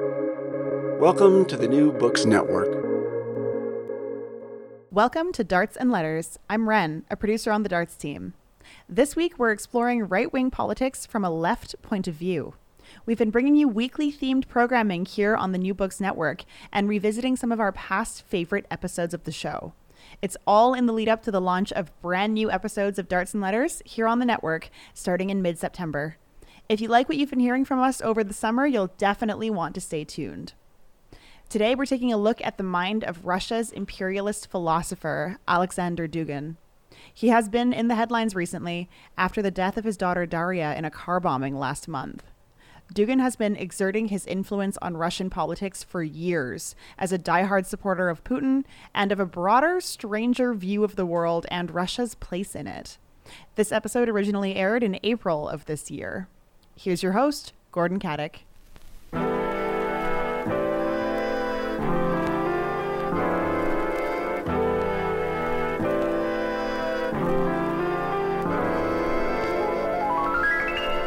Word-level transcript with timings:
Welcome 0.00 1.44
to 1.46 1.56
the 1.56 1.68
New 1.68 1.92
Books 1.92 2.24
Network. 2.24 2.82
Welcome 4.90 5.32
to 5.34 5.44
Darts 5.44 5.76
and 5.76 5.90
Letters. 5.92 6.38
I'm 6.48 6.68
Ren, 6.68 7.04
a 7.10 7.16
producer 7.16 7.52
on 7.52 7.62
the 7.62 7.68
Darts 7.68 7.94
team. 7.94 8.32
This 8.88 9.14
week, 9.14 9.38
we're 9.38 9.52
exploring 9.52 10.08
right 10.08 10.32
wing 10.32 10.50
politics 10.50 11.04
from 11.04 11.24
a 11.24 11.30
left 11.30 11.80
point 11.82 12.08
of 12.08 12.14
view. 12.14 12.54
We've 13.04 13.18
been 13.18 13.30
bringing 13.30 13.54
you 13.54 13.68
weekly 13.68 14.10
themed 14.10 14.48
programming 14.48 15.04
here 15.04 15.36
on 15.36 15.52
the 15.52 15.58
New 15.58 15.74
Books 15.74 16.00
Network 16.00 16.44
and 16.72 16.88
revisiting 16.88 17.36
some 17.36 17.52
of 17.52 17.60
our 17.60 17.70
past 17.70 18.22
favorite 18.26 18.66
episodes 18.70 19.12
of 19.14 19.24
the 19.24 19.30
show. 19.30 19.74
It's 20.22 20.38
all 20.46 20.74
in 20.74 20.86
the 20.86 20.92
lead 20.92 21.08
up 21.08 21.22
to 21.24 21.30
the 21.30 21.40
launch 21.40 21.70
of 21.72 21.92
brand 22.00 22.34
new 22.34 22.50
episodes 22.50 22.98
of 22.98 23.08
Darts 23.08 23.34
and 23.34 23.42
Letters 23.42 23.82
here 23.84 24.08
on 24.08 24.20
the 24.20 24.26
network 24.26 24.70
starting 24.94 25.30
in 25.30 25.42
mid 25.42 25.58
September. 25.58 26.16
If 26.66 26.80
you 26.80 26.88
like 26.88 27.10
what 27.10 27.18
you've 27.18 27.30
been 27.30 27.40
hearing 27.40 27.66
from 27.66 27.78
us 27.80 28.00
over 28.00 28.24
the 28.24 28.32
summer, 28.32 28.66
you'll 28.66 28.94
definitely 28.96 29.50
want 29.50 29.74
to 29.74 29.82
stay 29.82 30.02
tuned. 30.02 30.54
Today, 31.50 31.74
we're 31.74 31.84
taking 31.84 32.10
a 32.10 32.16
look 32.16 32.40
at 32.42 32.56
the 32.56 32.62
mind 32.62 33.04
of 33.04 33.26
Russia's 33.26 33.70
imperialist 33.70 34.50
philosopher, 34.50 35.36
Alexander 35.46 36.08
Dugin. 36.08 36.56
He 37.12 37.28
has 37.28 37.50
been 37.50 37.74
in 37.74 37.88
the 37.88 37.96
headlines 37.96 38.34
recently 38.34 38.88
after 39.18 39.42
the 39.42 39.50
death 39.50 39.76
of 39.76 39.84
his 39.84 39.98
daughter 39.98 40.24
Daria 40.24 40.74
in 40.74 40.86
a 40.86 40.90
car 40.90 41.20
bombing 41.20 41.58
last 41.58 41.86
month. 41.86 42.24
Dugin 42.94 43.20
has 43.20 43.36
been 43.36 43.56
exerting 43.56 44.08
his 44.08 44.26
influence 44.26 44.78
on 44.80 44.96
Russian 44.96 45.28
politics 45.28 45.82
for 45.82 46.02
years 46.02 46.74
as 46.98 47.12
a 47.12 47.18
diehard 47.18 47.66
supporter 47.66 48.08
of 48.08 48.24
Putin 48.24 48.64
and 48.94 49.12
of 49.12 49.20
a 49.20 49.26
broader, 49.26 49.82
stranger 49.82 50.54
view 50.54 50.82
of 50.82 50.96
the 50.96 51.06
world 51.06 51.44
and 51.50 51.74
Russia's 51.74 52.14
place 52.14 52.54
in 52.54 52.66
it. 52.66 52.96
This 53.54 53.70
episode 53.70 54.08
originally 54.08 54.56
aired 54.56 54.82
in 54.82 54.98
April 55.02 55.46
of 55.46 55.66
this 55.66 55.90
year. 55.90 56.28
Here's 56.76 57.02
your 57.02 57.12
host, 57.12 57.52
Gordon 57.72 57.98
Katic. 58.00 58.40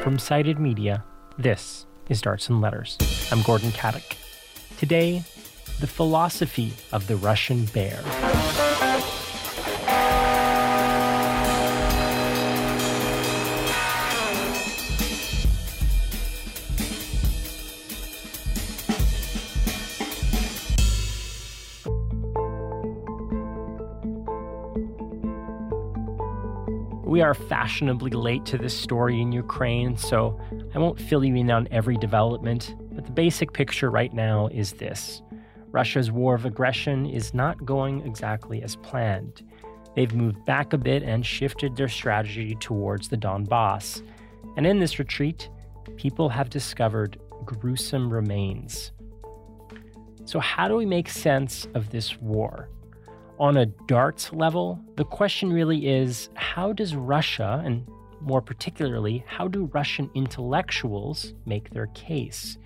From 0.03 0.17
Cited 0.17 0.57
Media, 0.57 1.03
this 1.37 1.85
is 2.07 2.21
Darts 2.21 2.47
and 2.47 2.61
Letters. 2.61 2.97
I'm 3.29 3.41
Gordon 3.41 3.71
Katic. 3.71 4.15
Today, 4.77 5.21
the 5.81 5.87
philosophy 5.87 6.73
of 6.93 7.07
the 7.07 7.17
Russian 7.17 7.65
bear. 7.65 8.01
Are 27.27 27.33
fashionably 27.33 28.11
late 28.11 28.45
to 28.45 28.57
this 28.57 28.73
story 28.73 29.21
in 29.21 29.33
Ukraine, 29.33 29.97
so 29.97 30.39
I 30.73 30.79
won't 30.79 30.97
fill 30.97 31.25
you 31.25 31.35
in 31.35 31.51
on 31.51 31.67
every 31.71 31.97
development, 31.97 32.73
but 32.93 33.05
the 33.05 33.11
basic 33.11 33.51
picture 33.51 33.89
right 33.89 34.13
now 34.13 34.47
is 34.47 34.71
this 34.73 35.21
Russia's 35.71 36.09
war 36.09 36.35
of 36.35 36.45
aggression 36.45 37.05
is 37.05 37.33
not 37.33 37.65
going 37.65 38.07
exactly 38.07 38.63
as 38.63 38.77
planned. 38.77 39.43
They've 39.93 40.13
moved 40.13 40.45
back 40.45 40.71
a 40.71 40.77
bit 40.77 41.03
and 41.03 41.25
shifted 41.25 41.75
their 41.75 41.89
strategy 41.89 42.55
towards 42.55 43.09
the 43.09 43.17
Donbass. 43.17 44.01
And 44.55 44.65
in 44.65 44.79
this 44.79 44.97
retreat, 44.97 45.49
people 45.97 46.29
have 46.29 46.49
discovered 46.49 47.19
gruesome 47.43 48.09
remains. 48.09 48.93
So, 50.23 50.39
how 50.39 50.69
do 50.69 50.75
we 50.75 50.85
make 50.85 51.09
sense 51.09 51.67
of 51.73 51.89
this 51.89 52.21
war? 52.21 52.69
On 53.39 53.57
a 53.57 53.67
darts 53.67 54.33
level, 54.33 54.79
the 54.95 55.05
question 55.05 55.53
really 55.53 55.87
is 55.87 56.29
how 56.33 56.73
does 56.73 56.95
Russia, 56.95 57.61
and 57.63 57.87
more 58.19 58.41
particularly, 58.41 59.23
how 59.27 59.47
do 59.47 59.69
Russian 59.73 60.09
intellectuals 60.15 61.35
make 61.45 61.69
their 61.69 61.85
case? 61.87 62.57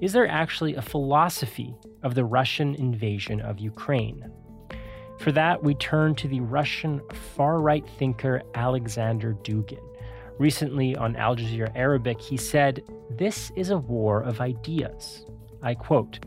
Is 0.00 0.12
there 0.12 0.28
actually 0.28 0.76
a 0.76 0.82
philosophy 0.82 1.74
of 2.04 2.14
the 2.14 2.24
Russian 2.24 2.76
invasion 2.76 3.40
of 3.40 3.58
Ukraine? 3.58 4.30
For 5.18 5.32
that, 5.32 5.64
we 5.64 5.74
turn 5.74 6.14
to 6.16 6.28
the 6.28 6.40
Russian 6.40 7.00
far 7.34 7.60
right 7.60 7.84
thinker 7.98 8.42
Alexander 8.54 9.34
Dugin. 9.42 9.82
Recently 10.38 10.94
on 10.94 11.16
Al 11.16 11.34
Jazeera 11.34 11.72
Arabic, 11.74 12.20
he 12.20 12.36
said, 12.36 12.84
This 13.10 13.50
is 13.56 13.70
a 13.70 13.78
war 13.78 14.22
of 14.22 14.40
ideas. 14.40 15.26
I 15.60 15.74
quote, 15.74 16.20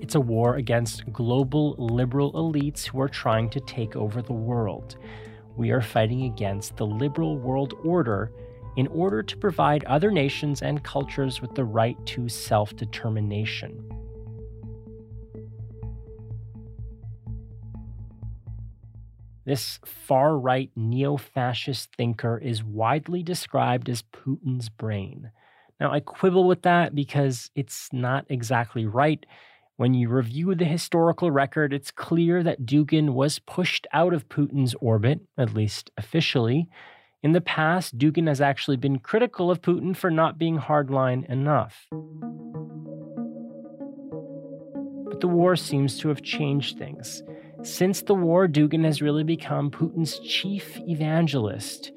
it's 0.00 0.14
a 0.14 0.20
war 0.20 0.56
against 0.56 1.12
global 1.12 1.74
liberal 1.78 2.32
elites 2.32 2.86
who 2.86 3.00
are 3.00 3.08
trying 3.08 3.50
to 3.50 3.60
take 3.60 3.96
over 3.96 4.22
the 4.22 4.32
world. 4.32 4.96
We 5.56 5.70
are 5.70 5.82
fighting 5.82 6.24
against 6.24 6.76
the 6.76 6.86
liberal 6.86 7.38
world 7.38 7.74
order 7.84 8.32
in 8.76 8.86
order 8.88 9.22
to 9.22 9.36
provide 9.36 9.84
other 9.84 10.10
nations 10.10 10.62
and 10.62 10.82
cultures 10.82 11.40
with 11.42 11.54
the 11.54 11.64
right 11.64 11.96
to 12.06 12.28
self 12.28 12.74
determination. 12.76 13.88
This 19.44 19.80
far 19.84 20.38
right 20.38 20.70
neo 20.76 21.16
fascist 21.16 21.94
thinker 21.96 22.38
is 22.38 22.62
widely 22.62 23.22
described 23.22 23.88
as 23.88 24.02
Putin's 24.02 24.68
brain. 24.68 25.30
Now, 25.80 25.92
I 25.92 26.00
quibble 26.00 26.46
with 26.46 26.62
that 26.62 26.94
because 26.94 27.50
it's 27.54 27.88
not 27.92 28.26
exactly 28.28 28.86
right. 28.86 29.24
When 29.80 29.94
you 29.94 30.10
review 30.10 30.54
the 30.54 30.66
historical 30.66 31.30
record, 31.30 31.72
it's 31.72 31.90
clear 31.90 32.42
that 32.42 32.66
Dugin 32.66 33.14
was 33.14 33.38
pushed 33.38 33.86
out 33.94 34.12
of 34.12 34.28
Putin's 34.28 34.74
orbit, 34.74 35.20
at 35.38 35.54
least 35.54 35.90
officially. 35.96 36.68
In 37.22 37.32
the 37.32 37.40
past, 37.40 37.96
Dugin 37.96 38.28
has 38.28 38.42
actually 38.42 38.76
been 38.76 38.98
critical 38.98 39.50
of 39.50 39.62
Putin 39.62 39.96
for 39.96 40.10
not 40.10 40.36
being 40.36 40.58
hardline 40.58 41.24
enough. 41.30 41.86
But 45.08 45.22
the 45.22 45.28
war 45.28 45.56
seems 45.56 45.98
to 46.00 46.10
have 46.10 46.20
changed 46.20 46.76
things. 46.76 47.22
Since 47.62 48.02
the 48.02 48.14
war, 48.14 48.46
Dugin 48.46 48.84
has 48.84 49.00
really 49.00 49.24
become 49.24 49.70
Putin's 49.70 50.18
chief 50.18 50.78
evangelist, 50.80 51.90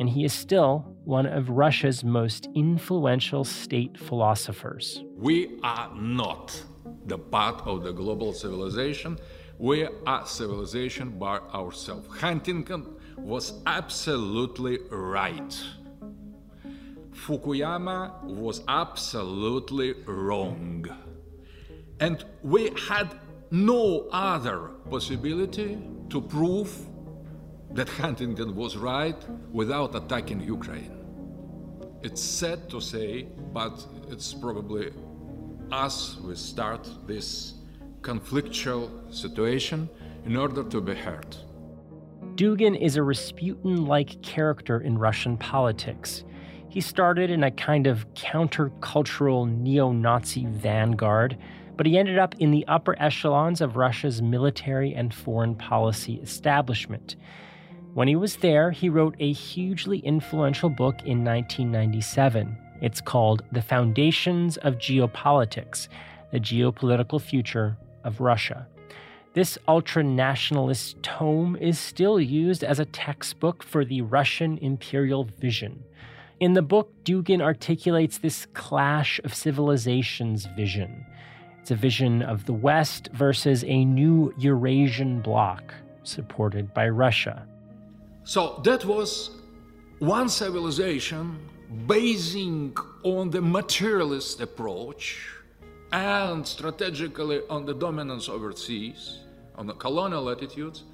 and 0.00 0.08
he 0.08 0.24
is 0.24 0.32
still 0.32 0.92
one 1.04 1.26
of 1.26 1.50
Russia's 1.50 2.02
most 2.02 2.48
influential 2.56 3.44
state 3.44 3.96
philosophers. 3.96 5.04
We 5.16 5.60
are 5.62 5.94
not 5.94 6.64
the 7.08 7.18
part 7.18 7.66
of 7.66 7.82
the 7.82 7.92
global 7.92 8.32
civilization. 8.32 9.18
We 9.58 9.88
are 10.06 10.26
civilization 10.26 11.18
by 11.18 11.38
ourselves. 11.38 12.06
Huntington 12.18 12.86
was 13.16 13.54
absolutely 13.66 14.78
right. 14.90 15.60
Fukuyama 17.12 18.22
was 18.22 18.62
absolutely 18.68 19.94
wrong. 20.06 20.86
And 21.98 22.24
we 22.42 22.70
had 22.88 23.18
no 23.50 24.08
other 24.12 24.70
possibility 24.88 25.78
to 26.10 26.20
prove 26.20 26.72
that 27.72 27.88
Huntington 27.88 28.54
was 28.54 28.76
right 28.76 29.16
without 29.52 29.94
attacking 29.94 30.40
Ukraine. 30.40 30.94
It's 32.02 32.22
sad 32.22 32.70
to 32.70 32.80
say, 32.80 33.26
but 33.52 33.84
it's 34.08 34.32
probably 34.32 34.92
us 35.72 36.16
we 36.24 36.34
start 36.34 36.88
this 37.06 37.54
conflictual 38.00 38.90
situation 39.12 39.88
in 40.24 40.36
order 40.36 40.64
to 40.64 40.80
be 40.80 40.94
heard. 40.94 41.36
Dugin 42.34 42.80
is 42.80 42.96
a 42.96 43.02
Rasputin 43.02 43.86
like 43.86 44.22
character 44.22 44.80
in 44.80 44.98
Russian 44.98 45.36
politics. 45.36 46.24
He 46.68 46.80
started 46.80 47.30
in 47.30 47.42
a 47.42 47.50
kind 47.50 47.86
of 47.86 48.06
countercultural 48.14 49.50
neo 49.50 49.92
Nazi 49.92 50.46
vanguard, 50.46 51.36
but 51.76 51.86
he 51.86 51.98
ended 51.98 52.18
up 52.18 52.34
in 52.38 52.50
the 52.50 52.66
upper 52.68 53.00
echelons 53.00 53.60
of 53.60 53.76
Russia's 53.76 54.22
military 54.22 54.94
and 54.94 55.12
foreign 55.12 55.54
policy 55.54 56.14
establishment. 56.22 57.16
When 57.94 58.06
he 58.06 58.16
was 58.16 58.36
there, 58.36 58.70
he 58.70 58.88
wrote 58.88 59.16
a 59.18 59.32
hugely 59.32 59.98
influential 60.00 60.68
book 60.70 60.96
in 61.04 61.24
1997 61.24 62.56
it's 62.80 63.00
called 63.00 63.42
The 63.52 63.62
Foundations 63.62 64.56
of 64.58 64.78
Geopolitics 64.78 65.88
The 66.32 66.40
Geopolitical 66.40 67.20
Future 67.20 67.76
of 68.04 68.20
Russia. 68.20 68.66
This 69.34 69.58
ultra 69.68 70.02
nationalist 70.02 71.02
tome 71.02 71.56
is 71.56 71.78
still 71.78 72.18
used 72.18 72.64
as 72.64 72.78
a 72.78 72.84
textbook 72.84 73.62
for 73.62 73.84
the 73.84 74.02
Russian 74.02 74.58
imperial 74.58 75.24
vision. 75.38 75.84
In 76.40 76.54
the 76.54 76.62
book, 76.62 76.92
Dugin 77.04 77.42
articulates 77.42 78.18
this 78.18 78.46
clash 78.54 79.20
of 79.24 79.34
civilizations 79.34 80.46
vision. 80.56 81.04
It's 81.60 81.70
a 81.70 81.76
vision 81.76 82.22
of 82.22 82.46
the 82.46 82.52
West 82.52 83.10
versus 83.12 83.64
a 83.64 83.84
new 83.84 84.32
Eurasian 84.38 85.20
bloc 85.20 85.74
supported 86.04 86.72
by 86.72 86.88
Russia. 86.88 87.46
So 88.24 88.60
that 88.64 88.84
was 88.84 89.30
one 89.98 90.28
civilization 90.28 91.38
basing 91.86 92.76
on 93.02 93.30
the 93.30 93.40
materialist 93.40 94.40
approach 94.40 95.28
and 95.92 96.46
strategically 96.46 97.40
on 97.48 97.66
the 97.66 97.74
dominance 97.74 98.28
overseas, 98.28 99.20
on 99.56 99.66
the 99.66 99.74
colonial 99.74 100.28
attitudes, 100.30 100.84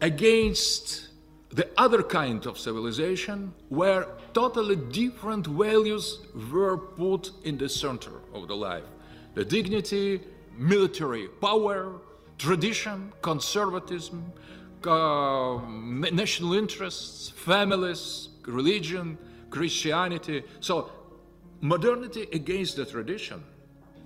against 0.00 1.08
the 1.50 1.68
other 1.76 2.02
kind 2.02 2.46
of 2.46 2.58
civilization 2.58 3.52
where 3.68 4.06
totally 4.32 4.76
different 4.76 5.46
values 5.46 6.20
were 6.50 6.78
put 6.78 7.30
in 7.44 7.58
the 7.58 7.68
center 7.68 8.12
of 8.32 8.48
the 8.48 8.56
life. 8.56 8.84
The 9.34 9.44
dignity, 9.44 10.20
military 10.56 11.28
power, 11.28 12.00
tradition, 12.38 13.12
conservatism, 13.20 14.32
uh, 14.84 15.60
national 16.10 16.54
interests, 16.54 17.30
families, 17.30 18.28
religion, 18.46 19.18
Christianity. 19.52 20.42
So, 20.60 20.90
modernity 21.60 22.26
against 22.32 22.76
the 22.76 22.86
tradition. 22.86 23.44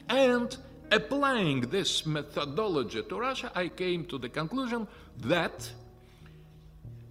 And 0.08 0.54
applying 0.90 1.60
this 1.60 2.04
methodology 2.04 3.02
to 3.02 3.18
Russia, 3.18 3.50
I 3.54 3.68
came 3.68 4.04
to 4.06 4.18
the 4.18 4.28
conclusion 4.28 4.86
that 5.18 5.70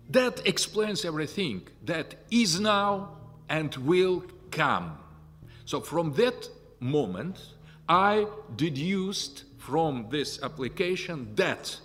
that 0.10 0.46
explains 0.46 1.04
everything 1.04 1.68
that 1.86 2.14
is 2.30 2.60
now 2.60 3.18
and 3.50 3.76
will 3.78 4.24
come. 4.52 5.00
So, 5.66 5.82
from 5.82 6.14
that 6.14 6.48
moment, 6.80 7.40
I 7.90 8.28
deduced 8.56 9.46
from 9.58 10.08
this 10.12 10.44
application 10.44 11.34
that 11.36 11.76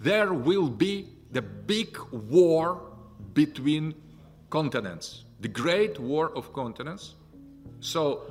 there 0.00 0.32
will 0.32 0.70
be 0.70 1.08
the 1.32 1.42
big 1.42 1.98
war 2.12 2.80
between 3.34 3.94
continents, 4.48 5.24
the 5.40 5.48
great 5.48 5.98
war 5.98 6.30
of 6.36 6.52
continents. 6.52 7.14
So, 7.80 8.22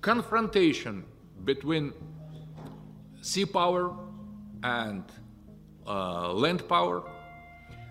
confrontation 0.00 1.04
between 1.44 1.92
sea 3.20 3.44
power 3.44 3.94
and 4.62 5.04
uh, 5.86 6.32
land 6.32 6.66
power 6.68 7.02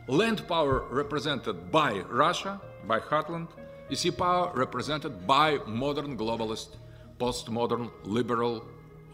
land 0.07 0.47
power 0.47 0.85
represented 0.89 1.71
by 1.71 1.99
Russia, 2.09 2.61
by 2.87 2.99
Heartland, 2.99 3.47
sea 3.93 4.11
power 4.11 4.51
represented 4.53 5.25
by 5.25 5.57
modern 5.65 6.17
globalist, 6.17 6.75
postmodern 7.19 7.91
liberal 8.03 8.65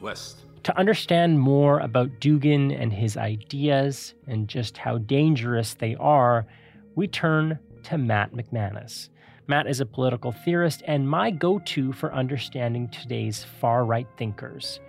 West. 0.01 0.41
To 0.63 0.77
understand 0.77 1.39
more 1.39 1.79
about 1.79 2.19
Dugin 2.19 2.77
and 2.79 2.93
his 2.93 3.17
ideas 3.17 4.13
and 4.27 4.47
just 4.47 4.77
how 4.77 4.99
dangerous 4.99 5.75
they 5.75 5.95
are, 5.95 6.45
we 6.95 7.07
turn 7.07 7.57
to 7.83 7.97
Matt 7.97 8.33
McManus. 8.33 9.09
Matt 9.51 9.67
is 9.67 9.81
a 9.81 9.85
political 9.85 10.31
theorist 10.31 10.81
and 10.87 11.09
my 11.09 11.29
go 11.29 11.59
to 11.59 11.91
for 11.91 12.13
understanding 12.13 12.87
today's 12.87 13.43
far 13.43 13.83
right 13.83 14.07
thinkers. 14.15 14.79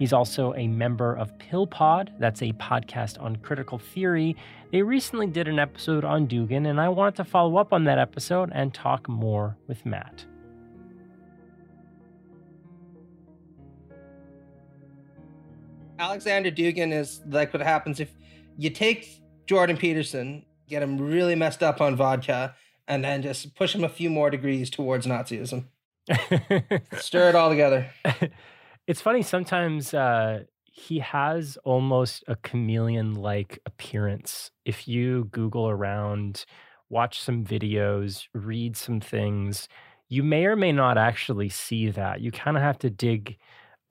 He's 0.00 0.12
also 0.12 0.52
a 0.54 0.66
member 0.66 1.14
of 1.14 1.30
PillPod, 1.38 2.18
that's 2.18 2.42
a 2.42 2.52
podcast 2.54 3.22
on 3.22 3.36
critical 3.36 3.78
theory. 3.78 4.34
They 4.72 4.82
recently 4.82 5.28
did 5.28 5.46
an 5.46 5.60
episode 5.60 6.04
on 6.04 6.26
Dugin, 6.26 6.68
and 6.68 6.80
I 6.80 6.88
wanted 6.88 7.14
to 7.14 7.24
follow 7.24 7.58
up 7.58 7.72
on 7.72 7.84
that 7.84 8.00
episode 8.00 8.50
and 8.52 8.74
talk 8.74 9.08
more 9.08 9.56
with 9.68 9.86
Matt. 9.86 10.26
Alexander 16.00 16.50
Dugin 16.50 16.92
is 16.92 17.22
like 17.28 17.54
what 17.54 17.62
happens 17.62 18.00
if 18.00 18.12
you 18.56 18.70
take 18.70 19.22
Jordan 19.46 19.76
Peterson, 19.76 20.44
get 20.68 20.82
him 20.82 20.98
really 20.98 21.36
messed 21.36 21.62
up 21.62 21.80
on 21.80 21.94
vodka, 21.94 22.56
and 22.88 23.04
then 23.04 23.22
just 23.22 23.54
push 23.54 23.74
him 23.74 23.84
a 23.84 23.88
few 23.88 24.10
more 24.10 24.30
degrees 24.30 24.70
towards 24.70 25.06
Nazism. 25.06 25.66
Stir 26.98 27.28
it 27.28 27.34
all 27.34 27.50
together. 27.50 27.90
It's 28.88 29.02
funny 29.02 29.20
sometimes 29.20 29.92
uh, 29.92 30.44
he 30.64 31.00
has 31.00 31.58
almost 31.62 32.24
a 32.26 32.36
chameleon 32.36 33.16
like 33.16 33.58
appearance. 33.66 34.50
If 34.64 34.88
you 34.88 35.24
Google 35.30 35.68
around, 35.68 36.46
watch 36.88 37.20
some 37.20 37.44
videos, 37.44 38.28
read 38.32 38.78
some 38.78 39.00
things, 39.00 39.68
you 40.08 40.22
may 40.22 40.46
or 40.46 40.56
may 40.56 40.72
not 40.72 40.96
actually 40.96 41.50
see 41.50 41.90
that. 41.90 42.22
You 42.22 42.32
kind 42.32 42.56
of 42.56 42.62
have 42.62 42.78
to 42.78 42.88
dig 42.88 43.36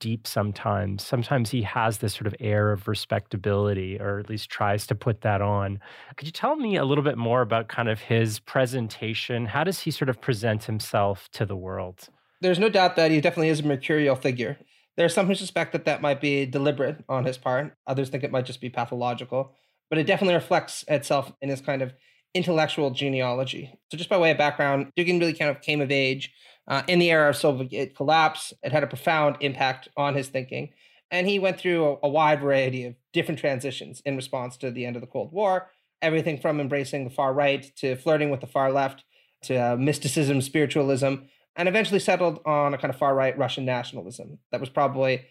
deep 0.00 0.26
sometimes. 0.26 1.04
Sometimes 1.04 1.50
he 1.50 1.62
has 1.62 1.98
this 1.98 2.14
sort 2.14 2.26
of 2.26 2.34
air 2.40 2.72
of 2.72 2.88
respectability, 2.88 3.98
or 4.00 4.18
at 4.18 4.28
least 4.28 4.50
tries 4.50 4.86
to 4.86 4.94
put 4.94 5.22
that 5.22 5.40
on. 5.40 5.80
Could 6.16 6.26
you 6.26 6.32
tell 6.32 6.56
me 6.56 6.76
a 6.76 6.84
little 6.84 7.04
bit 7.04 7.18
more 7.18 7.42
about 7.42 7.68
kind 7.68 7.88
of 7.88 8.00
his 8.00 8.38
presentation? 8.40 9.46
How 9.46 9.64
does 9.64 9.80
he 9.80 9.90
sort 9.90 10.08
of 10.08 10.20
present 10.20 10.64
himself 10.64 11.28
to 11.32 11.46
the 11.46 11.56
world? 11.56 12.08
There's 12.40 12.58
no 12.58 12.68
doubt 12.68 12.96
that 12.96 13.10
he 13.10 13.20
definitely 13.20 13.48
is 13.48 13.60
a 13.60 13.66
mercurial 13.66 14.16
figure. 14.16 14.58
There 14.96 15.06
are 15.06 15.10
some 15.10 15.26
who 15.26 15.34
suspect 15.34 15.72
that 15.72 15.84
that 15.84 16.02
might 16.02 16.20
be 16.20 16.46
deliberate 16.46 17.04
on 17.08 17.24
his 17.24 17.38
part. 17.38 17.74
Others 17.86 18.08
think 18.10 18.24
it 18.24 18.32
might 18.32 18.46
just 18.46 18.60
be 18.60 18.70
pathological. 18.70 19.54
But 19.90 19.98
it 19.98 20.06
definitely 20.06 20.34
reflects 20.34 20.84
itself 20.88 21.32
in 21.40 21.48
his 21.48 21.60
kind 21.60 21.82
of 21.82 21.94
intellectual 22.34 22.90
genealogy. 22.90 23.72
So, 23.90 23.96
just 23.96 24.10
by 24.10 24.18
way 24.18 24.30
of 24.30 24.38
background, 24.38 24.92
Dugin 24.96 25.18
really 25.18 25.32
kind 25.32 25.50
of 25.50 25.62
came 25.62 25.80
of 25.80 25.90
age 25.90 26.32
uh, 26.68 26.82
in 26.86 26.98
the 26.98 27.10
era 27.10 27.30
of 27.30 27.36
Soviet 27.36 27.96
collapse. 27.96 28.52
It 28.62 28.72
had 28.72 28.84
a 28.84 28.86
profound 28.86 29.36
impact 29.40 29.88
on 29.96 30.14
his 30.14 30.28
thinking. 30.28 30.70
And 31.10 31.26
he 31.26 31.38
went 31.38 31.58
through 31.58 31.84
a, 31.84 32.06
a 32.06 32.08
wide 32.08 32.40
variety 32.40 32.84
of 32.84 32.94
different 33.12 33.40
transitions 33.40 34.02
in 34.04 34.14
response 34.14 34.56
to 34.58 34.70
the 34.70 34.84
end 34.84 34.94
of 34.94 35.00
the 35.00 35.08
Cold 35.08 35.32
War. 35.32 35.70
Everything 36.02 36.38
from 36.38 36.60
embracing 36.60 37.04
the 37.04 37.10
far 37.10 37.32
right 37.32 37.74
to 37.76 37.96
flirting 37.96 38.30
with 38.30 38.40
the 38.40 38.46
far 38.46 38.70
left 38.70 39.04
to 39.42 39.56
uh, 39.56 39.76
mysticism, 39.76 40.42
spiritualism, 40.42 41.14
and 41.56 41.68
eventually 41.68 41.98
settled 41.98 42.40
on 42.44 42.74
a 42.74 42.78
kind 42.78 42.92
of 42.92 42.98
far 42.98 43.14
right 43.14 43.36
Russian 43.36 43.64
nationalism 43.64 44.38
that 44.52 44.60
was 44.60 44.68
probably 44.68 45.24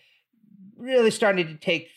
really 0.75 1.11
starting 1.11 1.47
to 1.47 1.55
take 1.55 1.89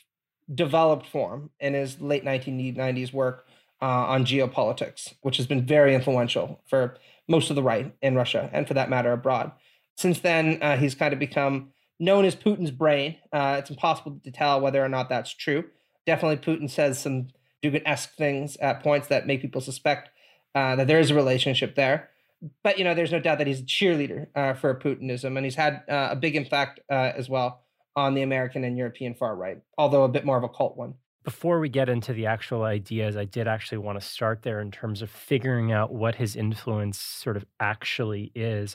developed 0.52 1.06
form 1.06 1.50
in 1.60 1.74
his 1.74 2.00
late 2.00 2.24
1990s 2.24 3.12
work 3.12 3.46
uh, 3.80 3.84
on 3.84 4.24
geopolitics, 4.24 5.14
which 5.22 5.36
has 5.36 5.46
been 5.46 5.64
very 5.64 5.94
influential 5.94 6.60
for 6.68 6.96
most 7.30 7.48
of 7.48 7.56
the 7.56 7.62
right 7.62 7.94
in 8.02 8.14
Russia 8.14 8.50
and 8.52 8.68
for 8.68 8.74
that 8.74 8.90
matter 8.90 9.12
abroad. 9.12 9.52
Since 9.96 10.20
then, 10.20 10.58
uh, 10.62 10.76
he's 10.76 10.94
kind 10.94 11.12
of 11.12 11.18
become 11.18 11.72
known 11.98 12.24
as 12.24 12.34
Putin's 12.34 12.70
brain. 12.70 13.16
Uh, 13.32 13.56
it's 13.58 13.70
impossible 13.70 14.20
to 14.22 14.30
tell 14.30 14.60
whether 14.60 14.84
or 14.84 14.88
not 14.88 15.08
that's 15.08 15.32
true. 15.32 15.64
Definitely, 16.06 16.38
Putin 16.38 16.68
says 16.68 16.98
some 16.98 17.28
Dugin 17.62 17.82
esque 17.86 18.14
things 18.16 18.56
at 18.56 18.82
points 18.82 19.08
that 19.08 19.26
make 19.26 19.40
people 19.40 19.60
suspect 19.60 20.10
uh, 20.54 20.76
that 20.76 20.86
there 20.86 20.98
is 20.98 21.10
a 21.10 21.14
relationship 21.14 21.74
there 21.74 22.10
but 22.62 22.78
you 22.78 22.84
know, 22.84 22.94
there's 22.94 23.12
no 23.12 23.20
doubt 23.20 23.38
that 23.38 23.46
he's 23.46 23.60
a 23.60 23.64
cheerleader 23.64 24.26
uh, 24.34 24.54
for 24.54 24.74
Putinism, 24.74 25.36
and 25.36 25.44
he's 25.44 25.56
had 25.56 25.82
uh, 25.88 26.08
a 26.10 26.16
big 26.16 26.36
impact 26.36 26.80
uh, 26.90 27.12
as 27.16 27.28
well 27.28 27.62
on 27.96 28.14
the 28.14 28.22
American 28.22 28.64
and 28.64 28.78
European 28.78 29.14
far 29.14 29.34
right, 29.34 29.60
although 29.76 30.04
a 30.04 30.08
bit 30.08 30.24
more 30.24 30.38
of 30.38 30.44
a 30.44 30.48
cult 30.48 30.76
one. 30.76 30.94
Before 31.22 31.60
we 31.60 31.68
get 31.68 31.90
into 31.90 32.14
the 32.14 32.26
actual 32.26 32.62
ideas, 32.62 33.16
I 33.16 33.26
did 33.26 33.46
actually 33.46 33.78
want 33.78 34.00
to 34.00 34.06
start 34.06 34.42
there 34.42 34.60
in 34.60 34.70
terms 34.70 35.02
of 35.02 35.10
figuring 35.10 35.70
out 35.70 35.92
what 35.92 36.14
his 36.14 36.34
influence 36.34 36.98
sort 36.98 37.36
of 37.36 37.44
actually 37.60 38.32
is. 38.34 38.74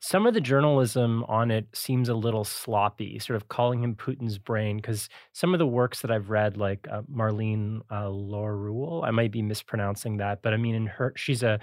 Some 0.00 0.26
of 0.26 0.34
the 0.34 0.40
journalism 0.40 1.24
on 1.28 1.50
it 1.50 1.66
seems 1.72 2.08
a 2.08 2.14
little 2.14 2.44
sloppy, 2.44 3.18
sort 3.20 3.36
of 3.36 3.48
calling 3.48 3.82
him 3.82 3.94
Putin's 3.94 4.38
brain, 4.38 4.76
because 4.76 5.08
some 5.32 5.54
of 5.54 5.58
the 5.58 5.66
works 5.66 6.02
that 6.02 6.10
I've 6.10 6.30
read, 6.30 6.56
like 6.56 6.86
uh, 6.90 7.02
Marlene 7.02 7.80
uh, 7.90 9.00
I 9.06 9.10
might 9.12 9.30
be 9.30 9.40
mispronouncing 9.40 10.16
that, 10.18 10.42
but 10.42 10.52
I 10.52 10.56
mean, 10.56 10.74
in 10.74 10.86
her, 10.86 11.12
she's 11.16 11.42
a 11.44 11.60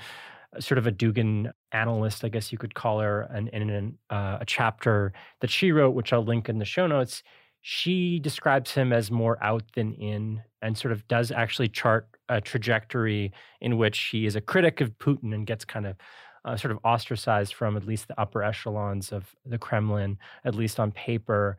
sort 0.59 0.77
of 0.77 0.87
a 0.87 0.91
Dugin 0.91 1.51
analyst, 1.71 2.23
I 2.23 2.29
guess 2.29 2.51
you 2.51 2.57
could 2.57 2.73
call 2.73 2.99
her, 2.99 3.21
and 3.23 3.49
in 3.49 3.97
uh, 4.09 4.37
a 4.41 4.45
chapter 4.45 5.13
that 5.41 5.49
she 5.49 5.71
wrote, 5.71 5.91
which 5.91 6.11
I'll 6.13 6.25
link 6.25 6.49
in 6.49 6.57
the 6.57 6.65
show 6.65 6.87
notes, 6.87 7.21
she 7.61 8.19
describes 8.19 8.71
him 8.71 8.91
as 8.91 9.11
more 9.11 9.41
out 9.43 9.63
than 9.75 9.93
in 9.93 10.41
and 10.61 10.77
sort 10.77 10.91
of 10.91 11.07
does 11.07 11.31
actually 11.31 11.69
chart 11.69 12.07
a 12.27 12.41
trajectory 12.41 13.31
in 13.61 13.77
which 13.77 13.99
he 14.11 14.25
is 14.25 14.35
a 14.35 14.41
critic 14.41 14.81
of 14.81 14.97
Putin 14.97 15.33
and 15.33 15.45
gets 15.45 15.63
kind 15.63 15.85
of 15.85 15.95
uh, 16.43 16.57
sort 16.57 16.71
of 16.71 16.79
ostracized 16.83 17.53
from 17.53 17.77
at 17.77 17.85
least 17.85 18.07
the 18.07 18.19
upper 18.19 18.43
echelons 18.43 19.11
of 19.11 19.35
the 19.45 19.59
Kremlin, 19.59 20.17
at 20.43 20.55
least 20.55 20.79
on 20.79 20.91
paper. 20.91 21.57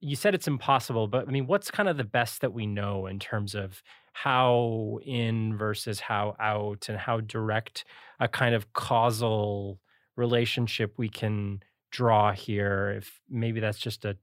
You 0.00 0.16
said 0.16 0.34
it's 0.34 0.48
impossible, 0.48 1.06
but 1.06 1.28
I 1.28 1.30
mean, 1.30 1.46
what's 1.46 1.70
kind 1.70 1.88
of 1.88 1.98
the 1.98 2.04
best 2.04 2.40
that 2.40 2.52
we 2.52 2.66
know 2.66 3.06
in 3.06 3.18
terms 3.18 3.54
of 3.54 3.82
how 4.14 4.98
in 5.04 5.56
versus 5.56 6.00
how 6.00 6.34
out 6.40 6.86
and 6.88 6.98
how 6.98 7.20
direct 7.20 7.84
a 8.20 8.28
kind 8.28 8.54
of 8.54 8.72
causal 8.72 9.78
relationship 10.16 10.94
we 10.96 11.08
can 11.08 11.62
draw 11.90 12.32
here 12.32 12.94
if 12.96 13.20
maybe 13.28 13.60
that's 13.60 13.78
just 13.78 14.04
a 14.06 14.16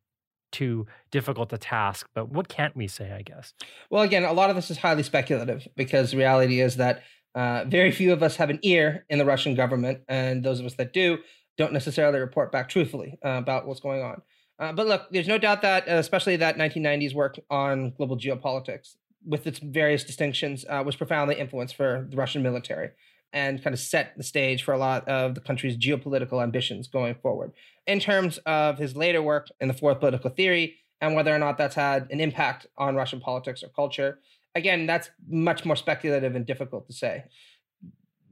too 0.51 0.85
difficult 1.11 1.51
a 1.53 1.57
task 1.57 2.07
but 2.13 2.29
what 2.29 2.47
can't 2.47 2.75
we 2.75 2.87
say 2.87 3.11
i 3.11 3.21
guess 3.21 3.53
well 3.89 4.03
again 4.03 4.23
a 4.23 4.33
lot 4.33 4.49
of 4.49 4.55
this 4.55 4.69
is 4.69 4.77
highly 4.77 5.03
speculative 5.03 5.67
because 5.75 6.13
reality 6.13 6.59
is 6.59 6.77
that 6.77 7.03
uh, 7.35 7.63
very 7.67 7.91
few 7.91 8.11
of 8.11 8.23
us 8.23 8.37
have 8.37 8.49
an 8.49 8.59
ear 8.63 9.05
in 9.09 9.17
the 9.19 9.25
russian 9.25 9.55
government 9.55 9.99
and 10.07 10.43
those 10.43 10.59
of 10.59 10.65
us 10.65 10.75
that 10.75 10.93
do 10.93 11.17
don't 11.57 11.73
necessarily 11.73 12.19
report 12.19 12.51
back 12.51 12.69
truthfully 12.69 13.17
uh, 13.25 13.29
about 13.29 13.67
what's 13.67 13.79
going 13.79 14.01
on 14.01 14.21
uh, 14.59 14.73
but 14.73 14.87
look 14.87 15.07
there's 15.11 15.27
no 15.27 15.37
doubt 15.37 15.61
that 15.61 15.87
especially 15.87 16.35
that 16.35 16.57
1990s 16.57 17.13
work 17.13 17.39
on 17.49 17.91
global 17.91 18.17
geopolitics 18.17 18.95
with 19.25 19.47
its 19.47 19.59
various 19.59 20.03
distinctions, 20.03 20.65
uh, 20.69 20.83
was 20.85 20.95
profoundly 20.95 21.35
influenced 21.35 21.75
for 21.75 22.07
the 22.09 22.17
Russian 22.17 22.43
military. 22.43 22.91
And 23.33 23.63
kind 23.63 23.73
of 23.73 23.79
set 23.79 24.17
the 24.17 24.23
stage 24.23 24.63
for 24.63 24.73
a 24.73 24.77
lot 24.77 25.07
of 25.07 25.35
the 25.35 25.41
country's 25.41 25.77
geopolitical 25.77 26.41
ambitions 26.41 26.87
going 26.87 27.15
forward. 27.15 27.51
In 27.87 27.99
terms 27.99 28.37
of 28.45 28.77
his 28.77 28.95
later 28.95 29.21
work 29.21 29.47
in 29.59 29.67
the 29.67 29.73
fourth 29.73 29.99
political 29.99 30.29
theory 30.29 30.77
and 31.01 31.15
whether 31.15 31.33
or 31.33 31.39
not 31.39 31.57
that's 31.57 31.75
had 31.75 32.07
an 32.11 32.19
impact 32.19 32.67
on 32.77 32.95
Russian 32.95 33.19
politics 33.19 33.63
or 33.63 33.69
culture, 33.69 34.19
again, 34.55 34.85
that's 34.85 35.09
much 35.27 35.65
more 35.65 35.75
speculative 35.75 36.35
and 36.35 36.45
difficult 36.45 36.87
to 36.87 36.93
say. 36.93 37.25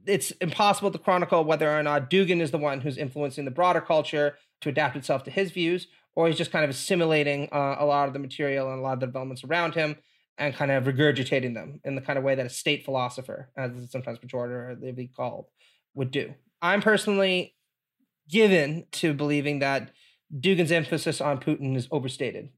It's 0.06 0.30
impossible 0.32 0.90
to 0.90 0.98
chronicle 0.98 1.44
whether 1.44 1.70
or 1.70 1.82
not 1.82 2.10
Dugin 2.10 2.40
is 2.40 2.50
the 2.50 2.58
one 2.58 2.80
who's 2.80 2.96
influencing 2.96 3.44
the 3.44 3.50
broader 3.50 3.80
culture 3.80 4.36
to 4.60 4.68
adapt 4.68 4.96
itself 4.96 5.22
to 5.24 5.30
his 5.30 5.50
views, 5.50 5.86
or 6.16 6.26
he's 6.26 6.38
just 6.38 6.50
kind 6.50 6.64
of 6.64 6.70
assimilating 6.70 7.48
uh, 7.52 7.76
a 7.78 7.84
lot 7.84 8.08
of 8.08 8.14
the 8.14 8.18
material 8.18 8.70
and 8.70 8.80
a 8.80 8.82
lot 8.82 8.94
of 8.94 9.00
the 9.00 9.06
developments 9.06 9.44
around 9.44 9.74
him 9.74 9.96
and 10.38 10.54
kind 10.54 10.70
of 10.70 10.84
regurgitating 10.84 11.54
them 11.54 11.80
in 11.84 11.94
the 11.94 12.00
kind 12.00 12.18
of 12.18 12.24
way 12.24 12.34
that 12.34 12.46
a 12.46 12.50
state 12.50 12.84
philosopher, 12.84 13.50
as 13.56 13.72
it's 13.76 13.92
sometimes 13.92 14.18
pejoratively 14.18 15.14
called, 15.14 15.46
would 15.94 16.10
do. 16.10 16.34
I'm 16.62 16.80
personally 16.80 17.54
given 18.28 18.86
to 18.92 19.12
believing 19.14 19.58
that 19.58 19.90
Dugin's 20.34 20.72
emphasis 20.72 21.20
on 21.20 21.38
Putin 21.38 21.76
is 21.76 21.88
overstated. 21.90 22.50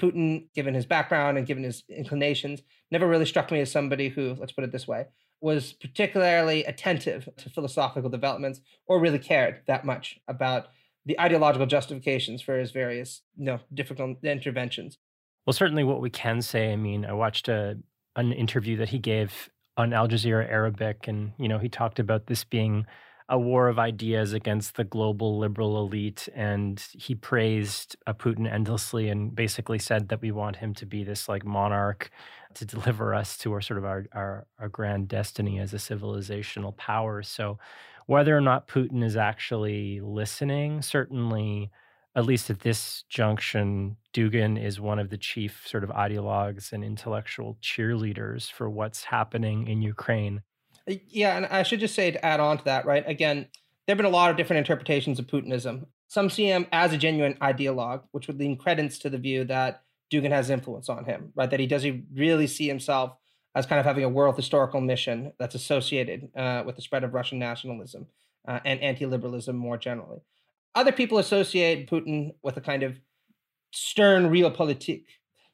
Putin, 0.00 0.46
given 0.54 0.74
his 0.74 0.86
background 0.86 1.38
and 1.38 1.46
given 1.46 1.62
his 1.62 1.84
inclinations, 1.88 2.62
never 2.90 3.06
really 3.06 3.24
struck 3.24 3.50
me 3.50 3.60
as 3.60 3.70
somebody 3.70 4.08
who, 4.08 4.36
let's 4.38 4.52
put 4.52 4.64
it 4.64 4.72
this 4.72 4.88
way, 4.88 5.06
was 5.40 5.72
particularly 5.72 6.64
attentive 6.64 7.28
to 7.36 7.50
philosophical 7.50 8.10
developments 8.10 8.60
or 8.86 9.00
really 9.00 9.18
cared 9.18 9.62
that 9.66 9.84
much 9.84 10.18
about 10.26 10.68
the 11.06 11.18
ideological 11.20 11.66
justifications 11.66 12.40
for 12.42 12.58
his 12.58 12.70
various, 12.70 13.22
you 13.36 13.44
know, 13.44 13.60
difficult 13.72 14.22
interventions. 14.24 14.98
Well, 15.46 15.52
certainly 15.54 15.84
what 15.84 16.00
we 16.00 16.10
can 16.10 16.40
say, 16.42 16.72
I 16.72 16.76
mean, 16.76 17.04
I 17.04 17.12
watched 17.12 17.48
a 17.48 17.78
an 18.16 18.32
interview 18.32 18.76
that 18.76 18.90
he 18.90 18.98
gave 18.98 19.50
on 19.76 19.92
Al 19.92 20.08
Jazeera 20.08 20.48
Arabic, 20.48 21.08
and 21.08 21.32
you 21.38 21.48
know, 21.48 21.58
he 21.58 21.68
talked 21.68 21.98
about 21.98 22.26
this 22.26 22.44
being 22.44 22.86
a 23.28 23.38
war 23.38 23.68
of 23.68 23.78
ideas 23.78 24.32
against 24.34 24.76
the 24.76 24.84
global 24.84 25.38
liberal 25.38 25.78
elite, 25.84 26.28
and 26.34 26.86
he 26.92 27.14
praised 27.14 27.96
uh, 28.06 28.12
Putin 28.12 28.50
endlessly, 28.50 29.08
and 29.08 29.34
basically 29.34 29.78
said 29.78 30.08
that 30.08 30.22
we 30.22 30.30
want 30.30 30.56
him 30.56 30.74
to 30.74 30.86
be 30.86 31.04
this 31.04 31.28
like 31.28 31.44
monarch 31.44 32.10
to 32.54 32.64
deliver 32.64 33.14
us 33.14 33.36
to 33.38 33.52
our 33.52 33.60
sort 33.60 33.78
of 33.78 33.84
our 33.84 34.06
our, 34.12 34.46
our 34.58 34.68
grand 34.68 35.08
destiny 35.08 35.58
as 35.58 35.74
a 35.74 35.78
civilizational 35.78 36.76
power. 36.76 37.22
So, 37.22 37.58
whether 38.06 38.36
or 38.36 38.40
not 38.40 38.68
Putin 38.68 39.02
is 39.04 39.16
actually 39.16 40.00
listening, 40.00 40.82
certainly 40.82 41.70
at 42.16 42.24
least 42.24 42.50
at 42.50 42.60
this 42.60 43.04
junction, 43.08 43.96
Dugin 44.12 44.62
is 44.62 44.80
one 44.80 44.98
of 44.98 45.10
the 45.10 45.18
chief 45.18 45.62
sort 45.66 45.82
of 45.82 45.90
ideologues 45.90 46.72
and 46.72 46.84
intellectual 46.84 47.58
cheerleaders 47.60 48.50
for 48.50 48.70
what's 48.70 49.04
happening 49.04 49.66
in 49.66 49.82
Ukraine. 49.82 50.42
Yeah, 50.86 51.36
and 51.36 51.46
I 51.46 51.62
should 51.62 51.80
just 51.80 51.94
say 51.94 52.10
to 52.10 52.24
add 52.24 52.40
on 52.40 52.58
to 52.58 52.64
that, 52.64 52.86
right? 52.86 53.04
Again, 53.06 53.48
there 53.86 53.94
have 53.94 53.96
been 53.96 54.06
a 54.06 54.10
lot 54.10 54.30
of 54.30 54.36
different 54.36 54.58
interpretations 54.58 55.18
of 55.18 55.26
Putinism. 55.26 55.86
Some 56.08 56.30
see 56.30 56.46
him 56.46 56.66
as 56.72 56.92
a 56.92 56.98
genuine 56.98 57.34
ideologue, 57.34 58.02
which 58.12 58.28
would 58.28 58.38
lean 58.38 58.56
credence 58.56 58.98
to 59.00 59.10
the 59.10 59.18
view 59.18 59.44
that 59.44 59.82
Dugin 60.12 60.30
has 60.30 60.50
influence 60.50 60.88
on 60.88 61.04
him, 61.04 61.32
right? 61.34 61.50
That 61.50 61.60
he 61.60 61.66
does 61.66 61.82
he 61.82 62.04
really 62.14 62.46
see 62.46 62.68
himself 62.68 63.16
as 63.54 63.66
kind 63.66 63.80
of 63.80 63.86
having 63.86 64.04
a 64.04 64.08
world 64.08 64.36
historical 64.36 64.80
mission 64.80 65.32
that's 65.38 65.54
associated 65.54 66.28
uh, 66.36 66.62
with 66.64 66.76
the 66.76 66.82
spread 66.82 67.04
of 67.04 67.14
Russian 67.14 67.38
nationalism 67.38 68.06
uh, 68.46 68.60
and 68.64 68.80
anti-liberalism 68.80 69.56
more 69.56 69.76
generally. 69.76 70.20
Other 70.74 70.92
people 70.92 71.18
associate 71.18 71.88
Putin 71.88 72.34
with 72.42 72.56
a 72.56 72.60
kind 72.60 72.82
of 72.82 72.98
stern 73.72 74.30
realpolitik. 74.30 75.04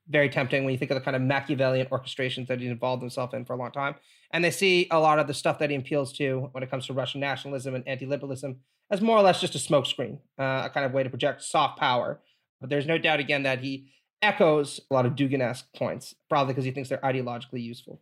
Very 0.09 0.29
tempting 0.29 0.65
when 0.65 0.73
you 0.73 0.79
think 0.79 0.91
of 0.91 0.97
the 0.97 1.01
kind 1.01 1.15
of 1.15 1.23
Machiavellian 1.23 1.87
orchestrations 1.87 2.49
that 2.49 2.61
he 2.61 2.67
involved 2.67 3.03
himself 3.03 3.33
in 3.33 3.45
for 3.45 3.53
a 3.53 3.57
long 3.57 3.71
time. 3.71 3.95
And 4.33 4.43
they 4.43 4.51
see 4.51 4.89
a 4.91 4.99
lot 4.99 5.19
of 5.19 5.27
the 5.27 5.35
stuff 5.35 5.59
that 5.61 5.71
he 5.71 5.77
appeals 5.77 6.13
to 6.15 6.49
when 6.53 6.63
it 6.63 6.71
comes 6.71 6.87
to 6.87 6.93
Russian 6.93 7.21
nationalism 7.21 7.75
and 7.75 7.87
anti 7.87 8.07
liberalism 8.07 8.61
as 8.91 9.01
more 9.01 9.17
or 9.17 9.23
less 9.23 9.41
just 9.41 9.55
a 9.55 9.59
smokescreen, 9.59 10.19
uh, 10.39 10.63
a 10.65 10.71
kind 10.73 10.85
of 10.85 10.93
way 10.93 11.03
to 11.03 11.11
project 11.11 11.43
soft 11.43 11.79
power. 11.79 12.21
But 12.61 12.71
there's 12.71 12.87
no 12.87 12.99
doubt, 12.99 13.21
again, 13.21 13.45
that 13.45 13.61
he 13.61 13.87
echoes 14.21 14.81
a 14.91 14.95
lot 14.95 15.07
of 15.07 15.15
Dugin 15.15 15.41
esque 15.41 15.73
points, 15.75 16.15
probably 16.29 16.53
because 16.53 16.65
he 16.65 16.73
thinks 16.73 16.89
they're 16.89 16.99
ideologically 16.99 17.63
useful. 17.63 18.01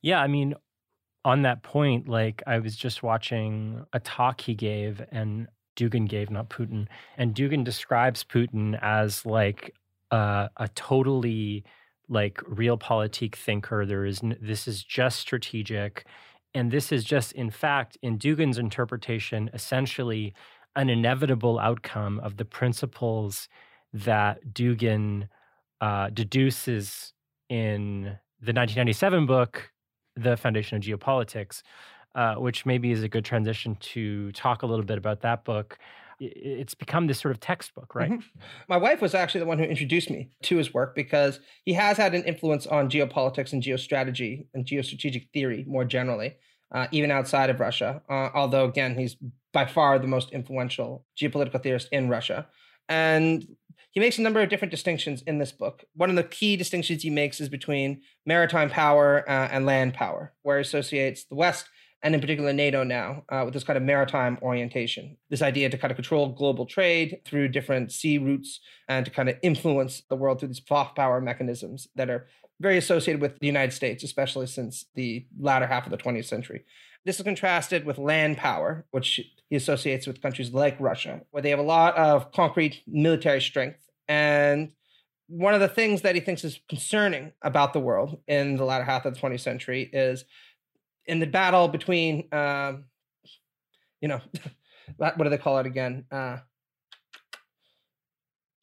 Yeah, 0.00 0.20
I 0.20 0.26
mean, 0.26 0.54
on 1.24 1.42
that 1.42 1.62
point, 1.62 2.08
like 2.08 2.42
I 2.46 2.58
was 2.58 2.76
just 2.76 3.02
watching 3.02 3.84
a 3.92 4.00
talk 4.00 4.40
he 4.40 4.54
gave, 4.54 5.02
and 5.12 5.48
Dugin 5.76 6.08
gave, 6.08 6.30
not 6.30 6.48
Putin. 6.48 6.86
And 7.16 7.34
Dugin 7.34 7.64
describes 7.64 8.24
Putin 8.24 8.78
as 8.82 9.24
like 9.24 9.74
uh, 10.10 10.48
a 10.56 10.68
totally 10.68 11.64
like 12.08 12.36
realpolitik 12.38 13.34
thinker. 13.34 13.86
There 13.86 14.04
is 14.04 14.22
n- 14.22 14.38
this 14.40 14.68
is 14.68 14.82
just 14.82 15.18
strategic, 15.18 16.06
and 16.54 16.70
this 16.70 16.92
is 16.92 17.04
just 17.04 17.32
in 17.32 17.50
fact 17.50 17.96
in 18.02 18.18
Dugin's 18.18 18.58
interpretation 18.58 19.50
essentially 19.54 20.34
an 20.76 20.88
inevitable 20.88 21.58
outcome 21.58 22.18
of 22.20 22.36
the 22.36 22.44
principles 22.44 23.48
that 23.92 24.38
Dugin 24.52 25.28
uh, 25.80 26.08
deduces 26.10 27.12
in 27.48 28.16
the 28.40 28.52
1997 28.52 29.26
book, 29.26 29.70
The 30.16 30.36
Foundation 30.36 30.76
of 30.76 30.82
Geopolitics, 30.82 31.62
uh, 32.14 32.34
which 32.34 32.66
maybe 32.66 32.90
is 32.90 33.02
a 33.02 33.08
good 33.08 33.24
transition 33.24 33.76
to 33.76 34.32
talk 34.32 34.62
a 34.62 34.66
little 34.66 34.84
bit 34.84 34.98
about 34.98 35.22
that 35.22 35.44
book. 35.44 35.78
It's 36.20 36.74
become 36.74 37.08
this 37.08 37.18
sort 37.18 37.32
of 37.32 37.40
textbook, 37.40 37.94
right? 37.94 38.12
Mm-hmm. 38.12 38.40
My 38.68 38.76
wife 38.76 39.00
was 39.00 39.14
actually 39.14 39.40
the 39.40 39.46
one 39.46 39.58
who 39.58 39.64
introduced 39.64 40.08
me 40.08 40.30
to 40.42 40.56
his 40.56 40.72
work 40.72 40.94
because 40.94 41.40
he 41.64 41.72
has 41.72 41.96
had 41.96 42.14
an 42.14 42.22
influence 42.24 42.66
on 42.66 42.88
geopolitics 42.88 43.52
and 43.52 43.62
geostrategy 43.62 44.46
and 44.54 44.64
geostrategic 44.64 45.28
theory 45.32 45.64
more 45.66 45.84
generally, 45.84 46.36
uh, 46.72 46.86
even 46.92 47.10
outside 47.10 47.50
of 47.50 47.58
Russia. 47.58 48.02
Uh, 48.08 48.28
although, 48.34 48.66
again, 48.66 48.96
he's 48.96 49.16
by 49.52 49.66
far 49.66 49.98
the 49.98 50.06
most 50.06 50.30
influential 50.30 51.04
geopolitical 51.20 51.62
theorist 51.62 51.88
in 51.90 52.08
Russia. 52.08 52.46
And 52.88 53.46
he 53.90 54.00
makes 54.00 54.18
a 54.18 54.22
number 54.22 54.40
of 54.40 54.48
different 54.48 54.70
distinctions 54.70 55.22
in 55.22 55.38
this 55.38 55.52
book. 55.52 55.84
One 55.94 56.08
of 56.08 56.16
the 56.16 56.24
key 56.24 56.56
distinctions 56.56 57.02
he 57.02 57.10
makes 57.10 57.40
is 57.40 57.48
between 57.48 58.00
maritime 58.24 58.70
power 58.70 59.28
uh, 59.28 59.48
and 59.50 59.66
land 59.66 59.94
power, 59.94 60.32
where 60.42 60.58
he 60.58 60.62
associates 60.62 61.24
the 61.24 61.34
West 61.34 61.66
and 62.02 62.14
in 62.14 62.20
particular 62.20 62.52
NATO 62.52 62.82
now, 62.82 63.24
uh, 63.28 63.42
with 63.44 63.54
this 63.54 63.64
kind 63.64 63.76
of 63.76 63.82
maritime 63.82 64.38
orientation. 64.42 65.16
This 65.30 65.42
idea 65.42 65.70
to 65.70 65.78
kind 65.78 65.90
of 65.90 65.96
control 65.96 66.28
global 66.28 66.66
trade 66.66 67.20
through 67.24 67.48
different 67.48 67.92
sea 67.92 68.18
routes 68.18 68.60
and 68.88 69.04
to 69.04 69.10
kind 69.10 69.28
of 69.28 69.36
influence 69.42 70.02
the 70.08 70.16
world 70.16 70.40
through 70.40 70.48
these 70.48 70.62
soft 70.66 70.96
power 70.96 71.20
mechanisms 71.20 71.88
that 71.94 72.10
are 72.10 72.26
very 72.60 72.76
associated 72.76 73.20
with 73.20 73.38
the 73.38 73.46
United 73.46 73.72
States, 73.72 74.02
especially 74.04 74.46
since 74.46 74.86
the 74.94 75.26
latter 75.38 75.66
half 75.66 75.86
of 75.86 75.90
the 75.90 75.98
20th 75.98 76.26
century. 76.26 76.64
This 77.04 77.18
is 77.18 77.24
contrasted 77.24 77.84
with 77.84 77.98
land 77.98 78.36
power, 78.36 78.84
which 78.90 79.20
he 79.48 79.56
associates 79.56 80.06
with 80.06 80.22
countries 80.22 80.52
like 80.52 80.76
Russia, 80.78 81.22
where 81.30 81.42
they 81.42 81.50
have 81.50 81.58
a 81.58 81.62
lot 81.62 81.96
of 81.96 82.32
concrete 82.32 82.82
military 82.86 83.40
strength. 83.40 83.90
And 84.08 84.72
one 85.26 85.54
of 85.54 85.60
the 85.60 85.68
things 85.68 86.02
that 86.02 86.14
he 86.14 86.20
thinks 86.20 86.44
is 86.44 86.60
concerning 86.68 87.32
about 87.42 87.72
the 87.72 87.80
world 87.80 88.20
in 88.28 88.56
the 88.56 88.64
latter 88.64 88.84
half 88.84 89.04
of 89.04 89.14
the 89.14 89.20
20th 89.20 89.40
century 89.40 89.90
is 89.92 90.24
in 91.06 91.18
the 91.18 91.26
battle 91.26 91.68
between, 91.68 92.28
um, 92.32 92.84
you 94.00 94.08
know, 94.08 94.20
what 94.96 95.18
do 95.18 95.28
they 95.28 95.38
call 95.38 95.58
it 95.58 95.66
again? 95.66 96.04
Uh, 96.10 96.38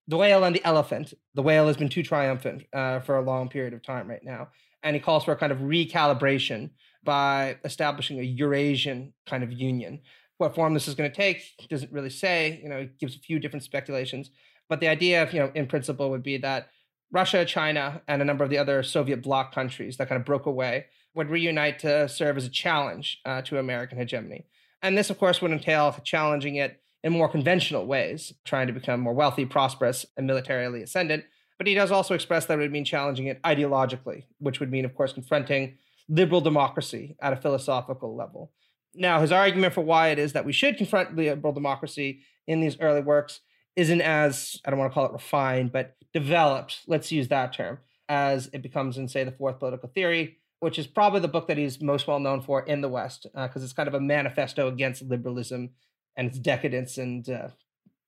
the 0.07 0.17
whale 0.17 0.43
and 0.43 0.55
the 0.55 0.65
elephant. 0.65 1.13
The 1.35 1.43
whale 1.43 1.67
has 1.67 1.77
been 1.77 1.89
too 1.89 2.03
triumphant 2.03 2.63
uh, 2.73 2.99
for 3.01 3.17
a 3.17 3.21
long 3.21 3.47
period 3.47 3.73
of 3.73 3.83
time 3.83 4.09
right 4.09 4.23
now. 4.23 4.49
And 4.81 4.95
he 4.95 4.99
calls 4.99 5.23
for 5.23 5.33
a 5.33 5.35
kind 5.35 5.51
of 5.51 5.59
recalibration 5.59 6.71
by 7.03 7.57
establishing 7.63 8.19
a 8.19 8.23
Eurasian 8.23 9.13
kind 9.27 9.43
of 9.43 9.51
union. 9.51 10.01
What 10.37 10.55
form 10.55 10.73
this 10.73 10.87
is 10.87 10.95
going 10.95 11.09
to 11.09 11.15
take 11.15 11.43
doesn't 11.69 11.91
really 11.91 12.09
say. 12.09 12.59
You 12.63 12.69
know, 12.69 12.81
he 12.81 12.89
gives 12.99 13.15
a 13.15 13.19
few 13.19 13.39
different 13.39 13.63
speculations. 13.63 14.31
But 14.67 14.79
the 14.79 14.87
idea, 14.87 15.21
of, 15.23 15.33
you 15.33 15.39
know, 15.41 15.51
in 15.53 15.67
principle, 15.67 16.09
would 16.09 16.23
be 16.23 16.37
that 16.37 16.69
Russia, 17.11 17.45
China, 17.45 18.01
and 18.07 18.21
a 18.21 18.25
number 18.25 18.43
of 18.43 18.49
the 18.49 18.57
other 18.57 18.81
Soviet 18.83 19.21
bloc 19.21 19.53
countries 19.53 19.97
that 19.97 20.09
kind 20.09 20.19
of 20.19 20.25
broke 20.25 20.45
away 20.45 20.85
would 21.15 21.29
reunite 21.29 21.79
to 21.79 22.07
serve 22.07 22.37
as 22.37 22.45
a 22.45 22.49
challenge 22.49 23.19
uh, 23.25 23.41
to 23.43 23.57
American 23.57 23.97
hegemony. 23.97 24.45
And 24.81 24.97
this, 24.97 25.09
of 25.09 25.17
course, 25.17 25.41
would 25.41 25.51
entail 25.51 25.95
challenging 26.03 26.55
it 26.55 26.81
in 27.03 27.13
more 27.13 27.29
conventional 27.29 27.85
ways, 27.85 28.33
trying 28.45 28.67
to 28.67 28.73
become 28.73 28.99
more 28.99 29.13
wealthy, 29.13 29.45
prosperous, 29.45 30.05
and 30.17 30.27
militarily 30.27 30.81
ascendant. 30.83 31.25
But 31.57 31.67
he 31.67 31.73
does 31.73 31.91
also 31.91 32.13
express 32.13 32.45
that 32.45 32.57
it 32.57 32.61
would 32.61 32.71
mean 32.71 32.85
challenging 32.85 33.27
it 33.27 33.41
ideologically, 33.43 34.23
which 34.39 34.59
would 34.59 34.71
mean, 34.71 34.85
of 34.85 34.95
course, 34.95 35.13
confronting 35.13 35.77
liberal 36.07 36.41
democracy 36.41 37.15
at 37.21 37.33
a 37.33 37.37
philosophical 37.37 38.15
level. 38.15 38.51
Now, 38.95 39.21
his 39.21 39.31
argument 39.31 39.73
for 39.73 39.81
why 39.81 40.09
it 40.09 40.19
is 40.19 40.33
that 40.33 40.45
we 40.45 40.53
should 40.53 40.77
confront 40.77 41.15
liberal 41.15 41.53
democracy 41.53 42.21
in 42.47 42.61
these 42.61 42.79
early 42.79 43.01
works 43.01 43.41
isn't 43.75 44.01
as, 44.01 44.59
I 44.65 44.69
don't 44.69 44.79
want 44.79 44.91
to 44.91 44.93
call 44.93 45.05
it 45.05 45.11
refined, 45.11 45.71
but 45.71 45.95
developed, 46.13 46.79
let's 46.87 47.11
use 47.11 47.27
that 47.27 47.53
term, 47.53 47.79
as 48.07 48.49
it 48.51 48.63
becomes 48.63 48.97
in, 48.97 49.07
say, 49.07 49.23
the 49.23 49.31
fourth 49.31 49.59
political 49.59 49.89
theory, 49.89 50.37
which 50.59 50.77
is 50.77 50.87
probably 50.87 51.19
the 51.19 51.27
book 51.27 51.47
that 51.47 51.57
he's 51.57 51.81
most 51.81 52.07
well 52.07 52.19
known 52.19 52.41
for 52.41 52.61
in 52.61 52.81
the 52.81 52.89
West, 52.89 53.27
because 53.33 53.61
uh, 53.61 53.63
it's 53.63 53.73
kind 53.73 53.87
of 53.87 53.93
a 53.93 53.99
manifesto 53.99 54.67
against 54.67 55.01
liberalism 55.03 55.71
and 56.17 56.27
its 56.27 56.39
decadence 56.39 56.97
and 56.97 57.29
uh, 57.29 57.49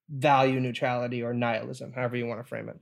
value 0.10 0.60
neutrality 0.60 1.24
or 1.24 1.34
nihilism, 1.34 1.93
however 1.93 2.17
you 2.17 2.25
want 2.25 2.41
to 2.41 2.48
frame 2.48 2.67
it. 2.67 2.79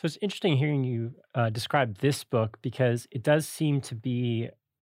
So 0.00 0.06
it's 0.06 0.18
interesting 0.22 0.56
hearing 0.56 0.82
you 0.82 1.12
uh, 1.34 1.50
describe 1.50 1.98
this 1.98 2.24
book 2.24 2.58
because 2.62 3.06
it 3.10 3.22
does 3.22 3.46
seem 3.46 3.80
to 3.82 3.94
be, 3.94 4.48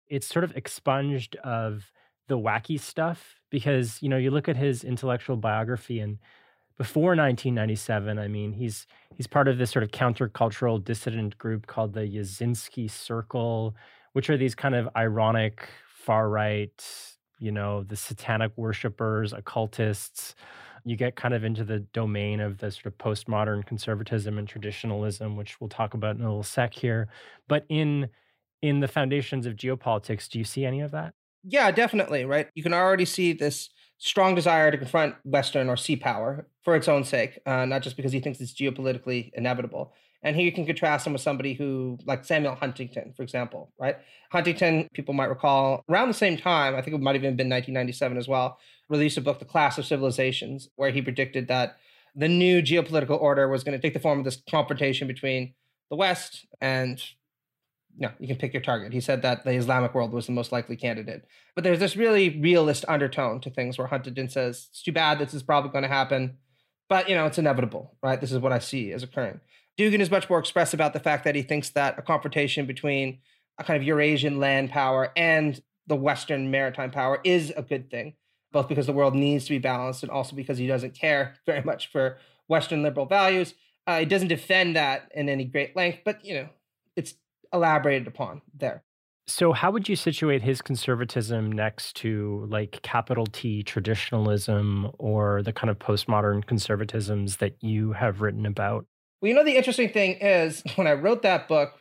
it's 0.08 0.28
sort 0.28 0.46
of 0.46 0.56
expunged 0.56 1.36
of 1.38 1.92
the 2.28 2.38
wacky 2.38 2.80
stuff 2.80 3.40
because, 3.50 3.98
you 4.02 4.08
know, 4.08 4.18
you 4.18 4.30
look 4.30 4.48
at 4.48 4.56
his 4.56 4.84
intellectual 4.84 5.36
biography 5.36 6.00
and 6.00 6.20
before 6.80 7.10
1997, 7.10 8.18
I 8.18 8.30
mean, 8.30 8.54
he's 8.54 8.88
he's 9.18 9.28
part 9.28 9.50
of 9.50 9.58
this 9.58 9.70
sort 9.70 9.84
of 9.84 9.92
countercultural 9.92 10.82
dissident 10.82 11.38
group 11.38 11.68
called 11.68 11.92
the 11.94 12.08
Yuzhinsky 12.08 12.90
Circle, 12.90 13.76
which 14.14 14.30
are 14.30 14.38
these 14.38 14.56
kind 14.56 14.74
of 14.74 14.88
ironic 14.96 15.68
far 15.94 16.30
right, 16.30 16.82
you 17.38 17.52
know, 17.52 17.84
the 17.84 17.98
satanic 17.98 18.54
worshippers, 18.56 19.34
occultists. 19.34 20.36
You 20.86 20.96
get 20.96 21.18
kind 21.18 21.34
of 21.34 21.44
into 21.44 21.66
the 21.66 21.80
domain 21.80 22.40
of 22.40 22.60
the 22.60 22.72
sort 22.72 22.86
of 22.86 22.98
postmodern 22.98 23.66
conservatism 23.66 24.38
and 24.38 24.48
traditionalism, 24.48 25.36
which 25.36 25.60
we'll 25.60 25.68
talk 25.68 25.94
about 25.94 26.16
in 26.16 26.22
a 26.22 26.30
little 26.30 26.44
sec 26.44 26.74
here. 26.74 27.10
But 27.50 27.66
in 27.68 28.10
in 28.62 28.80
the 28.80 28.88
foundations 28.88 29.46
of 29.46 29.58
geopolitics, 29.58 30.30
do 30.30 30.40
you 30.40 30.46
see 30.46 30.66
any 30.66 30.80
of 30.80 30.92
that? 30.92 31.14
Yeah, 31.44 31.72
definitely. 31.72 32.24
Right. 32.24 32.48
You 32.56 32.64
can 32.64 32.74
already 32.74 33.06
see 33.06 33.34
this 33.34 33.70
strong 34.00 34.34
desire 34.34 34.72
to 34.72 34.78
confront 34.78 35.16
Western 35.24 35.70
or 35.70 35.78
sea 35.78 35.96
power 35.96 36.48
for 36.64 36.76
its 36.76 36.88
own 36.88 37.04
sake, 37.04 37.40
uh, 37.46 37.66
not 37.66 37.84
just 37.84 37.96
because 37.96 38.12
he 38.12 38.20
thinks 38.20 38.40
it's 38.42 38.54
geopolitically 38.54 39.30
inevitable. 39.34 39.94
And 40.24 40.36
here 40.36 40.46
you 40.46 40.52
can 40.52 40.66
contrast 40.66 41.06
him 41.06 41.14
with 41.14 41.22
somebody 41.22 41.54
who, 41.54 41.98
like 42.06 42.26
Samuel 42.26 42.56
Huntington, 42.56 43.14
for 43.16 43.24
example, 43.24 43.72
right? 43.80 43.98
Huntington, 44.32 44.90
people 44.94 45.14
might 45.14 45.30
recall, 45.30 45.84
around 45.90 46.08
the 46.08 46.14
same 46.14 46.38
time, 46.38 46.76
I 46.76 46.82
think 46.82 46.96
it 46.96 47.02
might 47.02 47.16
have 47.16 47.24
even 47.24 47.38
been 47.38 47.50
1997 47.50 48.18
as 48.18 48.28
well, 48.28 48.58
released 48.90 49.18
a 49.18 49.22
book, 49.22 49.40
The 49.40 49.46
Clash 49.46 49.78
of 49.78 49.86
Civilizations, 49.86 50.70
where 50.76 50.92
he 50.92 51.02
predicted 51.02 51.48
that 51.48 51.78
the 52.16 52.28
new 52.28 52.62
geopolitical 52.62 53.22
order 53.22 53.48
was 53.48 53.64
going 53.64 53.80
to 53.80 53.82
take 53.82 53.94
the 53.94 54.00
form 54.00 54.20
of 54.20 54.26
this 54.26 54.42
confrontation 54.50 55.08
between 55.08 55.54
the 55.90 55.96
West 55.96 56.46
and 56.60 57.02
no, 58.00 58.12
you 58.18 58.28
can 58.28 58.38
pick 58.38 58.54
your 58.54 58.62
target. 58.62 58.94
He 58.94 59.02
said 59.02 59.22
that 59.24 59.44
the 59.44 59.52
Islamic 59.52 59.94
world 59.94 60.14
was 60.14 60.26
the 60.26 60.32
most 60.32 60.54
likely 60.54 60.78
candidate. 60.78 61.26
But 61.54 61.66
there's 61.66 61.80
this 61.80 61.98
really 61.98 62.40
realist 62.40 62.86
undertone 62.88 63.42
to 63.42 63.50
things 63.50 63.78
where 63.78 63.88
Huntington 63.88 64.30
says, 64.30 64.70
it's 64.72 64.82
too 64.82 64.94
bad 64.94 65.20
this 65.20 65.34
is 65.34 65.44
probably 65.44 65.70
going 65.70 65.84
to 65.84 65.90
happen, 65.90 66.38
but 66.88 67.10
you 67.10 67.16
know, 67.16 67.26
it's 67.26 67.38
inevitable, 67.38 67.98
right? 68.02 68.22
This 68.22 68.32
is 68.32 68.40
what 68.40 68.54
I 68.54 68.60
see 68.60 68.94
as 68.94 69.04
occurring. 69.04 69.42
Dugin 69.78 70.00
is 70.00 70.10
much 70.10 70.30
more 70.30 70.40
express 70.40 70.74
about 70.74 70.94
the 70.94 71.00
fact 71.00 71.26
that 71.26 71.36
he 71.36 71.42
thinks 71.42 71.70
that 71.72 72.00
a 72.00 72.02
confrontation 72.02 72.66
between 72.66 73.20
a 73.58 73.66
kind 73.66 73.76
of 73.76 73.86
Eurasian 73.86 74.40
land 74.40 74.70
power 74.70 75.12
and 75.18 75.62
the 75.88 75.96
Western 75.96 76.50
maritime 76.50 76.92
power 76.92 77.20
is 77.26 77.52
a 77.58 77.62
good 77.62 77.92
thing, 77.92 78.14
both 78.54 78.70
because 78.70 78.86
the 78.86 78.94
world 78.94 79.14
needs 79.14 79.44
to 79.46 79.52
be 79.52 79.60
balanced 79.60 80.04
and 80.04 80.12
also 80.12 80.38
because 80.38 80.58
he 80.58 80.68
doesn't 80.68 80.96
care 80.96 81.36
very 81.46 81.64
much 81.64 81.92
for 81.92 82.18
Western 82.48 82.82
liberal 82.82 83.06
values. 83.06 83.56
Uh, 83.86 84.00
he 84.00 84.06
doesn't 84.06 84.28
defend 84.30 84.78
that 84.78 85.12
in 85.14 85.28
any 85.28 85.44
great 85.44 85.76
length, 85.76 86.00
but 86.06 86.24
you 86.24 86.34
know, 86.34 86.50
it's 86.96 87.16
elaborated 87.54 88.08
upon 88.08 88.42
there. 88.54 88.84
So, 89.30 89.54
how 89.54 89.70
would 89.70 89.88
you 89.88 89.96
situate 89.96 90.42
his 90.42 90.60
conservatism 90.60 91.52
next 91.52 91.96
to 91.98 92.48
like 92.50 92.80
capital 92.82 93.28
T 93.28 93.62
traditionalism 93.62 94.90
or 94.98 95.44
the 95.44 95.54
kind 95.54 95.70
of 95.70 95.78
postmodern 95.78 96.44
conservatisms 96.46 97.38
that 97.38 97.56
you 97.62 97.94
have 97.94 98.22
written 98.22 98.48
about? 98.48 98.88
Well, 99.22 99.30
you 99.30 99.36
know, 99.36 99.44
the 99.44 99.56
interesting 99.56 99.90
thing 99.90 100.14
is 100.20 100.64
when 100.76 100.88
I 100.88 100.94
wrote 100.94 101.22
that 101.22 101.48
book, 101.48 101.74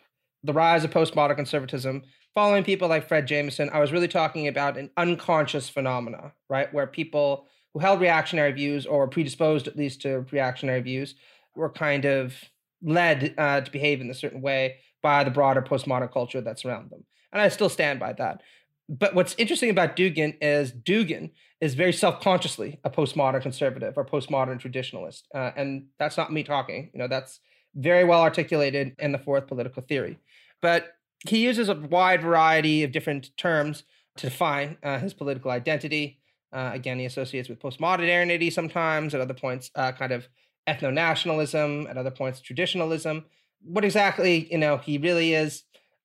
The 0.45 0.53
Rise 0.53 0.85
of 0.85 0.91
Postmodern 0.91 1.37
Conservatism, 1.37 2.03
following 2.35 2.65
people 2.65 2.87
like 2.87 3.09
Fred 3.09 3.27
Jameson, 3.27 3.71
I 3.73 3.81
was 3.81 3.93
really 3.93 4.09
talking 4.09 4.47
about 4.47 4.77
an 4.77 4.91
unconscious 4.99 5.71
phenomena, 5.71 6.35
right? 6.51 6.73
Where 6.75 6.87
people 6.87 7.47
who 7.73 7.81
held 7.81 8.01
reactionary 8.01 8.53
views 8.53 8.85
or 8.85 8.99
were 8.99 9.09
predisposed 9.09 9.67
at 9.67 9.77
least 9.77 10.03
to 10.03 10.27
reactionary 10.31 10.83
views 10.83 11.15
were 11.57 11.71
kind 11.71 12.05
of 12.05 12.35
led 12.83 13.35
uh, 13.39 13.63
to 13.63 13.71
behave 13.71 14.03
in 14.03 14.11
a 14.11 14.15
certain 14.15 14.43
way 14.43 14.77
by 15.03 15.25
the 15.25 15.31
broader 15.31 15.63
postmodern 15.63 16.13
culture 16.13 16.41
that's 16.41 16.65
around 16.65 16.91
them. 16.91 17.05
And 17.33 17.41
I 17.41 17.49
still 17.49 17.69
stand 17.69 18.01
by 18.01 18.13
that. 18.15 18.43
But 18.89 19.15
what's 19.15 19.35
interesting 19.37 19.71
about 19.71 19.97
Dugin 19.97 20.37
is 20.41 20.73
Dugin 20.73 21.31
is 21.61 21.75
very 21.75 21.93
self-consciously 21.93 22.81
a 22.85 22.91
postmodern 22.91 23.43
conservative 23.43 23.95
or 23.97 24.05
postmodern 24.05 24.61
traditionalist, 24.61 25.25
uh, 25.35 25.51
and 25.57 25.87
that's 25.99 26.17
not 26.17 26.33
me 26.33 26.43
talking. 26.43 26.91
You 26.93 27.01
know, 27.01 27.09
that's 27.09 27.41
very 27.75 28.05
well 28.05 28.23
articulated 28.23 28.95
in 28.99 29.13
the 29.13 29.19
fourth 29.19 29.47
political 29.47 29.83
theory. 29.83 30.19
But 30.63 30.95
he 31.27 31.45
uses 31.45 31.69
a 31.69 31.75
wide 31.75 32.23
variety 32.23 32.83
of 32.83 32.93
different 32.93 33.37
terms 33.37 33.83
to 34.17 34.31
define 34.31 34.79
uh, 34.83 34.99
his 34.99 35.15
political 35.15 35.51
identity. 35.51 36.19
Uh, 36.53 36.71
again, 36.73 36.99
he 36.99 37.05
associates 37.05 37.49
with 37.49 37.61
postmodernity 37.61 38.53
sometimes. 38.53 39.15
At 39.15 39.21
other 39.21 39.35
points, 39.35 39.71
uh, 39.75 39.93
kind 39.93 40.13
of 40.13 40.29
ethno-nationalism. 40.67 41.87
At 41.89 41.99
other 41.99 42.11
points, 42.11 42.41
traditionalism 42.41 43.27
what 43.63 43.85
exactly 43.85 44.51
you 44.51 44.59
know 44.59 44.77
he 44.77 44.99
really 44.99 45.35
is 45.35 45.65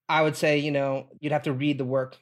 i 0.09 0.21
would 0.21 0.35
say 0.35 0.57
you 0.57 0.71
know 0.71 1.07
you'd 1.19 1.31
have 1.31 1.43
to 1.43 1.53
read 1.53 1.77
the 1.77 1.85
work 1.85 2.17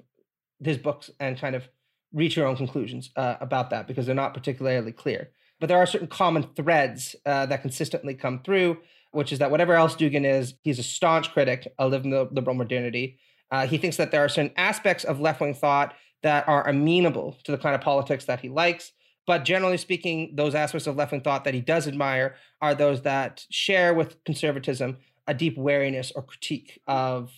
his 0.63 0.77
books 0.77 1.09
and 1.19 1.39
kind 1.39 1.55
of 1.55 1.67
reach 2.13 2.35
your 2.35 2.45
own 2.45 2.57
conclusions 2.57 3.09
uh, 3.15 3.35
about 3.39 3.69
that 3.69 3.87
because 3.87 4.05
they're 4.05 4.13
not 4.13 4.33
particularly 4.33 4.91
clear. 4.91 5.29
But 5.59 5.67
there 5.67 5.77
are 5.77 5.85
certain 5.85 6.07
common 6.07 6.43
threads 6.55 7.15
uh, 7.25 7.45
that 7.45 7.61
consistently 7.61 8.13
come 8.15 8.41
through 8.43 8.77
which 9.13 9.33
is 9.33 9.39
that 9.39 9.51
whatever 9.51 9.73
else 9.73 9.93
dugin 9.95 10.25
is 10.25 10.53
he's 10.63 10.79
a 10.79 10.83
staunch 10.83 11.33
critic 11.33 11.67
of 11.77 11.91
liberal 11.91 12.55
modernity. 12.55 13.19
Uh, 13.51 13.67
he 13.67 13.77
thinks 13.77 13.97
that 13.97 14.09
there 14.09 14.23
are 14.23 14.29
certain 14.29 14.53
aspects 14.55 15.03
of 15.03 15.19
left-wing 15.19 15.53
thought 15.53 15.93
that 16.23 16.47
are 16.47 16.65
amenable 16.65 17.37
to 17.43 17.51
the 17.51 17.57
kind 17.57 17.75
of 17.75 17.81
politics 17.81 18.23
that 18.23 18.39
he 18.39 18.47
likes 18.47 18.93
but 19.27 19.45
generally 19.45 19.77
speaking, 19.77 20.35
those 20.35 20.55
aspects 20.55 20.87
of 20.87 20.95
left 20.95 21.11
wing 21.11 21.21
thought 21.21 21.43
that 21.43 21.53
he 21.53 21.61
does 21.61 21.87
admire 21.87 22.35
are 22.61 22.73
those 22.73 23.03
that 23.03 23.45
share 23.49 23.93
with 23.93 24.23
conservatism 24.23 24.97
a 25.27 25.33
deep 25.33 25.57
wariness 25.57 26.11
or 26.15 26.21
critique 26.21 26.79
of 26.87 27.31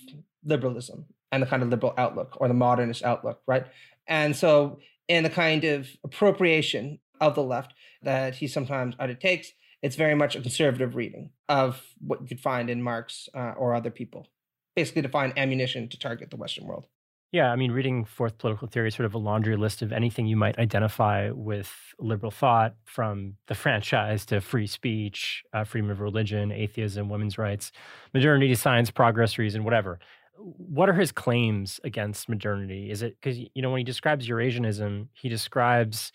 liberalism 0.44 1.06
and 1.32 1.42
the 1.42 1.48
kind 1.48 1.64
of 1.64 1.70
liberal 1.70 1.94
outlook 1.98 2.38
or 2.40 2.48
the 2.48 2.54
modernist 2.54 3.04
outlook, 3.04 3.42
right? 3.48 3.66
And 4.08 4.36
so, 4.36 4.80
in 5.08 5.24
the 5.24 5.30
kind 5.30 5.64
of 5.64 5.90
appropriation 6.04 7.00
of 7.20 7.36
the 7.36 7.44
left 7.44 7.74
that 8.04 8.36
he 8.36 8.48
sometimes 8.48 8.96
undertakes, 9.00 9.52
it's 9.82 9.96
very 9.96 10.16
much 10.16 10.36
a 10.36 10.42
conservative 10.42 10.96
reading 10.96 11.32
of 11.50 11.82
what 12.00 12.22
you 12.22 12.28
could 12.28 12.40
find 12.40 12.70
in 12.70 12.82
Marx 12.82 13.28
uh, 13.34 13.54
or 13.58 13.74
other 13.74 13.92
people, 13.92 14.28
basically 14.76 15.02
to 15.02 15.10
find 15.10 15.38
ammunition 15.38 15.90
to 15.90 16.00
target 16.00 16.30
the 16.30 16.38
Western 16.38 16.66
world. 16.66 16.88
Yeah, 17.34 17.52
I 17.52 17.56
mean, 17.56 17.72
reading 17.72 18.06
Fourth 18.06 18.38
Political 18.38 18.68
Theory 18.68 18.90
is 18.90 18.94
sort 18.96 19.08
of 19.08 19.16
a 19.16 19.18
laundry 19.18 19.56
list 19.58 19.82
of 19.82 19.92
anything 19.92 20.28
you 20.28 20.38
might 20.38 20.60
identify 20.60 21.32
with 21.32 21.74
liberal 22.00 22.30
thought, 22.30 22.76
from 22.86 23.34
the 23.48 23.56
franchise 23.56 24.24
to 24.28 24.40
free 24.40 24.68
speech, 24.68 25.44
uh, 25.52 25.64
freedom 25.64 25.90
of 25.90 26.00
religion, 26.00 26.52
atheism, 26.52 27.10
women's 27.10 27.40
rights, 27.40 27.72
modernity, 28.14 28.54
science, 28.54 28.92
progress, 28.92 29.40
reason, 29.40 29.64
whatever. 29.64 29.98
What 30.38 30.90
are 30.90 30.94
his 30.94 31.12
claims 31.12 31.80
against 31.84 32.30
modernity? 32.30 32.92
Is 32.92 33.02
it 33.02 33.18
because, 33.20 33.40
you 33.40 33.64
know, 33.64 33.72
when 33.72 33.80
he 33.80 33.84
describes 33.84 34.28
Eurasianism, 34.28 35.08
he 35.14 35.28
describes 35.28 36.12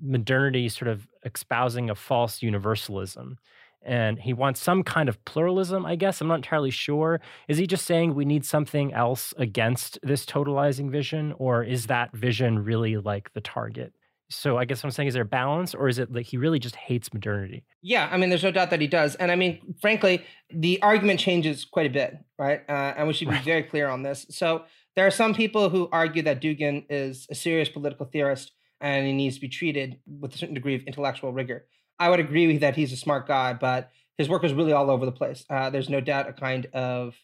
modernity 0.00 0.68
sort 0.68 0.88
of 0.88 1.08
espousing 1.24 1.90
a 1.90 1.94
false 1.96 2.40
universalism 2.40 3.36
and 3.84 4.18
he 4.18 4.32
wants 4.32 4.60
some 4.60 4.82
kind 4.82 5.08
of 5.08 5.22
pluralism, 5.24 5.84
I 5.84 5.96
guess. 5.96 6.20
I'm 6.20 6.28
not 6.28 6.36
entirely 6.36 6.70
sure. 6.70 7.20
Is 7.48 7.58
he 7.58 7.66
just 7.66 7.86
saying 7.86 8.14
we 8.14 8.24
need 8.24 8.44
something 8.44 8.92
else 8.92 9.34
against 9.36 9.98
this 10.02 10.24
totalizing 10.24 10.90
vision, 10.90 11.34
or 11.38 11.62
is 11.62 11.86
that 11.86 12.12
vision 12.12 12.64
really 12.64 12.96
like 12.96 13.32
the 13.32 13.40
target? 13.40 13.92
So 14.30 14.56
I 14.56 14.64
guess 14.64 14.82
what 14.82 14.88
I'm 14.88 14.92
saying 14.92 15.08
is 15.08 15.14
there 15.14 15.24
a 15.24 15.26
balance, 15.26 15.74
or 15.74 15.88
is 15.88 15.98
it 15.98 16.12
like 16.12 16.26
he 16.26 16.36
really 16.36 16.58
just 16.58 16.76
hates 16.76 17.12
modernity? 17.12 17.64
Yeah, 17.82 18.08
I 18.10 18.16
mean, 18.16 18.30
there's 18.30 18.42
no 18.42 18.50
doubt 18.50 18.70
that 18.70 18.80
he 18.80 18.86
does, 18.86 19.14
and 19.16 19.30
I 19.30 19.36
mean, 19.36 19.74
frankly, 19.80 20.24
the 20.50 20.80
argument 20.82 21.20
changes 21.20 21.64
quite 21.64 21.86
a 21.86 21.90
bit, 21.90 22.16
right? 22.38 22.62
Uh, 22.68 22.94
and 22.96 23.06
we 23.06 23.14
should 23.14 23.28
be 23.28 23.34
right. 23.34 23.44
very 23.44 23.62
clear 23.62 23.88
on 23.88 24.02
this. 24.02 24.26
So 24.30 24.64
there 24.94 25.06
are 25.06 25.10
some 25.10 25.34
people 25.34 25.70
who 25.70 25.88
argue 25.90 26.22
that 26.22 26.40
Dugin 26.40 26.84
is 26.90 27.26
a 27.30 27.34
serious 27.34 27.68
political 27.68 28.06
theorist 28.06 28.52
and 28.80 29.06
he 29.06 29.12
needs 29.12 29.36
to 29.36 29.40
be 29.40 29.48
treated 29.48 29.98
with 30.06 30.34
a 30.34 30.38
certain 30.38 30.54
degree 30.54 30.74
of 30.74 30.82
intellectual 30.82 31.32
rigor. 31.32 31.66
I 32.02 32.08
would 32.08 32.18
agree 32.18 32.48
with 32.48 32.62
that 32.62 32.74
he's 32.74 32.92
a 32.92 32.96
smart 32.96 33.28
guy, 33.28 33.52
but 33.52 33.92
his 34.18 34.28
work 34.28 34.42
is 34.42 34.52
really 34.52 34.72
all 34.72 34.90
over 34.90 35.06
the 35.06 35.12
place. 35.12 35.44
Uh, 35.48 35.70
there's 35.70 35.88
no 35.88 36.00
doubt 36.00 36.28
a 36.28 36.32
kind 36.32 36.66
of 36.74 37.14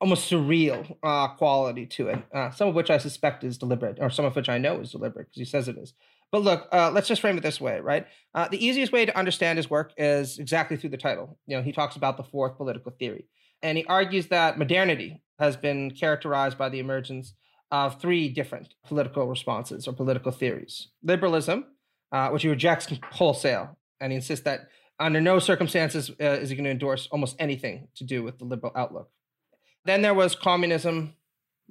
almost 0.00 0.30
surreal 0.30 0.96
uh, 1.02 1.26
quality 1.34 1.84
to 1.84 2.08
it, 2.10 2.22
uh, 2.32 2.52
some 2.52 2.68
of 2.68 2.76
which 2.76 2.90
I 2.90 2.98
suspect 2.98 3.42
is 3.42 3.58
deliberate, 3.58 3.98
or 4.00 4.08
some 4.08 4.24
of 4.24 4.36
which 4.36 4.48
I 4.48 4.56
know 4.56 4.78
is 4.78 4.92
deliberate 4.92 5.26
because 5.26 5.40
he 5.40 5.44
says 5.44 5.66
it 5.66 5.76
is. 5.76 5.94
But 6.30 6.42
look, 6.42 6.68
uh, 6.72 6.92
let's 6.92 7.08
just 7.08 7.20
frame 7.20 7.38
it 7.38 7.42
this 7.42 7.60
way, 7.60 7.80
right? 7.80 8.06
Uh, 8.32 8.46
the 8.46 8.64
easiest 8.64 8.92
way 8.92 9.04
to 9.04 9.18
understand 9.18 9.56
his 9.56 9.68
work 9.68 9.92
is 9.96 10.38
exactly 10.38 10.76
through 10.76 10.90
the 10.90 10.96
title. 10.96 11.36
You 11.48 11.56
know, 11.56 11.62
he 11.64 11.72
talks 11.72 11.96
about 11.96 12.16
the 12.16 12.22
fourth 12.22 12.56
political 12.56 12.92
theory, 12.92 13.26
and 13.64 13.76
he 13.76 13.84
argues 13.86 14.28
that 14.28 14.58
modernity 14.58 15.20
has 15.40 15.56
been 15.56 15.90
characterized 15.90 16.56
by 16.56 16.68
the 16.68 16.78
emergence 16.78 17.34
of 17.72 18.00
three 18.00 18.28
different 18.28 18.74
political 18.84 19.26
responses 19.26 19.88
or 19.88 19.92
political 19.92 20.30
theories: 20.30 20.86
liberalism, 21.02 21.64
uh, 22.12 22.28
which 22.28 22.44
he 22.44 22.48
rejects 22.48 22.86
wholesale 23.10 23.76
and 24.00 24.12
he 24.12 24.16
insists 24.16 24.44
that 24.44 24.68
under 24.98 25.20
no 25.20 25.38
circumstances 25.38 26.10
uh, 26.20 26.24
is 26.24 26.50
he 26.50 26.56
going 26.56 26.64
to 26.64 26.70
endorse 26.70 27.08
almost 27.10 27.36
anything 27.38 27.88
to 27.96 28.04
do 28.04 28.22
with 28.22 28.38
the 28.38 28.44
liberal 28.44 28.72
outlook. 28.76 29.10
Then 29.84 30.02
there 30.02 30.14
was 30.14 30.34
communism, 30.34 31.14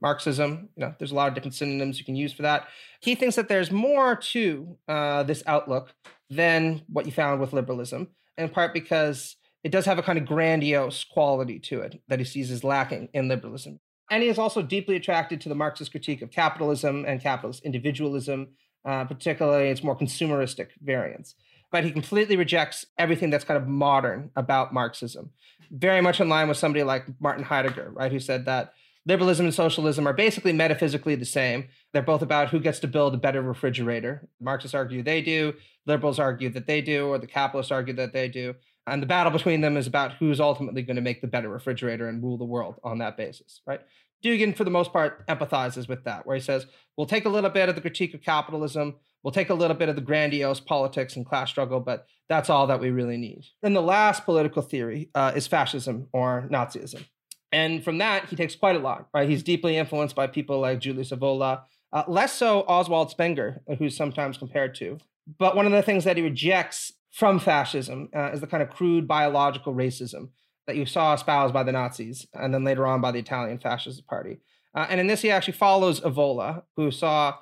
Marxism. 0.01 0.69
You 0.75 0.85
know, 0.85 0.95
there's 0.97 1.11
a 1.11 1.15
lot 1.15 1.27
of 1.27 1.35
different 1.35 1.53
synonyms 1.53 1.99
you 1.99 2.05
can 2.05 2.15
use 2.15 2.33
for 2.33 2.41
that. 2.41 2.67
He 3.01 3.15
thinks 3.15 3.35
that 3.35 3.47
there's 3.47 3.71
more 3.71 4.15
to 4.15 4.77
uh, 4.87 5.23
this 5.23 5.43
outlook 5.45 5.93
than 6.29 6.81
what 6.87 7.05
you 7.05 7.11
found 7.11 7.39
with 7.39 7.53
liberalism, 7.53 8.09
in 8.37 8.49
part 8.49 8.73
because 8.73 9.35
it 9.63 9.71
does 9.71 9.85
have 9.85 9.99
a 9.99 10.03
kind 10.03 10.17
of 10.17 10.25
grandiose 10.25 11.03
quality 11.03 11.59
to 11.59 11.81
it 11.81 12.01
that 12.07 12.19
he 12.19 12.25
sees 12.25 12.49
as 12.49 12.63
lacking 12.63 13.09
in 13.13 13.27
liberalism. 13.27 13.79
And 14.09 14.23
he 14.23 14.29
is 14.29 14.39
also 14.39 14.61
deeply 14.61 14.95
attracted 14.95 15.41
to 15.41 15.49
the 15.49 15.55
Marxist 15.55 15.91
critique 15.91 16.21
of 16.21 16.31
capitalism 16.31 17.05
and 17.07 17.21
capitalist 17.21 17.63
individualism, 17.63 18.49
uh, 18.85 19.05
particularly 19.05 19.69
its 19.69 19.83
more 19.83 19.97
consumeristic 19.97 20.69
variants. 20.81 21.35
But 21.71 21.83
he 21.83 21.91
completely 21.91 22.35
rejects 22.35 22.85
everything 22.97 23.29
that's 23.29 23.43
kind 23.43 23.61
of 23.61 23.67
modern 23.67 24.31
about 24.35 24.73
Marxism. 24.73 25.31
Very 25.71 26.01
much 26.01 26.19
in 26.19 26.29
line 26.29 26.47
with 26.47 26.57
somebody 26.57 26.83
like 26.83 27.05
Martin 27.19 27.43
Heidegger, 27.43 27.91
right, 27.93 28.11
who 28.11 28.19
said 28.19 28.45
that 28.45 28.73
liberalism 29.05 29.45
and 29.45 29.53
socialism 29.53 30.07
are 30.07 30.13
basically 30.13 30.53
metaphysically 30.53 31.15
the 31.15 31.25
same. 31.25 31.67
They're 31.93 32.01
both 32.01 32.21
about 32.21 32.49
who 32.49 32.59
gets 32.59 32.79
to 32.79 32.87
build 32.87 33.13
a 33.13 33.17
better 33.17 33.41
refrigerator. 33.41 34.27
Marxists 34.41 34.75
argue 34.75 35.03
they 35.03 35.21
do, 35.21 35.53
liberals 35.85 36.19
argue 36.19 36.49
that 36.49 36.67
they 36.67 36.81
do, 36.81 37.07
or 37.07 37.17
the 37.17 37.27
capitalists 37.27 37.71
argue 37.71 37.93
that 37.95 38.13
they 38.13 38.27
do. 38.27 38.55
And 38.87 39.01
the 39.01 39.07
battle 39.07 39.31
between 39.31 39.61
them 39.61 39.77
is 39.77 39.87
about 39.87 40.13
who's 40.13 40.39
ultimately 40.39 40.81
going 40.81 40.95
to 40.95 41.01
make 41.01 41.21
the 41.21 41.27
better 41.27 41.49
refrigerator 41.49 42.09
and 42.09 42.23
rule 42.23 42.37
the 42.37 42.45
world 42.45 42.79
on 42.83 42.97
that 42.99 43.17
basis, 43.17 43.61
right? 43.67 43.81
Dugin, 44.23 44.55
for 44.55 44.63
the 44.63 44.71
most 44.71 44.91
part, 44.91 45.25
empathizes 45.27 45.87
with 45.87 46.03
that, 46.03 46.25
where 46.25 46.35
he 46.35 46.41
says, 46.41 46.65
we'll 46.97 47.07
take 47.07 47.25
a 47.25 47.29
little 47.29 47.49
bit 47.49 47.69
of 47.69 47.75
the 47.75 47.81
critique 47.81 48.13
of 48.13 48.21
capitalism, 48.21 48.95
we'll 49.23 49.31
take 49.31 49.49
a 49.49 49.53
little 49.53 49.77
bit 49.77 49.89
of 49.89 49.95
the 49.95 50.01
grandiose 50.01 50.59
politics 50.59 51.15
and 51.15 51.25
class 51.25 51.49
struggle, 51.49 51.79
but 51.79 52.05
that's 52.27 52.49
all 52.49 52.67
that 52.67 52.79
we 52.79 52.89
really 52.89 53.17
need. 53.17 53.45
And 53.63 53.75
the 53.75 53.81
last 53.81 54.25
political 54.25 54.61
theory 54.61 55.09
uh, 55.15 55.31
is 55.35 55.47
fascism 55.47 56.07
or 56.11 56.47
Nazism. 56.51 57.05
And 57.51 57.83
from 57.83 57.97
that, 57.97 58.25
he 58.25 58.35
takes 58.35 58.55
quite 58.55 58.75
a 58.75 58.79
lot, 58.79 59.07
right? 59.13 59.27
He's 59.27 59.43
deeply 59.43 59.77
influenced 59.77 60.15
by 60.15 60.27
people 60.27 60.59
like 60.59 60.79
Julius 60.79 61.11
Evola, 61.11 61.61
uh, 61.91 62.03
less 62.07 62.33
so 62.33 62.61
Oswald 62.67 63.09
Spengler, 63.09 63.61
who's 63.79 63.97
sometimes 63.97 64.37
compared 64.37 64.75
to. 64.75 64.99
But 65.37 65.55
one 65.55 65.65
of 65.65 65.71
the 65.71 65.81
things 65.81 66.03
that 66.03 66.17
he 66.17 66.23
rejects 66.23 66.93
from 67.11 67.39
fascism 67.39 68.09
uh, 68.15 68.31
is 68.31 68.41
the 68.41 68.47
kind 68.47 68.61
of 68.61 68.69
crude 68.69 69.07
biological 69.07 69.73
racism 69.73 70.29
that 70.69 70.75
you 70.75 70.85
saw 70.85 71.15
espoused 71.15 71.51
by 71.51 71.63
the 71.63 71.71
Nazis 71.71 72.27
and 72.33 72.53
then 72.53 72.63
later 72.63 72.85
on 72.85 73.01
by 73.01 73.11
the 73.11 73.17
Italian 73.17 73.57
Fascist 73.57 74.05
Party. 74.05 74.37
Uh, 74.75 74.85
and 74.87 74.99
in 74.99 75.07
this, 75.07 75.23
he 75.23 75.31
actually 75.31 75.53
follows 75.53 75.99
Evola, 76.01 76.61
who 76.75 76.91
saw 76.91 77.33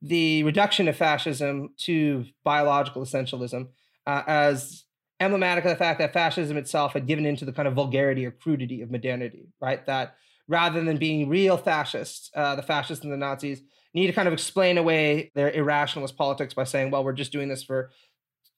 the 0.00 0.44
reduction 0.44 0.86
of 0.86 0.96
fascism 0.96 1.70
to 1.78 2.26
biological 2.44 3.02
essentialism 3.02 3.68
uh, 4.06 4.22
as 4.28 4.84
emblematic 5.18 5.64
of 5.64 5.70
the 5.70 5.76
fact 5.76 5.98
that 5.98 6.12
fascism 6.12 6.56
itself 6.56 6.92
had 6.92 7.08
given 7.08 7.26
into 7.26 7.44
the 7.44 7.52
kind 7.52 7.66
of 7.66 7.74
vulgarity 7.74 8.24
or 8.24 8.30
crudity 8.30 8.82
of 8.82 8.90
modernity, 8.92 9.48
right? 9.60 9.84
That 9.86 10.14
rather 10.46 10.80
than 10.84 10.96
being 10.96 11.28
real 11.28 11.56
fascists, 11.56 12.30
uh, 12.36 12.54
the 12.54 12.62
fascists 12.62 13.02
and 13.02 13.12
the 13.12 13.16
Nazis 13.16 13.62
need 13.94 14.06
to 14.06 14.12
kind 14.12 14.28
of 14.28 14.34
explain 14.34 14.78
away 14.78 15.32
their 15.34 15.50
irrationalist 15.50 16.16
politics 16.16 16.54
by 16.54 16.62
saying, 16.62 16.92
well, 16.92 17.02
we're 17.02 17.14
just 17.14 17.32
doing 17.32 17.48
this 17.48 17.64
for 17.64 17.90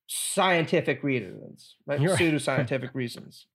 scientific 0.07 1.03
reasons, 1.03 1.77
right? 1.87 1.99
Pseudo-scientific 2.19 2.91
reasons. 2.95 3.47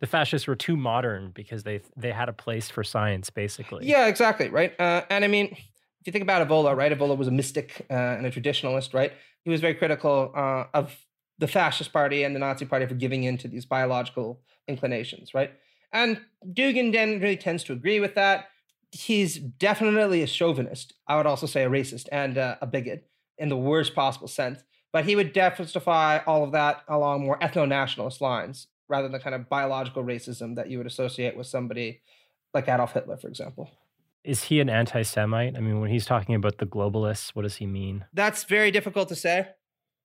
The 0.00 0.06
fascists 0.06 0.46
were 0.46 0.56
too 0.56 0.76
modern 0.76 1.30
because 1.30 1.62
they 1.62 1.80
they 1.96 2.12
had 2.12 2.28
a 2.28 2.32
place 2.32 2.70
for 2.70 2.84
science, 2.84 3.30
basically. 3.30 3.86
Yeah, 3.86 4.06
exactly, 4.06 4.48
right. 4.48 4.78
Uh, 4.80 5.02
and 5.10 5.24
I 5.24 5.28
mean, 5.28 5.46
if 5.46 6.06
you 6.06 6.12
think 6.12 6.22
about 6.22 6.46
Evola, 6.46 6.76
right? 6.76 6.92
Evola 6.92 7.16
was 7.16 7.28
a 7.28 7.32
mystic 7.32 7.86
uh, 7.90 7.94
and 7.94 8.26
a 8.26 8.30
traditionalist, 8.30 8.94
right? 8.94 9.12
He 9.44 9.50
was 9.50 9.60
very 9.60 9.74
critical 9.74 10.32
uh, 10.34 10.64
of 10.74 10.96
the 11.38 11.48
fascist 11.48 11.92
party 11.92 12.24
and 12.24 12.34
the 12.34 12.40
Nazi 12.40 12.64
party 12.64 12.86
for 12.86 12.94
giving 12.94 13.24
in 13.24 13.38
to 13.38 13.48
these 13.48 13.64
biological 13.64 14.40
inclinations, 14.68 15.34
right? 15.34 15.52
And 15.92 16.20
Dugin 16.46 16.92
then 16.92 17.20
really 17.20 17.36
tends 17.36 17.64
to 17.64 17.72
agree 17.72 18.00
with 18.00 18.14
that. 18.14 18.48
He's 18.90 19.36
definitely 19.36 20.22
a 20.22 20.26
chauvinist. 20.26 20.94
I 21.06 21.16
would 21.16 21.26
also 21.26 21.46
say 21.46 21.64
a 21.64 21.70
racist 21.70 22.08
and 22.12 22.36
a 22.36 22.68
bigot 22.70 23.08
in 23.38 23.48
the 23.48 23.56
worst 23.56 23.94
possible 23.94 24.28
sense. 24.28 24.62
But 24.92 25.06
he 25.06 25.16
would 25.16 25.34
justify 25.34 26.18
all 26.26 26.44
of 26.44 26.52
that 26.52 26.82
along 26.86 27.22
more 27.22 27.38
ethno 27.38 27.66
nationalist 27.66 28.20
lines 28.20 28.66
rather 28.92 29.04
than 29.04 29.12
the 29.12 29.18
kind 29.18 29.34
of 29.34 29.48
biological 29.48 30.04
racism 30.04 30.54
that 30.56 30.68
you 30.68 30.76
would 30.76 30.86
associate 30.86 31.34
with 31.34 31.46
somebody 31.46 32.02
like 32.52 32.68
Adolf 32.68 32.92
Hitler, 32.92 33.16
for 33.16 33.26
example. 33.26 33.70
Is 34.22 34.44
he 34.44 34.60
an 34.60 34.68
anti 34.68 35.02
Semite? 35.02 35.56
I 35.56 35.60
mean, 35.60 35.80
when 35.80 35.90
he's 35.90 36.04
talking 36.04 36.34
about 36.34 36.58
the 36.58 36.66
globalists, 36.66 37.30
what 37.30 37.42
does 37.42 37.56
he 37.56 37.66
mean? 37.66 38.04
That's 38.12 38.44
very 38.44 38.70
difficult 38.70 39.08
to 39.08 39.16
say. 39.16 39.48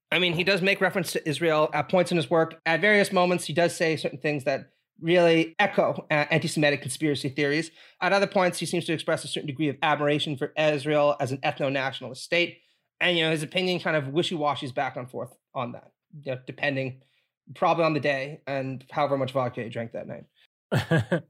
I 0.09 0.19
mean, 0.19 0.33
he 0.33 0.45
does 0.45 0.61
make 0.61 0.79
reference 0.79 1.11
to 1.11 1.29
Israel 1.29 1.69
at 1.73 1.89
points 1.89 2.11
in 2.11 2.17
his 2.17 2.29
work. 2.29 2.61
At 2.65 2.79
various 2.79 3.11
moments, 3.11 3.43
he 3.43 3.53
does 3.53 3.75
say 3.75 3.97
certain 3.97 4.19
things 4.19 4.45
that 4.45 4.69
really 5.01 5.53
echo 5.59 6.05
uh, 6.09 6.25
anti 6.31 6.47
Semitic 6.47 6.81
conspiracy 6.81 7.27
theories. 7.27 7.69
At 8.01 8.13
other 8.13 8.25
points, 8.25 8.57
he 8.57 8.65
seems 8.65 8.85
to 8.85 8.93
express 8.93 9.25
a 9.25 9.27
certain 9.27 9.47
degree 9.47 9.67
of 9.67 9.75
admiration 9.83 10.37
for 10.37 10.53
Israel 10.57 11.17
as 11.19 11.33
an 11.33 11.39
ethno 11.39 11.69
nationalist 11.69 12.23
state. 12.23 12.59
And, 13.01 13.17
you 13.17 13.25
know, 13.25 13.31
his 13.31 13.43
opinion 13.43 13.81
kind 13.81 13.97
of 13.97 14.07
wishy 14.07 14.33
washes 14.33 14.71
back 14.71 14.95
and 14.95 15.11
forth 15.11 15.35
on 15.53 15.73
that, 15.73 15.91
you 16.23 16.31
know, 16.31 16.39
depending 16.47 17.01
probably 17.55 17.83
on 17.83 17.93
the 17.93 17.99
day 17.99 18.41
and 18.47 18.83
however 18.91 19.17
much 19.17 19.31
vodka 19.31 19.63
you 19.63 19.69
drank 19.69 19.91
that 19.93 20.07
night. 20.07 20.25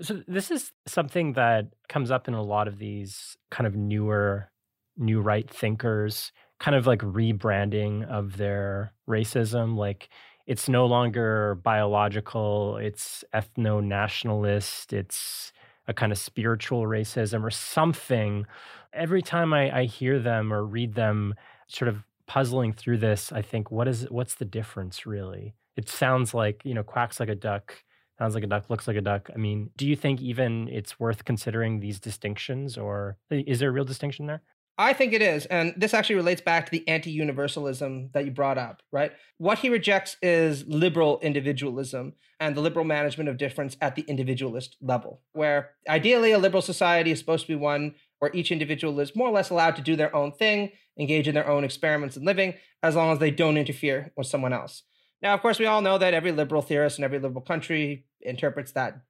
so, 0.00 0.22
this 0.28 0.50
is 0.50 0.72
something 0.86 1.32
that 1.34 1.68
comes 1.88 2.10
up 2.10 2.28
in 2.28 2.34
a 2.34 2.42
lot 2.42 2.68
of 2.68 2.78
these 2.78 3.36
kind 3.50 3.66
of 3.66 3.74
newer, 3.74 4.50
new 4.96 5.20
right 5.20 5.48
thinkers 5.48 6.32
kind 6.64 6.76
of 6.76 6.86
like 6.86 7.00
rebranding 7.00 8.08
of 8.08 8.36
their 8.36 8.92
racism. 9.08 9.76
Like 9.76 10.08
it's 10.46 10.68
no 10.68 10.86
longer 10.86 11.56
biological, 11.56 12.76
it's 12.78 13.24
ethno 13.34 13.82
nationalist, 13.82 14.92
it's 14.92 15.52
a 15.86 15.94
kind 15.94 16.12
of 16.12 16.18
spiritual 16.18 16.82
racism 16.84 17.42
or 17.42 17.50
something. 17.50 18.46
Every 18.92 19.22
time 19.22 19.52
I, 19.52 19.80
I 19.80 19.84
hear 19.84 20.18
them 20.18 20.52
or 20.52 20.64
read 20.64 20.94
them 20.94 21.34
sort 21.66 21.88
of 21.88 22.04
puzzling 22.26 22.72
through 22.72 22.98
this, 22.98 23.32
I 23.32 23.42
think, 23.42 23.70
what 23.70 23.88
is 23.88 24.06
what's 24.10 24.34
the 24.34 24.44
difference 24.44 25.06
really? 25.06 25.54
It 25.76 25.88
sounds 25.88 26.34
like, 26.34 26.62
you 26.64 26.74
know, 26.74 26.82
quacks 26.82 27.20
like 27.20 27.28
a 27.28 27.34
duck, 27.34 27.74
sounds 28.18 28.34
like 28.34 28.44
a 28.44 28.48
duck, 28.48 28.70
looks 28.70 28.86
like 28.86 28.96
a 28.96 29.02
duck. 29.02 29.30
I 29.34 29.38
mean, 29.38 29.70
do 29.76 29.86
you 29.86 29.96
think 29.96 30.20
even 30.20 30.68
it's 30.68 31.00
worth 31.00 31.24
considering 31.24 31.80
these 31.80 31.98
distinctions 31.98 32.78
or 32.78 33.16
is 33.30 33.58
there 33.58 33.70
a 33.70 33.72
real 33.72 33.84
distinction 33.84 34.26
there? 34.26 34.42
I 34.76 34.92
think 34.92 35.12
it 35.12 35.22
is. 35.22 35.46
And 35.46 35.72
this 35.76 35.94
actually 35.94 36.16
relates 36.16 36.40
back 36.40 36.66
to 36.66 36.70
the 36.72 36.86
anti 36.88 37.10
universalism 37.10 38.10
that 38.12 38.24
you 38.24 38.32
brought 38.32 38.58
up, 38.58 38.82
right? 38.90 39.12
What 39.38 39.60
he 39.60 39.68
rejects 39.68 40.16
is 40.20 40.66
liberal 40.66 41.20
individualism 41.20 42.14
and 42.40 42.56
the 42.56 42.60
liberal 42.60 42.84
management 42.84 43.28
of 43.28 43.36
difference 43.36 43.76
at 43.80 43.94
the 43.94 44.02
individualist 44.02 44.76
level, 44.80 45.22
where 45.32 45.70
ideally 45.88 46.32
a 46.32 46.38
liberal 46.38 46.62
society 46.62 47.12
is 47.12 47.20
supposed 47.20 47.46
to 47.46 47.52
be 47.52 47.56
one 47.56 47.94
where 48.18 48.32
each 48.34 48.50
individual 48.50 48.98
is 49.00 49.14
more 49.14 49.28
or 49.28 49.32
less 49.32 49.50
allowed 49.50 49.76
to 49.76 49.82
do 49.82 49.94
their 49.96 50.14
own 50.14 50.32
thing, 50.32 50.72
engage 50.98 51.28
in 51.28 51.34
their 51.34 51.48
own 51.48 51.64
experiments 51.64 52.16
and 52.16 52.24
living, 52.24 52.54
as 52.82 52.94
long 52.94 53.12
as 53.12 53.18
they 53.18 53.30
don't 53.30 53.56
interfere 53.56 54.12
with 54.16 54.26
someone 54.26 54.52
else. 54.52 54.82
Now, 55.22 55.34
of 55.34 55.40
course, 55.40 55.58
we 55.58 55.66
all 55.66 55.80
know 55.80 55.98
that 55.98 56.14
every 56.14 56.32
liberal 56.32 56.62
theorist 56.62 56.98
in 56.98 57.04
every 57.04 57.18
liberal 57.18 57.42
country 57.42 58.04
interprets 58.20 58.72
that 58.72 59.00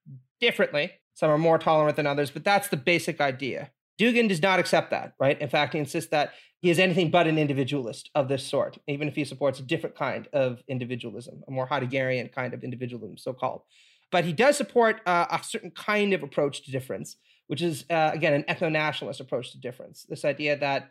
differently. 0.40 0.92
Some 1.14 1.30
are 1.30 1.38
more 1.38 1.58
tolerant 1.58 1.96
than 1.96 2.06
others, 2.06 2.30
but 2.30 2.44
that's 2.44 2.68
the 2.68 2.76
basic 2.76 3.20
idea. 3.20 3.70
Dugin 3.98 4.28
does 4.28 4.42
not 4.42 4.58
accept 4.58 4.90
that, 4.90 5.14
right? 5.18 5.40
In 5.40 5.48
fact, 5.48 5.72
he 5.72 5.78
insists 5.78 6.10
that 6.10 6.32
he 6.60 6.70
is 6.70 6.78
anything 6.78 7.10
but 7.10 7.26
an 7.26 7.38
individualist 7.38 8.10
of 8.14 8.28
this 8.28 8.44
sort, 8.44 8.78
even 8.88 9.06
if 9.06 9.14
he 9.14 9.24
supports 9.24 9.60
a 9.60 9.62
different 9.62 9.96
kind 9.96 10.28
of 10.32 10.62
individualism, 10.66 11.44
a 11.46 11.50
more 11.50 11.68
Heideggerian 11.68 12.32
kind 12.32 12.54
of 12.54 12.64
individualism, 12.64 13.16
so 13.18 13.32
called. 13.32 13.62
But 14.10 14.24
he 14.24 14.32
does 14.32 14.56
support 14.56 15.00
uh, 15.06 15.26
a 15.30 15.42
certain 15.42 15.72
kind 15.72 16.12
of 16.12 16.22
approach 16.22 16.64
to 16.64 16.70
difference, 16.70 17.16
which 17.48 17.62
is, 17.62 17.84
uh, 17.90 18.10
again, 18.14 18.32
an 18.32 18.44
ethno 18.44 18.70
nationalist 18.72 19.20
approach 19.20 19.52
to 19.52 19.58
difference. 19.58 20.04
This 20.08 20.24
idea 20.24 20.56
that 20.56 20.90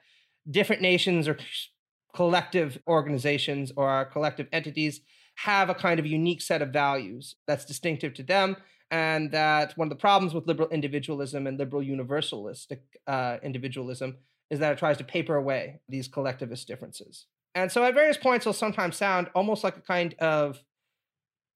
different 0.49 0.81
nations 0.81 1.27
or 1.27 1.37
collective 2.15 2.79
organizations 2.87 3.71
or 3.75 3.89
our 3.89 4.05
collective 4.05 4.47
entities 4.51 5.01
have 5.35 5.69
a 5.69 5.75
kind 5.75 5.99
of 5.99 6.05
unique 6.05 6.41
set 6.41 6.61
of 6.61 6.69
values 6.69 7.35
that's 7.47 7.65
distinctive 7.65 8.13
to 8.13 8.23
them 8.23 8.55
and 8.91 9.31
that 9.31 9.75
one 9.75 9.87
of 9.87 9.89
the 9.89 9.95
problems 9.99 10.35
with 10.35 10.45
liberal 10.45 10.69
individualism 10.69 11.47
and 11.47 11.57
liberal 11.57 11.81
universalistic 11.81 12.81
uh, 13.07 13.37
individualism 13.41 14.17
is 14.51 14.59
that 14.59 14.73
it 14.73 14.77
tries 14.77 14.97
to 14.97 15.03
paper 15.03 15.35
away 15.35 15.79
these 15.89 16.07
collectivist 16.07 16.67
differences. 16.67 17.25
And 17.55 17.71
so 17.71 17.83
at 17.83 17.95
various 17.95 18.17
points, 18.17 18.43
it'll 18.43 18.53
sometimes 18.53 18.95
sound 18.95 19.29
almost 19.33 19.63
like 19.63 19.77
a 19.77 19.81
kind 19.81 20.13
of 20.19 20.59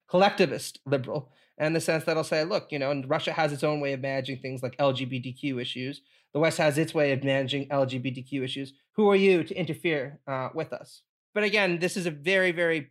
collectivist 0.10 0.80
liberal 0.88 1.32
in 1.60 1.74
the 1.74 1.82
sense 1.82 2.06
that 2.06 2.18
I'll 2.18 2.24
say, 2.24 2.44
look, 2.44 2.72
you 2.72 2.80
know, 2.80 2.90
and 2.90 3.08
Russia 3.08 3.34
has 3.34 3.54
its 3.54 3.64
own 3.64 3.82
way 3.82 3.94
of 3.94 4.00
managing 4.00 4.40
things 4.40 4.64
like 4.64 4.78
LGBTQ 4.78 5.62
issues. 5.62 6.02
The 6.34 6.40
West 6.40 6.58
has 6.58 6.78
its 6.78 6.94
way 6.94 7.12
of 7.12 7.24
managing 7.24 7.68
LGBTQ 7.70 8.44
issues. 8.44 8.74
Who 8.94 9.10
are 9.10 9.16
you 9.16 9.44
to 9.44 9.56
interfere 9.56 10.20
uh, 10.28 10.50
with 10.54 10.74
us? 10.74 11.02
But 11.34 11.44
again, 11.44 11.80
this 11.80 11.98
is 11.98 12.06
a 12.06 12.12
very, 12.12 12.52
very 12.52 12.90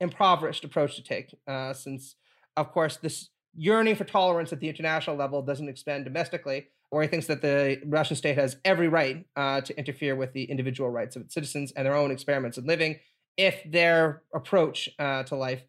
impoverished 0.00 0.64
approach 0.64 0.96
to 0.96 1.02
take, 1.02 1.34
uh, 1.48 1.72
since, 1.72 2.16
of 2.56 2.70
course, 2.72 2.96
this 2.96 3.30
yearning 3.54 3.96
for 3.96 4.04
tolerance 4.04 4.52
at 4.52 4.60
the 4.60 4.68
international 4.68 5.16
level 5.16 5.42
doesn't 5.42 5.68
expand 5.68 6.04
domestically, 6.04 6.66
or 6.90 7.02
he 7.02 7.08
thinks 7.08 7.26
that 7.26 7.42
the 7.42 7.80
Russian 7.86 8.16
state 8.16 8.36
has 8.36 8.56
every 8.64 8.88
right 8.88 9.26
uh, 9.34 9.60
to 9.62 9.76
interfere 9.78 10.14
with 10.14 10.32
the 10.32 10.44
individual 10.44 10.90
rights 10.90 11.16
of 11.16 11.22
its 11.22 11.34
citizens 11.34 11.72
and 11.72 11.86
their 11.86 11.94
own 11.94 12.10
experiments 12.10 12.58
in 12.58 12.66
living 12.66 12.98
if 13.36 13.60
their 13.70 14.22
approach 14.34 14.88
uh, 14.98 15.22
to 15.24 15.36
life 15.36 15.62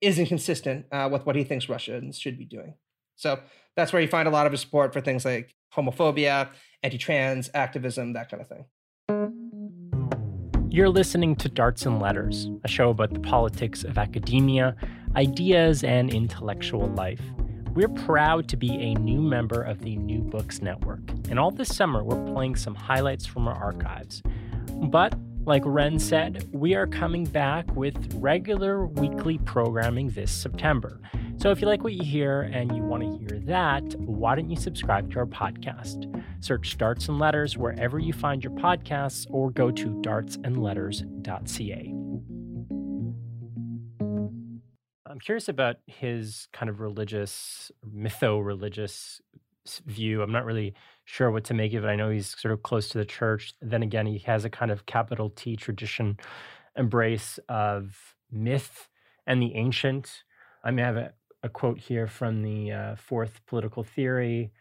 isn't 0.00 0.26
consistent 0.26 0.86
uh, 0.90 1.08
with 1.10 1.26
what 1.26 1.36
he 1.36 1.44
thinks 1.44 1.68
Russians 1.68 2.18
should 2.18 2.38
be 2.38 2.44
doing. 2.44 2.74
So 3.16 3.40
that's 3.76 3.92
where 3.92 4.00
you 4.00 4.08
find 4.08 4.26
a 4.26 4.30
lot 4.30 4.46
of 4.46 4.52
his 4.52 4.62
support 4.62 4.92
for 4.92 5.00
things 5.00 5.24
like 5.24 5.54
homophobia, 5.74 6.50
anti 6.82 6.98
trans 6.98 7.50
activism, 7.54 8.12
that 8.14 8.30
kind 8.30 8.42
of 8.42 8.48
thing. 8.48 8.64
You're 10.72 10.88
listening 10.88 11.34
to 11.36 11.48
Darts 11.48 11.84
and 11.84 12.00
Letters, 12.00 12.48
a 12.64 12.68
show 12.68 12.90
about 12.90 13.12
the 13.12 13.18
politics 13.20 13.82
of 13.82 13.98
academia 13.98 14.76
ideas, 15.16 15.82
and 15.84 16.12
intellectual 16.12 16.88
life. 16.88 17.22
We're 17.74 17.88
proud 17.88 18.48
to 18.48 18.56
be 18.56 18.70
a 18.74 18.94
new 18.94 19.20
member 19.20 19.62
of 19.62 19.80
the 19.80 19.96
New 19.96 20.20
Books 20.20 20.60
Network, 20.60 21.00
and 21.28 21.38
all 21.38 21.50
this 21.50 21.74
summer 21.74 22.02
we're 22.02 22.32
playing 22.32 22.56
some 22.56 22.74
highlights 22.74 23.26
from 23.26 23.48
our 23.48 23.54
archives. 23.54 24.22
But, 24.74 25.14
like 25.44 25.62
Ren 25.64 25.98
said, 25.98 26.48
we 26.52 26.74
are 26.74 26.86
coming 26.86 27.24
back 27.24 27.74
with 27.74 28.12
regular 28.14 28.86
weekly 28.86 29.38
programming 29.38 30.10
this 30.10 30.32
September. 30.32 31.00
So 31.40 31.50
if 31.50 31.62
you 31.62 31.66
like 31.66 31.82
what 31.82 31.94
you 31.94 32.04
hear 32.04 32.42
and 32.42 32.76
you 32.76 32.82
want 32.82 33.02
to 33.02 33.16
hear 33.16 33.40
that, 33.46 33.94
why 33.98 34.34
don't 34.34 34.50
you 34.50 34.56
subscribe 34.56 35.10
to 35.12 35.20
our 35.20 35.26
podcast? 35.26 36.22
Search 36.44 36.76
Darts 36.76 37.08
and 37.08 37.18
Letters 37.18 37.56
wherever 37.56 37.98
you 37.98 38.12
find 38.12 38.44
your 38.44 38.52
podcasts 38.52 39.26
or 39.30 39.50
go 39.50 39.70
to 39.70 39.86
dartsandletters.ca. 40.02 41.94
I'm 45.06 45.18
curious 45.18 45.48
about 45.48 45.76
his 45.86 46.46
kind 46.52 46.68
of 46.68 46.78
religious, 46.78 47.72
mytho 47.90 48.44
religious 48.44 49.22
view. 49.86 50.20
I'm 50.20 50.32
not 50.32 50.44
really 50.44 50.74
sure 51.06 51.30
what 51.30 51.44
to 51.44 51.54
make 51.54 51.72
of 51.72 51.84
it. 51.84 51.88
I 51.88 51.96
know 51.96 52.10
he's 52.10 52.38
sort 52.38 52.52
of 52.52 52.62
close 52.62 52.90
to 52.90 52.98
the 52.98 53.06
church. 53.06 53.54
Then 53.62 53.82
again, 53.82 54.04
he 54.04 54.18
has 54.18 54.44
a 54.44 54.50
kind 54.50 54.70
of 54.70 54.84
capital 54.84 55.30
T 55.30 55.56
tradition 55.56 56.18
embrace 56.76 57.38
of 57.48 58.14
myth 58.30 58.90
and 59.26 59.40
the 59.40 59.54
ancient. 59.54 60.22
I 60.62 60.70
may 60.70 60.82
have 60.82 60.98
a, 60.98 61.14
a 61.42 61.48
quote 61.48 61.78
here 61.78 62.06
from 62.06 62.42
the 62.42 62.72
uh, 62.72 62.96
fourth 62.96 63.40
political 63.46 63.82
theory 63.82 64.52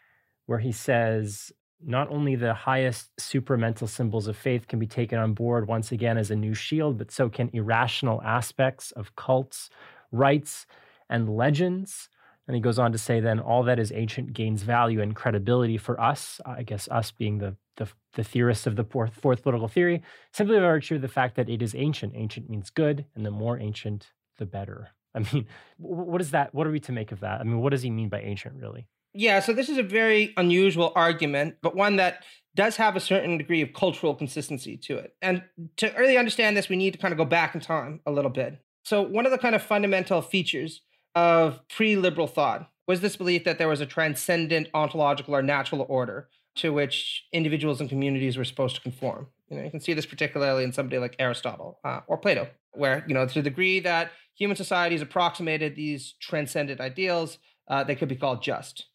where 0.45 0.59
he 0.59 0.71
says, 0.71 1.51
not 1.81 2.09
only 2.09 2.35
the 2.35 2.53
highest 2.53 3.15
supramental 3.17 3.87
symbols 3.87 4.27
of 4.27 4.35
faith 4.35 4.67
can 4.67 4.79
be 4.79 4.87
taken 4.87 5.17
on 5.17 5.33
board 5.33 5.67
once 5.67 5.91
again 5.91 6.17
as 6.17 6.31
a 6.31 6.35
new 6.35 6.53
shield, 6.53 6.97
but 6.97 7.11
so 7.11 7.29
can 7.29 7.49
irrational 7.53 8.21
aspects 8.23 8.91
of 8.91 9.15
cults, 9.15 9.69
rites, 10.11 10.65
and 11.09 11.29
legends. 11.29 12.09
And 12.47 12.55
he 12.55 12.61
goes 12.61 12.79
on 12.79 12.91
to 12.91 12.97
say, 12.97 13.19
then 13.19 13.39
all 13.39 13.63
that 13.63 13.79
is 13.79 13.91
ancient 13.91 14.33
gains 14.33 14.63
value 14.63 15.01
and 15.01 15.15
credibility 15.15 15.77
for 15.77 16.01
us, 16.01 16.41
I 16.45 16.63
guess 16.63 16.87
us 16.89 17.11
being 17.11 17.37
the, 17.37 17.55
the, 17.77 17.87
the 18.13 18.23
theorists 18.23 18.65
of 18.65 18.75
the 18.75 18.83
fourth, 18.83 19.13
fourth 19.13 19.43
political 19.43 19.67
theory, 19.67 20.01
simply 20.33 20.55
by 20.55 20.61
virtue 20.61 20.95
of 20.95 21.01
the 21.01 21.07
fact 21.07 21.35
that 21.35 21.47
it 21.47 21.61
is 21.61 21.75
ancient. 21.75 22.13
Ancient 22.15 22.49
means 22.49 22.71
good, 22.71 23.05
and 23.15 23.25
the 23.25 23.31
more 23.31 23.59
ancient, 23.59 24.07
the 24.37 24.45
better. 24.45 24.89
I 25.15 25.19
mean, 25.19 25.48
what 25.78 26.22
is 26.22 26.32
that? 26.32 26.54
What 26.54 26.67
are 26.67 26.72
we 26.72 26.80
to 26.82 26.91
make 26.91 27.12
of 27.12 27.22
that? 27.22 27.41
I 27.41 27.43
mean, 27.43 27.60
what 27.60 27.72
does 27.72 27.82
he 27.82 27.89
mean 27.89 28.10
by 28.10 28.22
ancient, 28.22 28.56
really? 28.56 28.88
Yeah, 29.13 29.39
so 29.39 29.54
this 29.54 29.69
is 29.69 29.78
a 29.78 29.84
very 29.84 30.34
unusual 30.38 30.91
argument, 30.95 31.56
but 31.62 31.76
one 31.76 31.95
that 31.95 32.24
does 32.56 32.76
have 32.76 32.95
a 32.95 33.00
certain 33.00 33.38
degree 33.38 33.62
of 33.62 33.74
cultural 33.74 34.13
consistency 34.13 34.78
to 34.78 34.98
it. 34.98 35.15
And 35.22 35.43
to 35.78 35.91
really 35.98 36.17
understand 36.17 36.56
this, 36.56 36.69
we 36.69 36.76
need 36.76 36.91
to 36.93 37.00
kind 37.00 37.12
of 37.12 37.17
go 37.17 37.26
back 37.26 37.56
in 37.56 37.62
time 37.62 38.02
a 38.06 38.12
little 38.12 38.30
bit. 38.30 38.60
So, 38.84 39.02
one 39.02 39.26
of 39.26 39.32
the 39.32 39.38
kind 39.38 39.56
of 39.56 39.63
fundamental 39.63 40.22
features 40.22 40.82
of 41.15 41.67
pre 41.69 41.95
liberal 41.95 42.28
thought 42.28 42.69
was 42.88 43.02
this 43.02 43.15
belief 43.15 43.43
that 43.43 43.58
there 43.58 43.67
was 43.67 43.82
a 43.82 43.86
transcendent 43.86 44.67
ontological 44.74 45.36
or 45.36 45.41
natural 45.41 45.86
order 45.89 46.30
to 46.56 46.74
which 46.74 47.26
individuals 47.32 47.80
and 47.80 47.89
communities 47.89 48.38
were 48.38 48.45
supposed 48.45 48.76
to 48.76 48.82
conform. 48.82 49.28
You 49.49 49.57
know, 49.57 49.63
you 49.63 49.71
can 49.71 49.79
see 49.79 49.93
this 49.93 50.05
particularly 50.05 50.63
in 50.63 50.71
somebody 50.71 50.99
like 50.99 51.15
Aristotle 51.17 51.79
uh, 51.83 52.01
or 52.07 52.17
Plato, 52.17 52.47
where 52.73 53.03
you 53.07 53.13
know 53.13 53.25
to 53.25 53.33
the 53.33 53.41
degree 53.41 53.79
that 53.79 54.12
human 54.35 54.55
societies 54.55 55.01
approximated 55.01 55.75
these 55.75 56.15
transcendent 56.21 56.79
ideals, 56.79 57.39
uh, 57.67 57.83
they 57.83 57.95
could 57.95 58.09
be 58.09 58.15
called 58.15 58.43
just. 58.43 58.85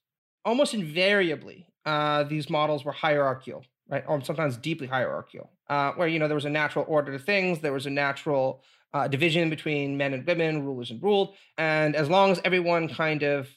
Almost 0.44 0.74
invariably, 0.74 1.66
uh, 1.84 2.24
these 2.24 2.48
models 2.48 2.84
were 2.84 2.92
hierarchical, 2.92 3.64
right, 3.88 4.04
or 4.06 4.22
sometimes 4.22 4.56
deeply 4.56 4.86
hierarchical, 4.86 5.50
uh, 5.68 5.92
where 5.92 6.08
you 6.08 6.18
know 6.18 6.28
there 6.28 6.36
was 6.36 6.44
a 6.44 6.50
natural 6.50 6.84
order 6.88 7.12
to 7.12 7.18
things, 7.18 7.60
there 7.60 7.72
was 7.72 7.86
a 7.86 7.90
natural 7.90 8.62
uh, 8.92 9.08
division 9.08 9.50
between 9.50 9.96
men 9.96 10.14
and 10.14 10.24
women, 10.24 10.64
rulers 10.64 10.92
and 10.92 11.02
ruled, 11.02 11.34
and 11.58 11.96
as 11.96 12.08
long 12.08 12.30
as 12.30 12.40
everyone 12.44 12.88
kind 12.88 13.24
of 13.24 13.48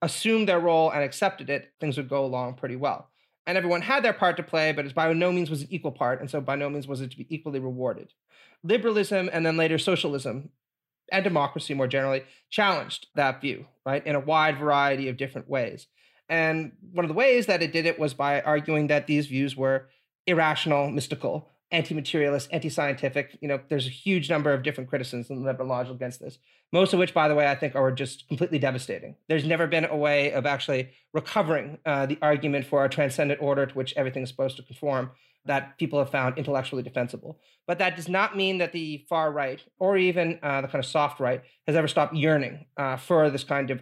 assumed 0.00 0.48
their 0.48 0.60
role 0.60 0.90
and 0.90 1.02
accepted 1.02 1.50
it, 1.50 1.74
things 1.78 1.98
would 1.98 2.08
go 2.08 2.24
along 2.24 2.54
pretty 2.54 2.76
well 2.76 3.09
and 3.50 3.58
everyone 3.58 3.82
had 3.82 4.04
their 4.04 4.12
part 4.12 4.36
to 4.36 4.44
play, 4.44 4.70
but 4.70 4.86
it 4.86 4.94
by 4.94 5.12
no 5.12 5.32
means 5.32 5.50
was 5.50 5.62
an 5.62 5.68
equal 5.72 5.90
part, 5.90 6.20
and 6.20 6.30
so 6.30 6.40
by 6.40 6.54
no 6.54 6.70
means 6.70 6.86
was 6.86 7.00
it 7.00 7.10
to 7.10 7.16
be 7.16 7.26
equally 7.34 7.58
rewarded. 7.58 8.12
Liberalism 8.62 9.28
and 9.32 9.44
then 9.44 9.56
later 9.56 9.76
socialism 9.76 10.50
and 11.10 11.24
democracy 11.24 11.74
more 11.74 11.88
generally 11.88 12.22
challenged 12.48 13.08
that 13.16 13.40
view, 13.40 13.66
right, 13.84 14.06
in 14.06 14.14
a 14.14 14.20
wide 14.20 14.56
variety 14.56 15.08
of 15.08 15.16
different 15.16 15.48
ways. 15.50 15.88
And 16.28 16.70
one 16.92 17.04
of 17.04 17.08
the 17.08 17.14
ways 17.14 17.46
that 17.46 17.60
it 17.60 17.72
did 17.72 17.86
it 17.86 17.98
was 17.98 18.14
by 18.14 18.40
arguing 18.40 18.86
that 18.86 19.08
these 19.08 19.26
views 19.26 19.56
were 19.56 19.88
irrational, 20.28 20.88
mystical, 20.88 21.50
anti-materialist, 21.72 22.48
anti-scientific. 22.52 23.38
You 23.40 23.48
know, 23.48 23.60
there's 23.68 23.86
a 23.86 23.90
huge 23.90 24.28
number 24.28 24.52
of 24.52 24.62
different 24.62 24.90
criticisms 24.90 25.30
in 25.30 25.44
liberal 25.44 25.68
logic 25.68 25.94
against 25.94 26.20
this. 26.20 26.38
Most 26.72 26.92
of 26.92 26.98
which, 26.98 27.14
by 27.14 27.28
the 27.28 27.34
way, 27.34 27.48
I 27.48 27.54
think 27.54 27.74
are 27.74 27.90
just 27.90 28.28
completely 28.28 28.58
devastating. 28.58 29.16
There's 29.28 29.44
never 29.44 29.66
been 29.66 29.84
a 29.84 29.96
way 29.96 30.32
of 30.32 30.46
actually 30.46 30.90
recovering 31.12 31.78
uh, 31.84 32.06
the 32.06 32.18
argument 32.22 32.66
for 32.66 32.84
a 32.84 32.88
transcendent 32.88 33.42
order 33.42 33.66
to 33.66 33.74
which 33.74 33.94
everything 33.96 34.22
is 34.22 34.28
supposed 34.28 34.56
to 34.56 34.62
conform 34.62 35.10
that 35.46 35.78
people 35.78 35.98
have 35.98 36.10
found 36.10 36.38
intellectually 36.38 36.82
defensible. 36.82 37.38
But 37.66 37.78
that 37.78 37.96
does 37.96 38.08
not 38.08 38.36
mean 38.36 38.58
that 38.58 38.72
the 38.72 39.04
far 39.08 39.32
right, 39.32 39.60
or 39.78 39.96
even 39.96 40.38
uh, 40.42 40.60
the 40.60 40.68
kind 40.68 40.84
of 40.84 40.88
soft 40.88 41.18
right, 41.18 41.42
has 41.66 41.76
ever 41.76 41.88
stopped 41.88 42.14
yearning 42.14 42.66
uh, 42.76 42.96
for 42.96 43.30
this 43.30 43.44
kind 43.44 43.70
of 43.70 43.80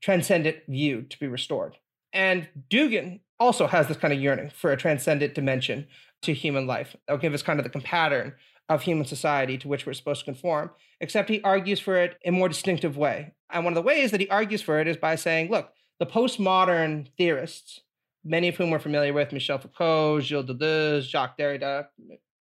transcendent 0.00 0.58
view 0.68 1.02
to 1.02 1.18
be 1.18 1.26
restored. 1.26 1.76
And 2.12 2.48
Dugin 2.70 3.20
also 3.38 3.66
has 3.66 3.88
this 3.88 3.98
kind 3.98 4.14
of 4.14 4.20
yearning 4.20 4.50
for 4.50 4.72
a 4.72 4.76
transcendent 4.76 5.34
dimension 5.34 5.86
to 6.22 6.34
human 6.34 6.66
life. 6.66 6.96
That'll 7.06 7.20
give 7.20 7.34
us 7.34 7.42
kind 7.42 7.60
of 7.60 7.70
the 7.70 7.80
pattern 7.80 8.34
of 8.68 8.82
human 8.82 9.06
society 9.06 9.58
to 9.58 9.68
which 9.68 9.86
we're 9.86 9.92
supposed 9.92 10.20
to 10.20 10.24
conform, 10.24 10.70
except 11.00 11.28
he 11.28 11.40
argues 11.42 11.78
for 11.78 11.96
it 11.96 12.18
in 12.22 12.34
a 12.34 12.36
more 12.36 12.48
distinctive 12.48 12.96
way. 12.96 13.32
And 13.50 13.64
one 13.64 13.72
of 13.72 13.76
the 13.76 13.86
ways 13.86 14.10
that 14.10 14.20
he 14.20 14.28
argues 14.28 14.62
for 14.62 14.80
it 14.80 14.88
is 14.88 14.96
by 14.96 15.14
saying, 15.14 15.50
look, 15.50 15.70
the 16.00 16.06
postmodern 16.06 17.08
theorists, 17.16 17.80
many 18.24 18.48
of 18.48 18.56
whom 18.56 18.70
we're 18.70 18.78
familiar 18.78 19.12
with, 19.12 19.32
Michel 19.32 19.58
Foucault, 19.58 20.20
Gilles 20.20 20.44
Deleuze, 20.44 21.08
Jacques 21.08 21.38
Derrida, 21.38 21.86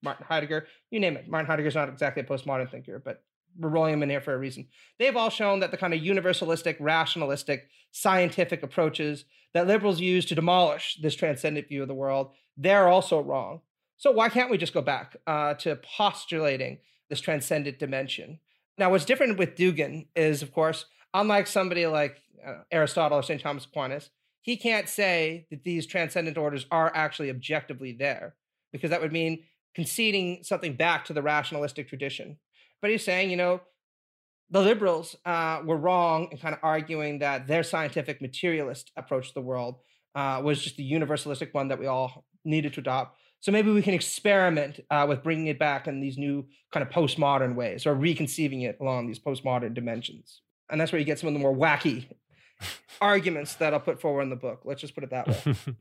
Martin 0.02 0.26
Heidegger, 0.28 0.68
you 0.90 1.00
name 1.00 1.16
it. 1.16 1.30
Martin 1.30 1.48
Heidegger's 1.48 1.76
not 1.76 1.90
exactly 1.90 2.24
a 2.24 2.26
postmodern 2.26 2.70
thinker, 2.72 3.02
but 3.04 3.24
we're 3.58 3.70
rolling 3.70 3.94
him 3.94 4.04
in 4.04 4.10
here 4.10 4.20
for 4.20 4.34
a 4.34 4.38
reason. 4.38 4.68
They've 5.00 5.16
all 5.16 5.30
shown 5.30 5.60
that 5.62 5.72
the 5.72 5.78
kind 5.78 5.94
of 5.94 6.02
universalistic, 6.02 6.76
rationalistic, 6.80 7.70
scientific 7.92 8.64
approaches 8.64 9.26
that 9.54 9.68
liberals 9.68 10.02
use 10.02 10.26
to 10.26 10.36
demolish 10.36 10.98
this 11.02 11.16
transcendent 11.16 11.70
view 11.70 11.82
of 11.82 11.88
the 11.88 11.94
world, 11.94 12.34
they're 12.58 12.88
also 12.88 13.22
wrong. 13.22 13.62
So 13.98 14.12
why 14.12 14.30
can't 14.30 14.52
we 14.52 14.58
just 14.58 14.74
go 14.74 14.82
back 14.82 15.16
uh, 15.26 15.54
to 15.56 15.78
postulating 15.78 16.80
this 17.10 17.22
transcendent 17.22 17.80
dimension? 17.80 18.40
Now, 18.78 18.92
what's 18.92 19.06
different 19.06 19.38
with 19.38 19.56
Dugin 19.56 20.08
is, 20.16 20.42
of 20.42 20.52
course, 20.52 20.86
unlike 21.14 21.48
somebody 21.48 21.88
like 21.88 22.22
uh, 22.46 22.56
Aristotle 22.72 23.20
or 23.20 23.24
St. 23.24 23.42
Thomas 23.42 23.66
Aquinas, 23.66 24.10
he 24.42 24.58
can't 24.58 24.90
say 24.90 25.48
that 25.50 25.64
these 25.64 25.88
transcendent 25.88 26.38
orders 26.38 26.66
are 26.72 26.92
actually 26.94 27.30
objectively 27.30 27.94
there, 27.94 28.36
because 28.72 28.90
that 28.90 29.02
would 29.02 29.14
mean 29.14 29.44
conceding 29.74 30.44
something 30.44 30.76
back 30.76 31.06
to 31.06 31.14
the 31.14 31.22
rationalistic 31.22 31.88
tradition. 31.88 32.38
But 32.82 32.92
he's 32.92 33.04
saying, 33.04 33.32
you 33.32 33.38
know, 33.38 33.62
the 34.50 34.62
liberals 34.62 35.16
uh, 35.26 35.62
were 35.66 35.78
wrong 35.78 36.28
in 36.32 36.38
kind 36.38 36.54
of 36.54 36.60
arguing 36.62 37.20
that 37.20 37.48
their 37.48 37.64
scientific 37.64 38.22
materialist 38.22 38.92
approach 38.96 39.30
to 39.30 39.34
the 39.34 39.42
world 39.42 39.80
uh, 40.14 40.42
was 40.44 40.62
just 40.62 40.78
the 40.78 40.92
universalistic 40.92 41.54
one 41.54 41.70
that 41.70 41.80
we 41.80 41.88
all 41.88 42.26
needed 42.46 42.74
to 42.74 42.80
adopt. 42.80 43.18
So 43.40 43.52
maybe 43.52 43.72
we 43.72 43.82
can 43.82 43.94
experiment 43.94 44.80
uh, 44.90 45.06
with 45.08 45.24
bringing 45.24 45.48
it 45.48 45.60
back 45.60 45.88
in 45.88 46.00
these 46.00 46.18
new 46.18 46.46
kind 46.72 46.86
of 46.86 46.92
postmodern 46.92 47.56
ways 47.56 47.86
or 47.86 47.94
reconceiving 47.94 48.62
it 48.62 48.78
along 48.82 49.08
these 49.08 49.20
postmodern 49.20 49.74
dimensions. 49.74 50.42
And 50.70 50.82
that's 50.82 50.92
where 50.92 51.00
you 51.00 51.06
get 51.06 51.20
some 51.20 51.28
of 51.28 51.34
the 51.34 51.40
more 51.40 51.56
wacky 51.56 52.08
arguments 53.02 53.56
that 53.56 53.74
I'll 53.74 53.80
put 53.80 54.02
forward 54.02 54.24
in 54.24 54.30
the 54.30 54.36
book. 54.36 54.62
Let's 54.66 54.82
just 54.82 54.96
put 54.96 55.04
it 55.04 55.12
that 55.12 55.28
way. 55.28 55.56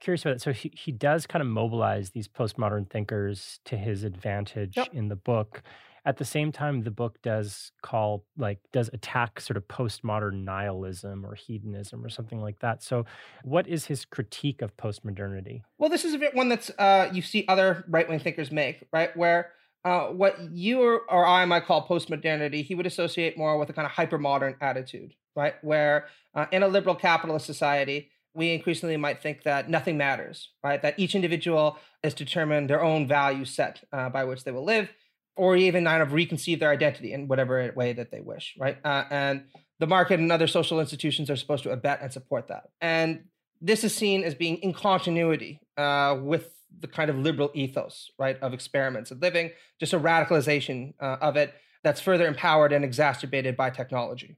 Curious 0.00 0.22
about 0.22 0.36
it. 0.36 0.40
So 0.42 0.52
he, 0.52 0.72
he 0.74 0.90
does 0.90 1.26
kind 1.26 1.42
of 1.42 1.48
mobilize 1.48 2.10
these 2.10 2.28
postmodern 2.28 2.88
thinkers 2.90 3.60
to 3.66 3.76
his 3.76 4.04
advantage 4.04 4.76
yep. 4.76 4.88
in 4.92 5.08
the 5.08 5.16
book. 5.16 5.62
At 6.04 6.16
the 6.16 6.24
same 6.24 6.50
time, 6.50 6.82
the 6.82 6.90
book 6.90 7.22
does 7.22 7.70
call, 7.82 8.24
like, 8.36 8.58
does 8.72 8.90
attack 8.92 9.40
sort 9.40 9.56
of 9.56 9.68
postmodern 9.68 10.44
nihilism 10.44 11.24
or 11.24 11.34
hedonism 11.34 12.04
or 12.04 12.08
something 12.08 12.40
like 12.40 12.58
that. 12.58 12.82
So, 12.82 13.04
what 13.44 13.68
is 13.68 13.86
his 13.86 14.04
critique 14.04 14.62
of 14.62 14.76
postmodernity? 14.76 15.62
Well, 15.78 15.90
this 15.90 16.04
is 16.04 16.12
a 16.12 16.18
bit 16.18 16.34
one 16.34 16.48
that's 16.48 16.70
uh, 16.78 17.08
you 17.12 17.22
see 17.22 17.44
other 17.46 17.84
right 17.88 18.08
wing 18.08 18.18
thinkers 18.18 18.50
make, 18.50 18.84
right? 18.92 19.16
Where 19.16 19.52
uh, 19.84 20.06
what 20.06 20.38
you 20.52 20.80
or, 20.80 21.02
or 21.08 21.26
I 21.26 21.44
might 21.44 21.66
call 21.66 21.86
postmodernity, 21.86 22.64
he 22.64 22.74
would 22.74 22.86
associate 22.86 23.36
more 23.36 23.58
with 23.58 23.70
a 23.70 23.72
kind 23.72 23.86
of 23.86 23.92
hypermodern 23.92 24.56
attitude, 24.60 25.14
right? 25.34 25.54
Where 25.62 26.06
uh, 26.34 26.46
in 26.52 26.62
a 26.62 26.68
liberal 26.68 26.94
capitalist 26.94 27.46
society, 27.46 28.10
we 28.34 28.52
increasingly 28.52 28.96
might 28.96 29.20
think 29.22 29.42
that 29.42 29.68
nothing 29.68 29.96
matters, 29.96 30.50
right? 30.62 30.80
That 30.80 30.98
each 30.98 31.14
individual 31.14 31.78
is 32.02 32.14
determined 32.14 32.70
their 32.70 32.82
own 32.82 33.06
value 33.06 33.44
set 33.44 33.84
uh, 33.92 34.08
by 34.08 34.24
which 34.24 34.44
they 34.44 34.50
will 34.50 34.64
live, 34.64 34.88
or 35.36 35.56
even 35.56 35.84
kind 35.84 36.02
of 36.02 36.10
reconceive 36.10 36.60
their 36.60 36.70
identity 36.70 37.12
in 37.12 37.28
whatever 37.28 37.72
way 37.74 37.92
that 37.92 38.10
they 38.10 38.20
wish, 38.20 38.54
right? 38.58 38.78
Uh, 38.84 39.04
and 39.10 39.44
the 39.78 39.86
market 39.86 40.20
and 40.20 40.30
other 40.30 40.46
social 40.46 40.80
institutions 40.80 41.30
are 41.30 41.36
supposed 41.36 41.62
to 41.64 41.70
abet 41.70 42.00
and 42.02 42.12
support 42.12 42.48
that. 42.48 42.64
And 42.80 43.24
this 43.60 43.84
is 43.84 43.94
seen 43.94 44.24
as 44.24 44.34
being 44.34 44.56
in 44.58 44.72
continuity 44.72 45.60
uh, 45.76 46.18
with 46.20 46.52
the 46.80 46.86
kind 46.86 47.10
of 47.10 47.18
liberal 47.18 47.50
ethos, 47.54 48.10
right, 48.18 48.38
of 48.40 48.52
experiments 48.52 49.10
and 49.10 49.20
living, 49.22 49.50
just 49.78 49.92
a 49.92 50.00
radicalization 50.00 50.94
uh, 51.00 51.16
of 51.20 51.36
it 51.36 51.54
that's 51.82 52.00
further 52.00 52.26
empowered 52.26 52.72
and 52.72 52.84
exacerbated 52.84 53.56
by 53.56 53.70
technology. 53.70 54.36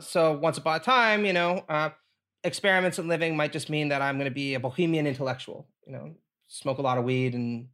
So 0.00 0.32
once 0.32 0.58
upon 0.58 0.76
a 0.76 0.80
time, 0.80 1.24
you 1.24 1.32
know, 1.32 1.64
uh, 1.68 1.90
experiments 2.42 2.98
in 2.98 3.08
living 3.08 3.36
might 3.36 3.52
just 3.52 3.70
mean 3.70 3.88
that 3.88 4.02
I'm 4.02 4.16
going 4.16 4.30
to 4.30 4.34
be 4.34 4.54
a 4.54 4.60
bohemian 4.60 5.06
intellectual, 5.06 5.68
you 5.86 5.92
know, 5.92 6.14
smoke 6.48 6.78
a 6.78 6.82
lot 6.82 6.98
of 6.98 7.04
weed 7.04 7.34
and 7.34 7.68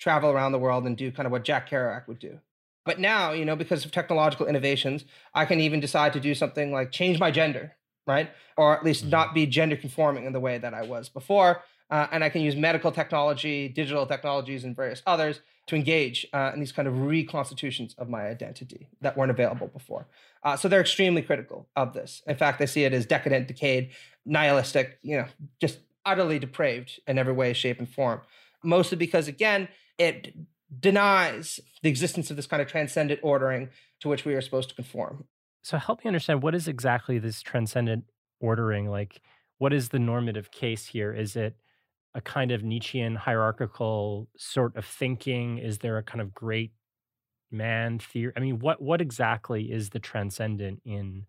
travel 0.00 0.30
around 0.30 0.52
the 0.52 0.58
world 0.58 0.86
and 0.86 0.96
do 0.96 1.12
kind 1.12 1.26
of 1.26 1.32
what 1.32 1.44
Jack 1.44 1.70
Kerouac 1.70 2.08
would 2.08 2.18
do. 2.18 2.40
But 2.84 2.98
now, 2.98 3.32
you 3.32 3.44
know, 3.44 3.54
because 3.54 3.84
of 3.84 3.92
technological 3.92 4.46
innovations, 4.46 5.04
I 5.34 5.44
can 5.44 5.60
even 5.60 5.78
decide 5.78 6.12
to 6.14 6.20
do 6.20 6.34
something 6.34 6.72
like 6.72 6.90
change 6.90 7.20
my 7.20 7.30
gender, 7.30 7.76
right? 8.06 8.30
Or 8.56 8.74
at 8.74 8.84
least 8.84 9.02
mm-hmm. 9.02 9.10
not 9.10 9.34
be 9.34 9.46
gender 9.46 9.76
conforming 9.76 10.24
in 10.24 10.32
the 10.32 10.40
way 10.40 10.58
that 10.58 10.74
I 10.74 10.82
was 10.82 11.08
before. 11.08 11.62
Uh, 11.90 12.06
and 12.12 12.24
I 12.24 12.30
can 12.30 12.40
use 12.40 12.56
medical 12.56 12.92
technology, 12.92 13.68
digital 13.68 14.06
technologies, 14.06 14.64
and 14.64 14.74
various 14.74 15.02
others 15.06 15.40
to 15.66 15.76
engage 15.76 16.26
uh, 16.32 16.52
in 16.54 16.60
these 16.60 16.72
kind 16.72 16.88
of 16.88 17.00
reconstitutions 17.02 17.94
of 17.98 18.08
my 18.08 18.26
identity 18.28 18.88
that 19.00 19.16
weren't 19.16 19.30
available 19.30 19.66
before. 19.66 20.06
Uh, 20.42 20.56
so 20.56 20.68
they're 20.68 20.80
extremely 20.80 21.20
critical 21.20 21.68
of 21.76 21.92
this. 21.92 22.22
In 22.26 22.36
fact, 22.36 22.58
they 22.60 22.66
see 22.66 22.84
it 22.84 22.92
as 22.92 23.06
decadent, 23.06 23.48
decayed, 23.48 23.90
nihilistic, 24.24 24.98
you 25.02 25.16
know, 25.16 25.26
just 25.60 25.80
utterly 26.06 26.38
depraved 26.38 27.00
in 27.06 27.18
every 27.18 27.32
way, 27.32 27.52
shape, 27.52 27.78
and 27.78 27.88
form. 27.88 28.20
Mostly 28.62 28.96
because, 28.96 29.28
again, 29.28 29.68
it 30.00 30.34
denies 30.80 31.60
the 31.82 31.90
existence 31.90 32.30
of 32.30 32.36
this 32.36 32.46
kind 32.46 32.62
of 32.62 32.68
transcendent 32.68 33.20
ordering 33.22 33.68
to 34.00 34.08
which 34.08 34.24
we 34.24 34.34
are 34.34 34.40
supposed 34.40 34.70
to 34.70 34.74
conform. 34.74 35.26
So 35.62 35.76
help 35.76 36.02
me 36.02 36.08
understand 36.08 36.42
what 36.42 36.54
is 36.54 36.66
exactly 36.66 37.18
this 37.18 37.42
transcendent 37.42 38.04
ordering? 38.40 38.88
Like, 38.88 39.20
what 39.58 39.74
is 39.74 39.90
the 39.90 39.98
normative 39.98 40.50
case 40.50 40.86
here? 40.86 41.12
Is 41.12 41.36
it 41.36 41.54
a 42.14 42.22
kind 42.22 42.50
of 42.50 42.64
Nietzschean 42.64 43.14
hierarchical 43.14 44.28
sort 44.38 44.74
of 44.74 44.86
thinking? 44.86 45.58
Is 45.58 45.78
there 45.78 45.98
a 45.98 46.02
kind 46.02 46.22
of 46.22 46.32
great 46.32 46.72
man 47.50 47.98
theory? 47.98 48.32
I 48.34 48.40
mean, 48.40 48.58
what 48.58 48.80
what 48.80 49.02
exactly 49.02 49.70
is 49.70 49.90
the 49.90 49.98
transcendent 49.98 50.80
in 50.86 51.26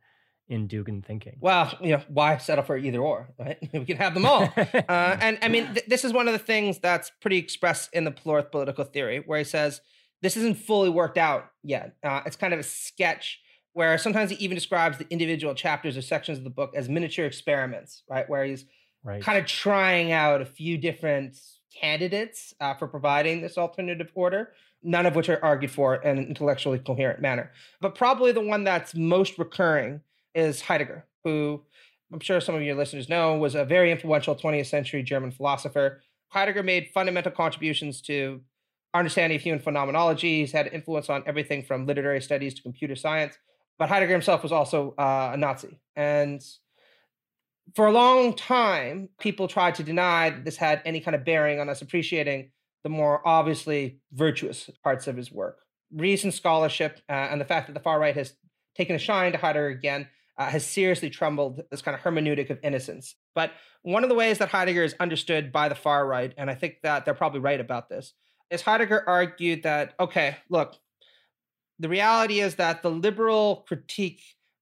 in 0.52 0.68
Dugin 0.68 1.04
thinking? 1.04 1.38
Well, 1.40 1.74
you 1.82 1.94
know, 1.94 2.02
why 2.10 2.38
settle 2.38 2.64
for 2.64 2.78
either 2.78 3.00
or, 3.00 3.30
right? 3.40 3.58
we 3.74 3.86
can 3.86 3.98
have 3.98 4.14
them 4.14 4.26
all. 4.26 4.44
uh, 4.58 4.68
and 4.88 5.40
I 5.42 5.48
mean, 5.48 5.74
th- 5.74 5.86
this 5.88 6.04
is 6.04 6.12
one 6.12 6.28
of 6.28 6.34
the 6.34 6.40
things 6.40 6.80
that's 6.80 7.10
pretty 7.22 7.38
expressed 7.38 7.90
in 7.94 8.04
the 8.04 8.12
political 8.12 8.84
theory, 8.84 9.24
where 9.26 9.40
he 9.40 9.46
says 9.46 9.82
this 10.22 10.36
isn't 10.36 10.58
fully 10.58 10.90
worked 10.90 11.18
out 11.18 11.50
yet. 11.64 11.96
Uh, 12.04 12.22
it's 12.26 12.36
kind 12.36 12.54
of 12.54 12.60
a 12.60 12.64
sketch 12.64 13.40
where 13.74 13.98
sometimes 13.98 14.30
he 14.30 14.36
even 14.44 14.56
describes 14.56 14.98
the 14.98 15.08
individual 15.10 15.56
chapters 15.56 15.96
or 15.96 16.02
sections 16.02 16.38
of 16.38 16.44
the 16.44 16.50
book 16.50 16.74
as 16.76 16.90
miniature 16.90 17.26
experiments, 17.26 18.04
right? 18.10 18.30
Where 18.30 18.44
he's 18.44 18.66
right. 19.04 19.24
kind 19.24 19.38
of 19.38 19.46
trying 19.46 20.12
out 20.12 20.42
a 20.42 20.46
few 20.46 20.78
different 20.78 21.38
candidates 21.80 22.54
uh, 22.60 22.74
for 22.74 22.88
providing 22.88 23.42
this 23.42 23.58
alternative 23.58 24.12
order 24.14 24.52
none 24.84 25.06
of 25.06 25.16
which 25.16 25.30
are 25.30 25.44
argued 25.44 25.72
for 25.72 25.96
in 25.96 26.18
an 26.18 26.28
intellectually 26.28 26.80
coherent 26.80 27.22
manner. 27.22 27.52
But 27.80 27.96
probably 27.96 28.32
the 28.32 28.42
one 28.42 28.64
that's 28.64 28.96
most 28.96 29.38
recurring 29.38 30.02
is 30.34 30.62
Heidegger, 30.62 31.06
who 31.24 31.62
I'm 32.12 32.20
sure 32.20 32.42
some 32.42 32.56
of 32.56 32.62
your 32.62 32.76
listeners 32.76 33.10
know 33.10 33.38
was 33.38 33.56
a 33.56 33.64
very 33.64 33.92
influential 33.92 34.36
20th 34.36 34.66
century 34.68 35.02
German 35.04 35.32
philosopher. 35.32 36.02
Heidegger 36.30 36.64
made 36.64 36.90
fundamental 36.94 37.32
contributions 37.32 38.02
to 38.04 38.42
understanding 38.94 39.38
of 39.38 39.42
human 39.42 39.62
phenomenology. 39.62 40.42
He's 40.42 40.52
had 40.52 40.68
influence 40.68 41.10
on 41.10 41.24
everything 41.26 41.64
from 41.64 41.86
literary 41.86 42.22
studies 42.22 42.54
to 42.56 42.62
computer 42.62 42.96
science. 42.96 43.38
But 43.80 43.90
Heidegger 43.90 44.12
himself 44.12 44.44
was 44.44 44.52
also 44.52 44.94
uh, 44.98 45.32
a 45.34 45.38
Nazi. 45.38 45.80
And 45.96 46.44
for 47.76 47.88
a 47.88 47.92
long 47.92 48.34
time, 48.34 49.10
people 49.20 49.48
tried 49.48 49.76
to 49.76 49.84
deny 49.84 50.30
that 50.30 50.44
this 50.44 50.58
had 50.58 50.82
any 50.86 51.00
kind 51.00 51.16
of 51.16 51.24
bearing 51.24 51.60
on 51.60 51.70
us 51.70 51.82
appreciating 51.82 52.52
the 52.84 52.90
more 52.90 53.26
obviously 53.26 54.00
virtuous 54.12 54.70
parts 54.84 55.08
of 55.08 55.16
his 55.16 55.32
work. 55.32 55.60
Recent 55.94 56.34
scholarship 56.34 57.00
uh, 57.10 57.14
and 57.14 57.40
the 57.40 57.46
fact 57.46 57.68
that 57.68 57.74
the 57.74 57.80
far 57.80 58.00
right 58.00 58.16
has 58.16 58.34
taken 58.76 58.96
a 58.96 59.00
shine 59.00 59.32
to 59.32 59.38
Heidegger 59.38 59.68
again 59.68 60.08
uh, 60.42 60.50
has 60.50 60.66
seriously 60.66 61.10
trembled 61.10 61.62
this 61.70 61.84
kind 61.84 61.94
of 61.94 62.02
hermeneutic 62.02 62.50
of 62.50 62.58
innocence. 62.64 63.16
But 63.36 63.52
one 63.84 64.02
of 64.02 64.10
the 64.10 64.16
ways 64.16 64.40
that 64.40 64.50
Heidegger 64.50 64.84
is 64.84 64.96
understood 65.00 65.52
by 65.52 65.70
the 65.70 65.76
far 65.76 66.08
right, 66.08 66.34
and 66.36 66.50
I 66.50 66.56
think 66.56 66.78
that 66.82 67.06
they're 67.06 67.14
probably 67.14 67.42
right 67.42 67.60
about 67.60 67.90
this, 67.90 68.14
is 68.50 68.64
Heidegger 68.64 69.04
argued 69.08 69.62
that, 69.64 69.94
okay, 70.00 70.38
look, 70.50 70.78
the 71.78 71.90
reality 71.90 72.40
is 72.40 72.56
that 72.56 72.82
the 72.82 72.90
liberal 72.90 73.66
critique 73.68 74.22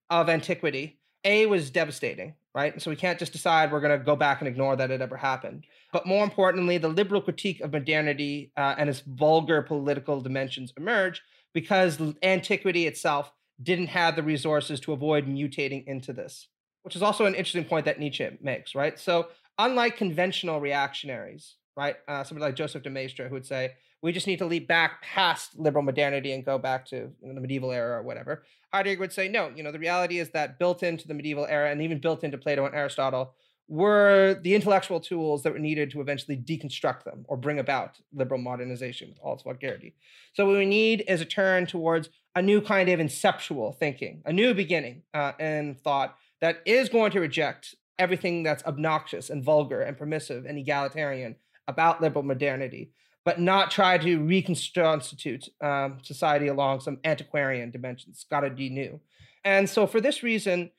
of 0.09 0.27
antiquity, 0.27 0.99
A, 1.23 1.45
was 1.45 1.69
devastating, 1.69 2.35
right? 2.53 2.81
So 2.81 2.89
we 2.89 2.97
can't 2.97 3.17
just 3.19 3.31
decide 3.31 3.71
we're 3.71 3.79
going 3.79 3.97
to 3.97 4.03
go 4.03 4.17
back 4.17 4.41
and 4.41 4.49
ignore 4.49 4.75
that 4.75 4.91
it 4.91 4.99
ever 4.99 5.15
happened. 5.15 5.65
But 5.93 6.05
more 6.05 6.25
importantly, 6.25 6.77
the 6.77 6.89
liberal 6.89 7.21
critique 7.21 7.61
of 7.61 7.71
modernity 7.71 8.51
uh, 8.57 8.75
and 8.77 8.89
its 8.89 8.99
vulgar 8.99 9.61
political 9.61 10.19
dimensions 10.19 10.73
emerge 10.75 11.21
because 11.53 12.01
antiquity 12.21 12.85
itself 12.85 13.31
didn't 13.61 13.87
have 13.87 14.15
the 14.15 14.23
resources 14.23 14.79
to 14.81 14.93
avoid 14.93 15.27
mutating 15.27 15.85
into 15.85 16.13
this, 16.13 16.47
which 16.83 16.95
is 16.95 17.01
also 17.01 17.25
an 17.25 17.35
interesting 17.35 17.65
point 17.65 17.85
that 17.85 17.99
Nietzsche 17.99 18.29
makes, 18.41 18.75
right? 18.75 18.97
So, 18.97 19.27
unlike 19.57 19.97
conventional 19.97 20.59
reactionaries, 20.59 21.55
right, 21.75 21.95
uh, 22.07 22.23
somebody 22.23 22.45
like 22.45 22.55
Joseph 22.55 22.83
de 22.83 22.89
Maistre 22.89 23.27
who 23.27 23.35
would 23.35 23.45
say, 23.45 23.73
we 24.01 24.11
just 24.13 24.27
need 24.27 24.39
to 24.39 24.45
leap 24.45 24.67
back 24.67 25.01
past 25.01 25.57
liberal 25.59 25.83
modernity 25.83 26.31
and 26.31 26.45
go 26.45 26.57
back 26.57 26.85
to 26.87 26.95
you 26.95 27.27
know, 27.27 27.33
the 27.33 27.41
medieval 27.41 27.71
era 27.71 27.97
or 27.97 28.03
whatever. 28.03 28.43
Heidegger 28.71 29.01
would 29.01 29.11
say, 29.11 29.27
no, 29.27 29.51
you 29.53 29.63
know, 29.63 29.71
the 29.71 29.79
reality 29.79 30.19
is 30.19 30.29
that 30.29 30.57
built 30.57 30.83
into 30.83 31.07
the 31.07 31.13
medieval 31.13 31.45
era 31.45 31.69
and 31.69 31.81
even 31.81 31.99
built 31.99 32.23
into 32.23 32.37
Plato 32.37 32.65
and 32.65 32.75
Aristotle 32.75 33.33
were 33.67 34.39
the 34.41 34.55
intellectual 34.55 34.99
tools 34.99 35.43
that 35.43 35.53
were 35.53 35.59
needed 35.59 35.91
to 35.91 36.01
eventually 36.01 36.35
deconstruct 36.35 37.03
them 37.03 37.25
or 37.27 37.37
bring 37.37 37.59
about 37.59 37.99
liberal 38.13 38.41
modernization 38.41 39.09
with 39.09 39.19
all 39.21 39.33
its 39.33 39.43
vulgarity. 39.43 39.93
So, 40.33 40.45
what 40.45 40.57
we 40.57 40.65
need 40.65 41.03
is 41.07 41.21
a 41.21 41.25
turn 41.25 41.67
towards 41.67 42.09
a 42.35 42.41
new 42.41 42.61
kind 42.61 42.89
of 42.89 42.99
inceptual 42.99 43.77
thinking, 43.77 44.21
a 44.25 44.33
new 44.33 44.53
beginning 44.53 45.03
uh, 45.13 45.33
in 45.39 45.75
thought 45.75 46.15
that 46.41 46.61
is 46.65 46.89
going 46.89 47.11
to 47.11 47.19
reject 47.19 47.75
everything 47.97 48.43
that's 48.43 48.63
obnoxious 48.65 49.29
and 49.29 49.43
vulgar 49.43 49.81
and 49.81 49.97
permissive 49.97 50.45
and 50.45 50.57
egalitarian 50.57 51.35
about 51.67 52.01
liberal 52.01 52.23
modernity, 52.23 52.91
but 53.25 53.39
not 53.39 53.69
try 53.69 53.97
to 53.97 54.23
reconstitute 54.23 55.49
um, 55.61 55.97
society 56.01 56.47
along 56.47 56.79
some 56.79 56.97
antiquarian 57.03 57.69
dimensions. 57.71 58.25
Got 58.29 58.41
to 58.41 58.49
be 58.49 58.69
new. 58.69 58.99
And 59.43 59.69
so, 59.69 59.85
for 59.85 60.01
this 60.01 60.23
reason, 60.23 60.71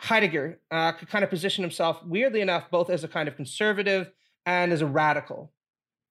Heidegger 0.00 0.60
uh, 0.70 0.92
could 0.92 1.08
kind 1.08 1.24
of 1.24 1.30
position 1.30 1.62
himself, 1.62 2.02
weirdly 2.04 2.40
enough, 2.40 2.70
both 2.70 2.90
as 2.90 3.04
a 3.04 3.08
kind 3.08 3.28
of 3.28 3.36
conservative 3.36 4.10
and 4.46 4.72
as 4.72 4.80
a 4.80 4.86
radical, 4.86 5.52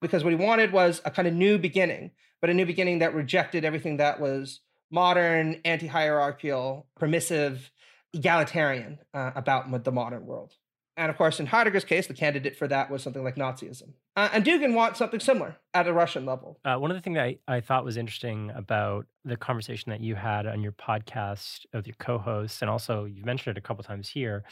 because 0.02 0.24
what 0.24 0.32
he 0.32 0.36
wanted 0.36 0.72
was 0.72 1.02
a 1.06 1.12
kind 1.12 1.28
of 1.28 1.34
new 1.34 1.58
beginning, 1.58 2.12
but 2.41 2.49
a 2.49 2.54
new 2.54 2.65
beginning 2.65 2.99
that 2.99 3.13
rejected 3.13 3.65
everything 3.65 3.97
that 3.97 4.19
was 4.19 4.62
modern, 4.91 5.62
anti 5.65 5.88
hierarchical, 5.88 6.88
permissive, 6.97 7.71
egalitarian 8.13 8.99
uh, 9.13 9.32
about 9.36 9.84
the 9.84 9.91
modern 9.91 10.25
world. 10.25 10.56
And 10.97 11.10
of 11.10 11.15
course, 11.15 11.39
in 11.39 11.45
Heidegger's 11.45 11.86
case, 11.86 12.08
the 12.08 12.13
candidate 12.13 12.58
for 12.58 12.67
that 12.67 12.91
was 12.91 13.02
something 13.02 13.23
like 13.23 13.36
Nazism. 13.36 13.93
Uh, 14.17 14.28
and 14.34 14.43
Dugin 14.43 14.73
wants 14.73 14.99
something 14.99 15.21
similar 15.21 15.56
at 15.73 15.88
a 15.88 15.93
Russian 15.93 16.25
level. 16.25 16.60
Uh, 16.65 16.75
one 16.75 16.91
of 16.91 16.97
the 16.97 17.02
things 17.02 17.17
I, 17.17 17.38
I 17.47 17.62
thought 17.62 17.86
was 17.86 17.95
interesting 17.95 18.52
about 18.54 19.06
the 19.23 19.38
conversation 19.38 19.91
that 19.91 20.02
you 20.02 20.15
had 20.15 20.45
on 20.45 20.62
your 20.62 20.73
podcast 20.73 21.65
with 21.73 21.88
your 21.88 21.95
co 21.99 22.17
hosts, 22.17 22.62
and 22.62 22.69
also 22.69 23.06
you 23.06 23.23
mentioned 23.23 23.56
it 23.56 23.58
a 23.58 23.62
couple 23.62 23.82
times 23.82 24.10
here, 24.10 24.43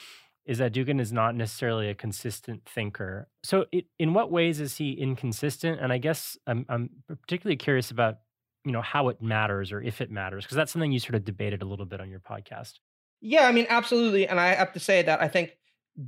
is 0.48 0.58
that 0.60 0.74
Dugin 0.74 1.00
is 1.00 1.12
not 1.12 1.36
necessarily 1.36 1.90
a 1.90 1.96
consistent 1.96 2.64
thinker. 2.68 3.28
So, 3.44 3.66
it, 3.72 3.86
in 4.00 4.14
what 4.14 4.32
ways 4.32 4.60
is 4.60 4.78
he 4.78 4.94
inconsistent? 4.94 5.80
And 5.82 5.94
I 5.94 5.98
guess 5.98 6.38
I'm, 6.48 6.66
I'm 6.70 6.90
particularly 7.08 7.58
curious 7.58 7.92
about 7.92 8.20
you 8.66 8.72
know 8.72 8.82
how 8.82 9.10
it 9.10 9.22
matters 9.22 9.72
or 9.72 9.82
if 9.82 10.02
it 10.02 10.12
matters 10.12 10.44
because 10.44 10.58
that's 10.58 10.74
something 10.74 10.92
you 10.92 11.00
sort 11.00 11.16
of 11.16 11.24
debated 11.24 11.62
a 11.62 11.66
little 11.66 11.86
bit 11.86 12.02
on 12.02 12.10
your 12.10 12.20
podcast 12.20 12.74
yeah 13.22 13.48
i 13.48 13.52
mean 13.54 13.66
absolutely 13.70 14.28
and 14.28 14.42
i 14.42 14.48
have 14.48 14.74
to 14.74 14.80
say 14.80 15.02
that 15.02 15.22
i 15.22 15.28
think 15.30 15.54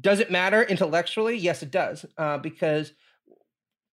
does 0.02 0.20
it 0.20 0.30
matter 0.30 0.62
intellectually? 0.64 1.36
Yes, 1.36 1.64
it 1.64 1.72
does, 1.72 2.06
uh, 2.18 2.38
because 2.38 2.94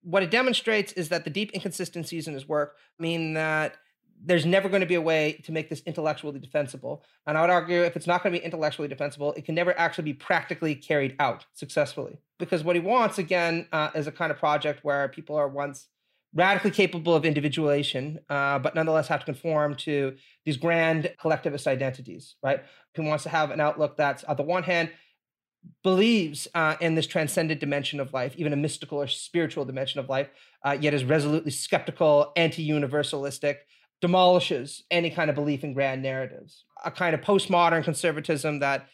what 0.02 0.24
it 0.24 0.30
demonstrates 0.30 0.92
is 0.94 1.10
that 1.10 1.24
the 1.24 1.30
deep 1.30 1.52
inconsistencies 1.54 2.28
in 2.28 2.34
his 2.34 2.48
work 2.48 2.76
mean 3.00 3.34
that 3.34 3.78
there's 4.26 4.46
never 4.46 4.70
going 4.70 4.82
to 4.82 4.88
be 4.88 4.96
a 4.96 5.02
way 5.02 5.40
to 5.44 5.52
make 5.52 5.70
this 5.70 5.82
intellectually 5.86 6.40
defensible. 6.40 7.04
And 7.28 7.38
I 7.38 7.42
would 7.42 7.50
argue 7.50 7.84
if 7.84 7.96
it's 7.96 8.08
not 8.08 8.24
going 8.24 8.34
to 8.34 8.40
be 8.40 8.46
intellectually 8.46 8.88
defensible, 8.88 9.34
it 9.34 9.46
can 9.46 9.56
never 9.56 9.78
actually 9.78 10.06
be 10.06 10.14
practically 10.14 10.76
carried 10.76 11.16
out 11.20 11.46
successfully. 11.54 12.18
Because 12.40 12.64
what 12.64 12.76
he 12.76 12.82
wants, 12.82 13.18
again, 13.18 13.68
uh, 13.72 13.92
is 13.94 14.08
a 14.08 14.12
kind 14.12 14.32
of 14.32 14.38
project 14.38 14.84
where 14.84 15.08
people 15.08 15.36
are 15.36 15.48
once 15.48 15.88
radically 16.34 16.72
capable 16.72 17.16
of 17.16 17.24
individuation, 17.24 18.20
uh, 18.30 18.60
but 18.60 18.76
nonetheless 18.76 19.08
have 19.08 19.22
to 19.22 19.26
conform 19.26 19.76
to 19.76 20.16
these 20.44 20.58
grand 20.58 21.14
collectivist 21.20 21.66
identities, 21.66 22.36
right? 22.44 22.64
He 22.94 23.02
wants 23.02 23.24
to 23.24 23.30
have 23.30 23.52
an 23.52 23.62
outlook 23.62 23.96
that's, 23.96 24.24
on 24.26 24.36
the 24.36 24.44
one 24.44 24.64
hand, 24.64 24.92
believes 25.84 26.48
uh, 26.54 26.76
in 26.82 26.96
this 26.96 27.08
transcendent 27.08 27.60
dimension 27.60 28.00
of 28.00 28.14
life, 28.14 28.34
even 28.38 28.54
a 28.54 28.58
mystical 28.58 29.02
or 29.02 29.08
spiritual 29.08 29.66
dimension 29.66 30.00
of 30.00 30.10
life, 30.10 30.30
uh, 30.64 30.78
yet 30.80 30.94
is 30.94 31.04
resolutely 31.04 31.52
skeptical, 31.52 32.34
anti 32.36 32.68
universalistic, 32.68 33.58
demolishes 34.02 34.84
any 34.92 35.10
kind 35.10 35.30
of 35.30 35.36
belief 35.36 35.64
in 35.64 35.74
grand 35.74 36.04
narratives. 36.04 36.66
A 36.84 36.92
kind 36.92 37.16
of 37.16 37.22
postmodern 37.22 37.84
conservatism 37.84 38.60
that 38.60 38.88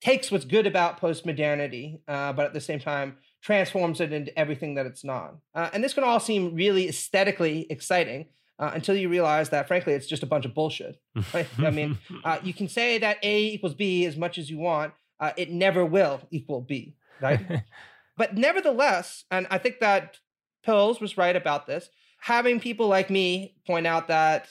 takes 0.00 0.30
what's 0.30 0.44
good 0.44 0.66
about 0.66 1.00
postmodernity, 1.00 2.00
uh, 2.08 2.32
but 2.32 2.46
at 2.46 2.54
the 2.54 2.60
same 2.60 2.80
time 2.80 3.16
transforms 3.42 4.00
it 4.00 4.12
into 4.12 4.36
everything 4.38 4.74
that 4.74 4.86
it's 4.86 5.04
not. 5.04 5.36
Uh, 5.54 5.70
and 5.72 5.82
this 5.84 5.94
can 5.94 6.04
all 6.04 6.20
seem 6.20 6.54
really 6.54 6.88
aesthetically 6.88 7.66
exciting. 7.70 8.26
uh, 8.60 8.70
until 8.74 8.94
you 8.94 9.08
realize 9.08 9.48
that, 9.48 9.66
frankly, 9.66 9.94
it's 9.94 10.06
just 10.06 10.22
a 10.22 10.26
bunch 10.26 10.44
of 10.44 10.54
bullshit. 10.54 11.00
Right? 11.32 11.48
I 11.58 11.70
mean, 11.70 11.98
uh, 12.24 12.38
you 12.42 12.52
can 12.52 12.68
say 12.68 12.98
that 12.98 13.16
A 13.22 13.46
equals 13.46 13.74
B 13.74 14.04
as 14.04 14.18
much 14.18 14.36
as 14.36 14.50
you 14.50 14.58
want. 14.58 14.92
Uh, 15.18 15.32
it 15.36 15.50
never 15.50 15.84
will 15.84 16.20
equal 16.30 16.60
B, 16.60 16.94
right? 17.20 17.40
but 18.18 18.36
nevertheless, 18.36 19.24
and 19.30 19.46
I 19.50 19.58
think 19.58 19.80
that 19.80 20.18
Pills 20.62 21.00
was 21.00 21.16
right 21.16 21.34
about 21.34 21.66
this, 21.66 21.88
having 22.20 22.60
people 22.60 22.86
like 22.88 23.10
me 23.10 23.56
point 23.66 23.86
out 23.86 24.08
that 24.08 24.48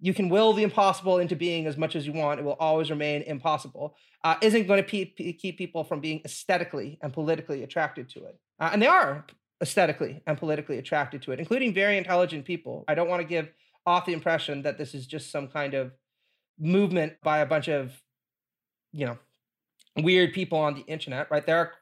you 0.00 0.12
can 0.12 0.28
will 0.28 0.52
the 0.52 0.64
impossible 0.64 1.18
into 1.18 1.36
being 1.36 1.66
as 1.66 1.76
much 1.76 1.94
as 1.94 2.06
you 2.06 2.12
want, 2.12 2.40
it 2.40 2.42
will 2.42 2.56
always 2.58 2.90
remain 2.90 3.22
impossible, 3.22 3.96
uh, 4.24 4.34
isn't 4.42 4.66
going 4.66 4.82
to 4.82 4.88
keep, 4.88 5.16
keep 5.16 5.56
people 5.56 5.84
from 5.84 6.00
being 6.00 6.20
aesthetically 6.24 6.98
and 7.02 7.12
politically 7.12 7.62
attracted 7.62 8.08
to 8.08 8.24
it. 8.24 8.36
Uh, 8.58 8.70
and 8.72 8.82
they 8.82 8.88
are 8.88 9.24
aesthetically 9.62 10.20
and 10.26 10.36
politically 10.36 10.78
attracted 10.78 11.22
to 11.22 11.30
it, 11.30 11.38
including 11.38 11.72
very 11.72 11.96
intelligent 11.96 12.44
people. 12.44 12.84
I 12.88 12.96
don't 12.96 13.08
want 13.08 13.22
to 13.22 13.28
give 13.28 13.48
off 13.86 14.04
the 14.04 14.12
impression 14.12 14.62
that 14.62 14.76
this 14.76 14.92
is 14.92 15.06
just 15.06 15.30
some 15.30 15.46
kind 15.46 15.74
of 15.74 15.92
movement 16.58 17.14
by 17.22 17.38
a 17.38 17.46
bunch 17.46 17.68
of, 17.68 17.92
you 18.92 19.06
know, 19.06 19.18
weird 19.96 20.32
people 20.32 20.58
on 20.58 20.74
the 20.74 20.82
internet, 20.82 21.30
right? 21.30 21.46
There 21.46 21.58
are 21.58 21.72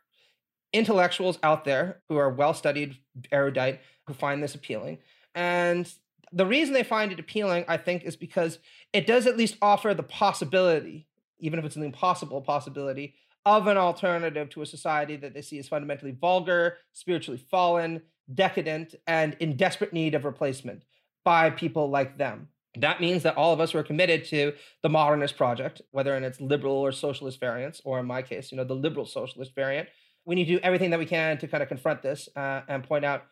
intellectuals 0.75 1.39
out 1.43 1.65
there 1.65 2.03
who 2.09 2.17
are 2.17 2.31
well 2.31 2.53
studied, 2.53 2.97
erudite, 3.33 3.81
who 4.07 4.15
find 4.15 4.43
this 4.43 4.55
appealing. 4.55 4.99
And 5.35 5.93
the 6.33 6.47
reason 6.47 6.75
they 6.75 6.83
find 6.83 7.13
it 7.13 7.21
appealing, 7.21 7.65
I 7.69 7.77
think, 7.77 8.05
is 8.05 8.17
because 8.17 8.59
it 8.93 9.07
does 9.07 9.27
at 9.27 9.37
least 9.37 9.57
offer 9.61 9.95
the 9.95 10.03
possibility, 10.03 11.07
even 11.39 11.59
if 11.59 11.65
it's 11.65 11.77
an 11.77 11.83
impossible 11.83 12.41
possibility, 12.41 13.15
of 13.47 13.67
an 13.67 13.77
alternative 13.77 14.51
to 14.51 14.63
a 14.63 14.67
society 14.67 15.17
that 15.17 15.35
they 15.35 15.43
see 15.43 15.59
as 15.59 15.69
fundamentally 15.69 16.13
vulgar, 16.13 16.79
spiritually 16.93 17.43
fallen, 17.51 18.03
decadent, 18.33 18.95
and 19.07 19.37
in 19.41 19.57
desperate 19.57 19.93
need 19.93 20.15
of 20.15 20.25
replacement 20.25 20.85
by 21.25 21.51
people 21.51 21.89
like 21.91 22.19
them. 22.19 22.49
That 22.77 23.01
means 23.01 23.25
that 23.25 23.37
all 23.37 23.53
of 23.53 23.61
us 23.61 23.73
who 23.73 23.79
are 23.79 23.83
committed 23.83 24.25
to 24.27 24.53
the 24.83 24.89
modernist 24.89 25.37
project, 25.37 25.83
whether 25.91 26.17
in 26.17 26.23
its 26.23 26.41
liberal 26.41 26.77
or 26.77 26.93
socialist 26.93 27.41
variants, 27.41 27.81
or 27.85 27.99
in 27.99 28.07
my 28.07 28.23
case, 28.23 28.53
you 28.53 28.57
know, 28.57 28.65
the 28.65 28.75
liberal 28.75 29.07
socialist 29.07 29.55
variant, 29.55 29.89
we 30.25 30.35
need 30.35 30.45
to 30.45 30.55
do 30.55 30.61
everything 30.63 30.91
that 30.91 30.99
we 30.99 31.07
can 31.07 31.39
to 31.39 31.49
kind 31.49 31.63
of 31.63 31.69
confront 31.69 32.03
this 32.03 32.29
uh, 32.37 32.61
and 32.69 32.85
point 32.85 33.05
out 33.05 33.25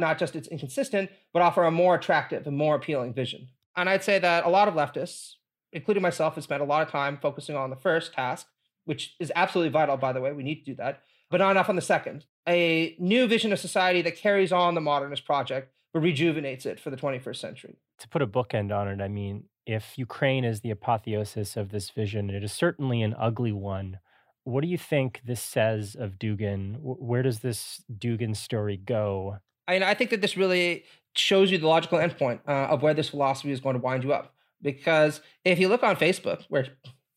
not 0.00 0.18
just 0.18 0.34
it's 0.34 0.48
inconsistent, 0.48 1.10
but 1.32 1.42
offer 1.42 1.64
a 1.64 1.70
more 1.70 1.94
attractive 1.94 2.46
and 2.46 2.56
more 2.56 2.74
appealing 2.74 3.14
vision. 3.14 3.48
And 3.76 3.88
I'd 3.88 4.04
say 4.04 4.18
that 4.18 4.44
a 4.44 4.48
lot 4.48 4.68
of 4.68 4.74
leftists, 4.74 5.34
including 5.72 6.02
myself, 6.02 6.34
have 6.34 6.44
spent 6.44 6.62
a 6.62 6.66
lot 6.66 6.82
of 6.82 6.90
time 6.90 7.18
focusing 7.20 7.56
on 7.56 7.70
the 7.70 7.76
first 7.76 8.12
task, 8.12 8.46
which 8.84 9.14
is 9.20 9.32
absolutely 9.36 9.70
vital, 9.70 9.96
by 9.96 10.12
the 10.12 10.20
way. 10.20 10.32
We 10.32 10.42
need 10.42 10.64
to 10.64 10.64
do 10.64 10.74
that, 10.76 11.02
but 11.30 11.38
not 11.38 11.52
enough 11.52 11.68
on 11.68 11.76
the 11.76 11.82
second. 11.82 12.24
A 12.48 12.96
new 12.98 13.26
vision 13.28 13.52
of 13.52 13.58
society 13.58 14.02
that 14.02 14.16
carries 14.16 14.52
on 14.52 14.74
the 14.74 14.80
modernist 14.80 15.24
project, 15.24 15.72
but 15.92 16.00
rejuvenates 16.00 16.66
it 16.66 16.80
for 16.80 16.90
the 16.90 16.96
21st 16.96 17.36
century. 17.36 17.76
To 17.98 18.08
put 18.08 18.22
a 18.22 18.26
bookend 18.26 18.76
on 18.76 18.88
it, 18.88 19.00
I 19.00 19.08
mean, 19.08 19.44
if 19.66 19.96
Ukraine 19.96 20.44
is 20.44 20.60
the 20.60 20.70
apotheosis 20.70 21.56
of 21.56 21.70
this 21.70 21.90
vision, 21.90 22.30
it 22.30 22.42
is 22.42 22.52
certainly 22.52 23.02
an 23.02 23.14
ugly 23.18 23.52
one. 23.52 24.00
What 24.44 24.62
do 24.62 24.68
you 24.68 24.78
think 24.78 25.20
this 25.24 25.42
says 25.42 25.94
of 25.94 26.18
Dugin? 26.18 26.78
Where 26.80 27.22
does 27.22 27.40
this 27.40 27.84
Dugin 27.92 28.34
story 28.34 28.76
go? 28.76 29.38
I 29.70 29.90
I 29.90 29.94
think 29.94 30.10
that 30.10 30.20
this 30.20 30.36
really 30.36 30.84
shows 31.16 31.50
you 31.50 31.58
the 31.58 31.66
logical 31.66 31.98
endpoint 31.98 32.40
uh, 32.46 32.68
of 32.72 32.82
where 32.82 32.94
this 32.94 33.08
philosophy 33.08 33.50
is 33.50 33.60
going 33.60 33.74
to 33.74 33.80
wind 33.80 34.04
you 34.04 34.12
up. 34.12 34.34
Because 34.62 35.20
if 35.44 35.58
you 35.58 35.68
look 35.68 35.82
on 35.82 35.96
Facebook, 35.96 36.44
where 36.48 36.66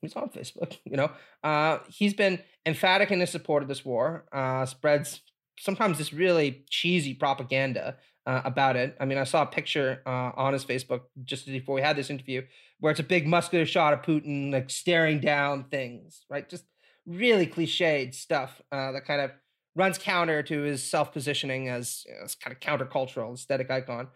he's 0.01 0.16
on 0.16 0.30
Facebook, 0.30 0.78
you 0.86 0.97
know, 0.97 1.12
uh, 1.43 1.80
he's 1.89 2.14
been 2.14 2.39
emphatic 2.66 3.12
in 3.12 3.20
his 3.20 3.30
support 3.30 3.64
of 3.64 3.70
this 3.70 3.84
war, 3.84 4.26
uh, 4.32 4.66
spreads 4.66 5.22
sometimes 5.60 5.97
this 5.97 6.14
really 6.14 6.66
cheesy 6.70 7.14
propaganda 7.14 7.97
uh, 8.26 8.41
about 8.45 8.76
it. 8.76 8.95
I 8.99 9.06
mean, 9.06 9.18
I 9.18 9.24
saw 9.24 9.43
a 9.43 9.45
picture 9.45 10.01
uh, 10.06 10.32
on 10.36 10.54
his 10.54 10.66
Facebook 10.66 11.01
just 11.24 11.45
before 11.45 11.76
we 11.76 11.82
had 11.82 11.95
this 11.95 12.10
interview 12.10 12.41
where 12.80 12.91
it's 12.91 12.99
a 12.99 13.04
big 13.04 13.28
muscular 13.28 13.66
shot 13.66 13.93
of 13.93 14.01
Putin 14.01 14.51
like 14.51 14.70
staring 14.70 15.20
down 15.20 15.66
things, 15.66 16.26
right? 16.30 16.47
Just 16.49 16.66
really 17.06 17.45
cliched 17.45 18.16
stuff 18.16 18.62
uh, 18.72 18.91
that 18.93 19.06
kind 19.06 19.22
of 19.22 19.32
runs 19.76 19.98
counter 19.98 20.44
to 20.44 20.62
his 20.62 20.84
self 20.84 21.12
positioning 21.12 21.70
as, 21.70 22.06
you 22.08 22.14
know, 22.14 22.28
kind 22.42 22.56
of 22.56 22.60
countercultural 22.60 23.34
aesthetic 23.34 23.72
icon. 23.72 24.08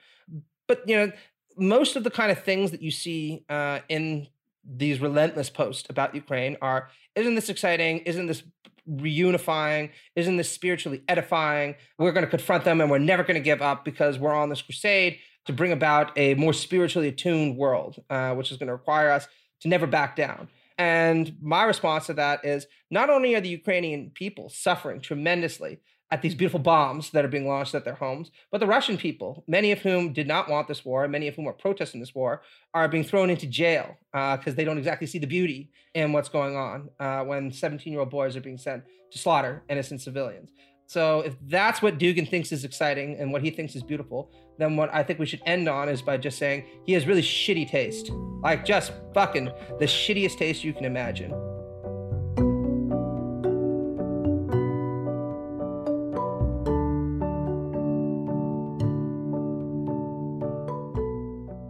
But 0.68 0.88
you 0.88 0.95
know, 0.95 1.12
most 1.58 1.95
of 1.95 2.03
the 2.03 2.12
kind 2.12 2.32
of 2.32 2.43
things 2.43 2.72
that 2.72 2.82
you 2.82 2.91
see 2.91 3.45
uh, 3.49 3.80
in 3.89 4.28
these 4.64 4.99
relentless 4.99 5.49
posts 5.49 5.89
about 5.89 6.14
Ukraine 6.14 6.58
are 6.62 6.89
isn't 7.16 7.36
this 7.36 7.49
exciting? 7.49 7.99
Isn't 7.99 8.28
this 8.28 8.43
reunifying? 8.89 9.91
Isn't 10.16 10.38
this 10.38 10.51
spiritually 10.51 11.03
edifying? 11.08 11.76
We're 11.97 12.12
going 12.12 12.26
to 12.26 12.30
confront 12.30 12.64
them 12.64 12.80
and 12.80 12.91
we're 12.91 12.99
never 12.99 13.24
going 13.24 13.36
to 13.36 13.41
give 13.41 13.62
up 13.62 13.84
because 13.84 14.20
we're 14.20 14.34
on 14.34 14.49
this 14.49 14.62
crusade 14.62 15.20
to 15.45 15.53
bring 15.53 15.72
about 15.72 16.12
a 16.18 16.36
more 16.36 16.53
spiritually 16.53 17.08
attuned 17.08 17.58
world, 17.58 18.01
uh, 18.10 18.34
which 18.36 18.51
is 18.51 18.58
going 18.58 18.68
to 18.68 18.74
require 18.74 19.10
us 19.10 19.28
to 19.62 19.68
never 19.68 19.88
back 19.88 20.16
down. 20.16 20.49
And 20.78 21.36
my 21.41 21.63
response 21.63 22.05
to 22.07 22.13
that 22.13 22.45
is 22.45 22.67
not 22.91 23.09
only 23.09 23.36
are 23.36 23.41
the 23.41 23.49
Ukrainian 23.49 24.11
people 24.13 24.49
suffering 24.49 25.01
tremendously 25.01 25.80
at 26.09 26.21
these 26.21 26.36
beautiful 26.36 26.59
bombs 26.59 27.09
that 27.11 27.25
are 27.25 27.30
being 27.30 27.47
launched 27.47 27.75
at 27.75 27.84
their 27.84 27.95
homes, 27.95 28.32
but 28.51 28.59
the 28.59 28.67
Russian 28.67 28.97
people, 28.97 29.43
many 29.47 29.71
of 29.71 29.80
whom 29.80 30.13
did 30.13 30.28
not 30.28 30.49
want 30.49 30.67
this 30.67 30.86
war, 30.86 31.07
many 31.07 31.28
of 31.28 31.36
whom 31.36 31.47
are 31.47 31.53
protesting 31.53 31.99
this 31.99 32.15
war, 32.15 32.41
are 32.73 32.88
being 32.88 33.03
thrown 33.03 33.30
into 33.30 33.45
jail 33.45 33.97
because 34.13 34.53
uh, 34.53 34.55
they 34.55 34.63
don't 34.63 34.78
exactly 34.78 35.07
see 35.07 35.19
the 35.19 35.28
beauty 35.28 35.69
in 35.93 36.13
what's 36.13 36.30
going 36.30 36.55
on 36.55 36.89
uh, 36.99 37.23
when 37.23 37.51
17 37.51 37.91
year 37.91 37.99
old 37.99 38.09
boys 38.09 38.38
are 38.38 38.41
being 38.41 38.57
sent 38.57 38.84
to 39.11 39.17
slaughter 39.17 39.63
innocent 39.69 40.01
civilians. 40.01 40.51
So 40.89 41.19
if 41.19 41.35
that's 41.41 41.81
what 41.81 41.99
Dugin 41.99 42.29
thinks 42.29 42.53
is 42.53 42.63
exciting 42.63 43.17
and 43.19 43.33
what 43.33 43.43
he 43.43 43.51
thinks 43.51 43.75
is 43.75 43.83
beautiful, 43.83 44.31
then 44.57 44.77
what 44.77 44.89
I 44.93 45.03
think 45.03 45.19
we 45.19 45.25
should 45.25 45.41
end 45.45 45.67
on 45.67 45.89
is 45.89 46.01
by 46.01 46.15
just 46.15 46.38
saying 46.38 46.63
he 46.85 46.93
has 46.93 47.05
really 47.05 47.21
shitty 47.21 47.69
taste. 47.69 48.09
Like 48.41 48.63
just 48.63 48.93
fucking 49.13 49.51
the 49.79 49.85
shittiest 49.85 50.38
taste 50.38 50.63
you 50.63 50.71
can 50.71 50.85
imagine. 50.85 51.31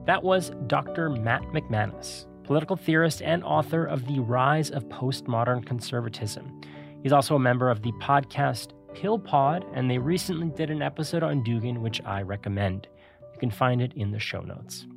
That 0.05 0.21
was 0.21 0.51
Dr. 0.67 1.09
Matt 1.09 1.41
McManus, 1.53 2.27
political 2.43 2.75
theorist 2.75 3.23
and 3.23 3.43
author 3.43 3.83
of 3.83 4.05
The 4.05 4.19
Rise 4.19 4.69
of 4.69 4.87
Postmodern 4.89 5.65
Conservatism. 5.65 6.61
He's 7.01 7.11
also 7.11 7.35
a 7.35 7.39
member 7.39 7.71
of 7.71 7.81
the 7.81 7.91
podcast 7.93 8.76
Pill 8.99 9.19
Pod, 9.19 9.63
and 9.75 9.91
they 9.91 9.99
recently 9.99 10.49
did 10.49 10.71
an 10.71 10.81
episode 10.81 11.21
on 11.21 11.43
Dugin, 11.43 11.81
which 11.81 12.01
I 12.03 12.23
recommend. 12.23 12.87
You 13.31 13.39
can 13.39 13.51
find 13.51 13.79
it 13.79 13.93
in 13.93 14.09
the 14.09 14.17
show 14.17 14.41
notes. 14.41 14.87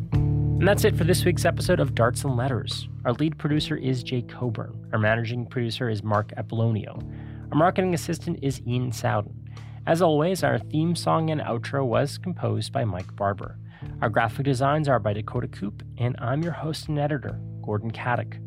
And 0.00 0.66
that's 0.66 0.86
it 0.86 0.96
for 0.96 1.04
this 1.04 1.26
week's 1.26 1.44
episode 1.44 1.78
of 1.78 1.94
Darts 1.94 2.24
and 2.24 2.38
Letters. 2.38 2.88
Our 3.04 3.12
lead 3.12 3.36
producer 3.36 3.76
is 3.76 4.02
Jay 4.02 4.22
Coburn. 4.22 4.88
Our 4.94 4.98
managing 4.98 5.44
producer 5.44 5.90
is 5.90 6.02
Mark 6.02 6.32
Apollonio. 6.38 7.06
Our 7.52 7.58
marketing 7.58 7.92
assistant 7.92 8.38
is 8.40 8.62
Ian 8.66 8.92
Sowden. 8.92 9.50
As 9.86 10.00
always, 10.00 10.42
our 10.42 10.58
theme 10.58 10.96
song 10.96 11.28
and 11.28 11.42
outro 11.42 11.84
was 11.84 12.16
composed 12.16 12.72
by 12.72 12.86
Mike 12.86 13.14
Barber. 13.14 13.58
Our 14.00 14.08
graphic 14.08 14.46
designs 14.46 14.88
are 14.88 14.98
by 14.98 15.12
Dakota 15.12 15.48
Coop, 15.48 15.82
and 15.98 16.16
I'm 16.18 16.42
your 16.42 16.52
host 16.52 16.88
and 16.88 16.98
editor, 16.98 17.38
Gordon 17.60 17.90
Katic. 17.90 18.40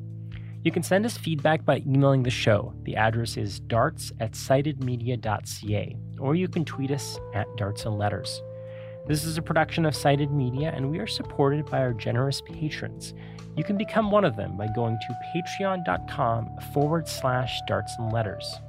You 0.67 0.73
can 0.73 0.83
send 0.83 1.05
us 1.05 1.17
feedback 1.17 1.63
by 1.63 1.77
emailing 1.87 2.23
the 2.23 2.29
show. 2.29 2.73
The 2.83 2.97
address 2.97 3.37
is 3.37 3.61
darts 3.61 4.11
at 4.19 4.33
citedmedia.ca, 4.33 5.95
or 6.19 6.35
you 6.35 6.49
can 6.49 6.65
tweet 6.65 6.91
us 6.91 7.17
at 7.33 7.47
darts 7.55 7.85
and 7.85 7.97
letters. 7.97 8.41
This 9.07 9.23
is 9.23 9.37
a 9.37 9.41
production 9.41 9.85
of 9.85 9.95
Cited 9.95 10.29
Media, 10.29 10.73
and 10.75 10.91
we 10.91 10.99
are 10.99 11.07
supported 11.07 11.67
by 11.67 11.77
our 11.77 11.93
generous 11.93 12.41
patrons. 12.41 13.13
You 13.55 13.63
can 13.63 13.77
become 13.77 14.11
one 14.11 14.25
of 14.25 14.35
them 14.35 14.57
by 14.57 14.67
going 14.75 14.97
to 15.07 15.17
patreon.com 15.33 16.57
forward 16.73 17.07
slash 17.07 17.61
darts 17.65 17.95
and 17.97 18.11
letters. 18.11 18.59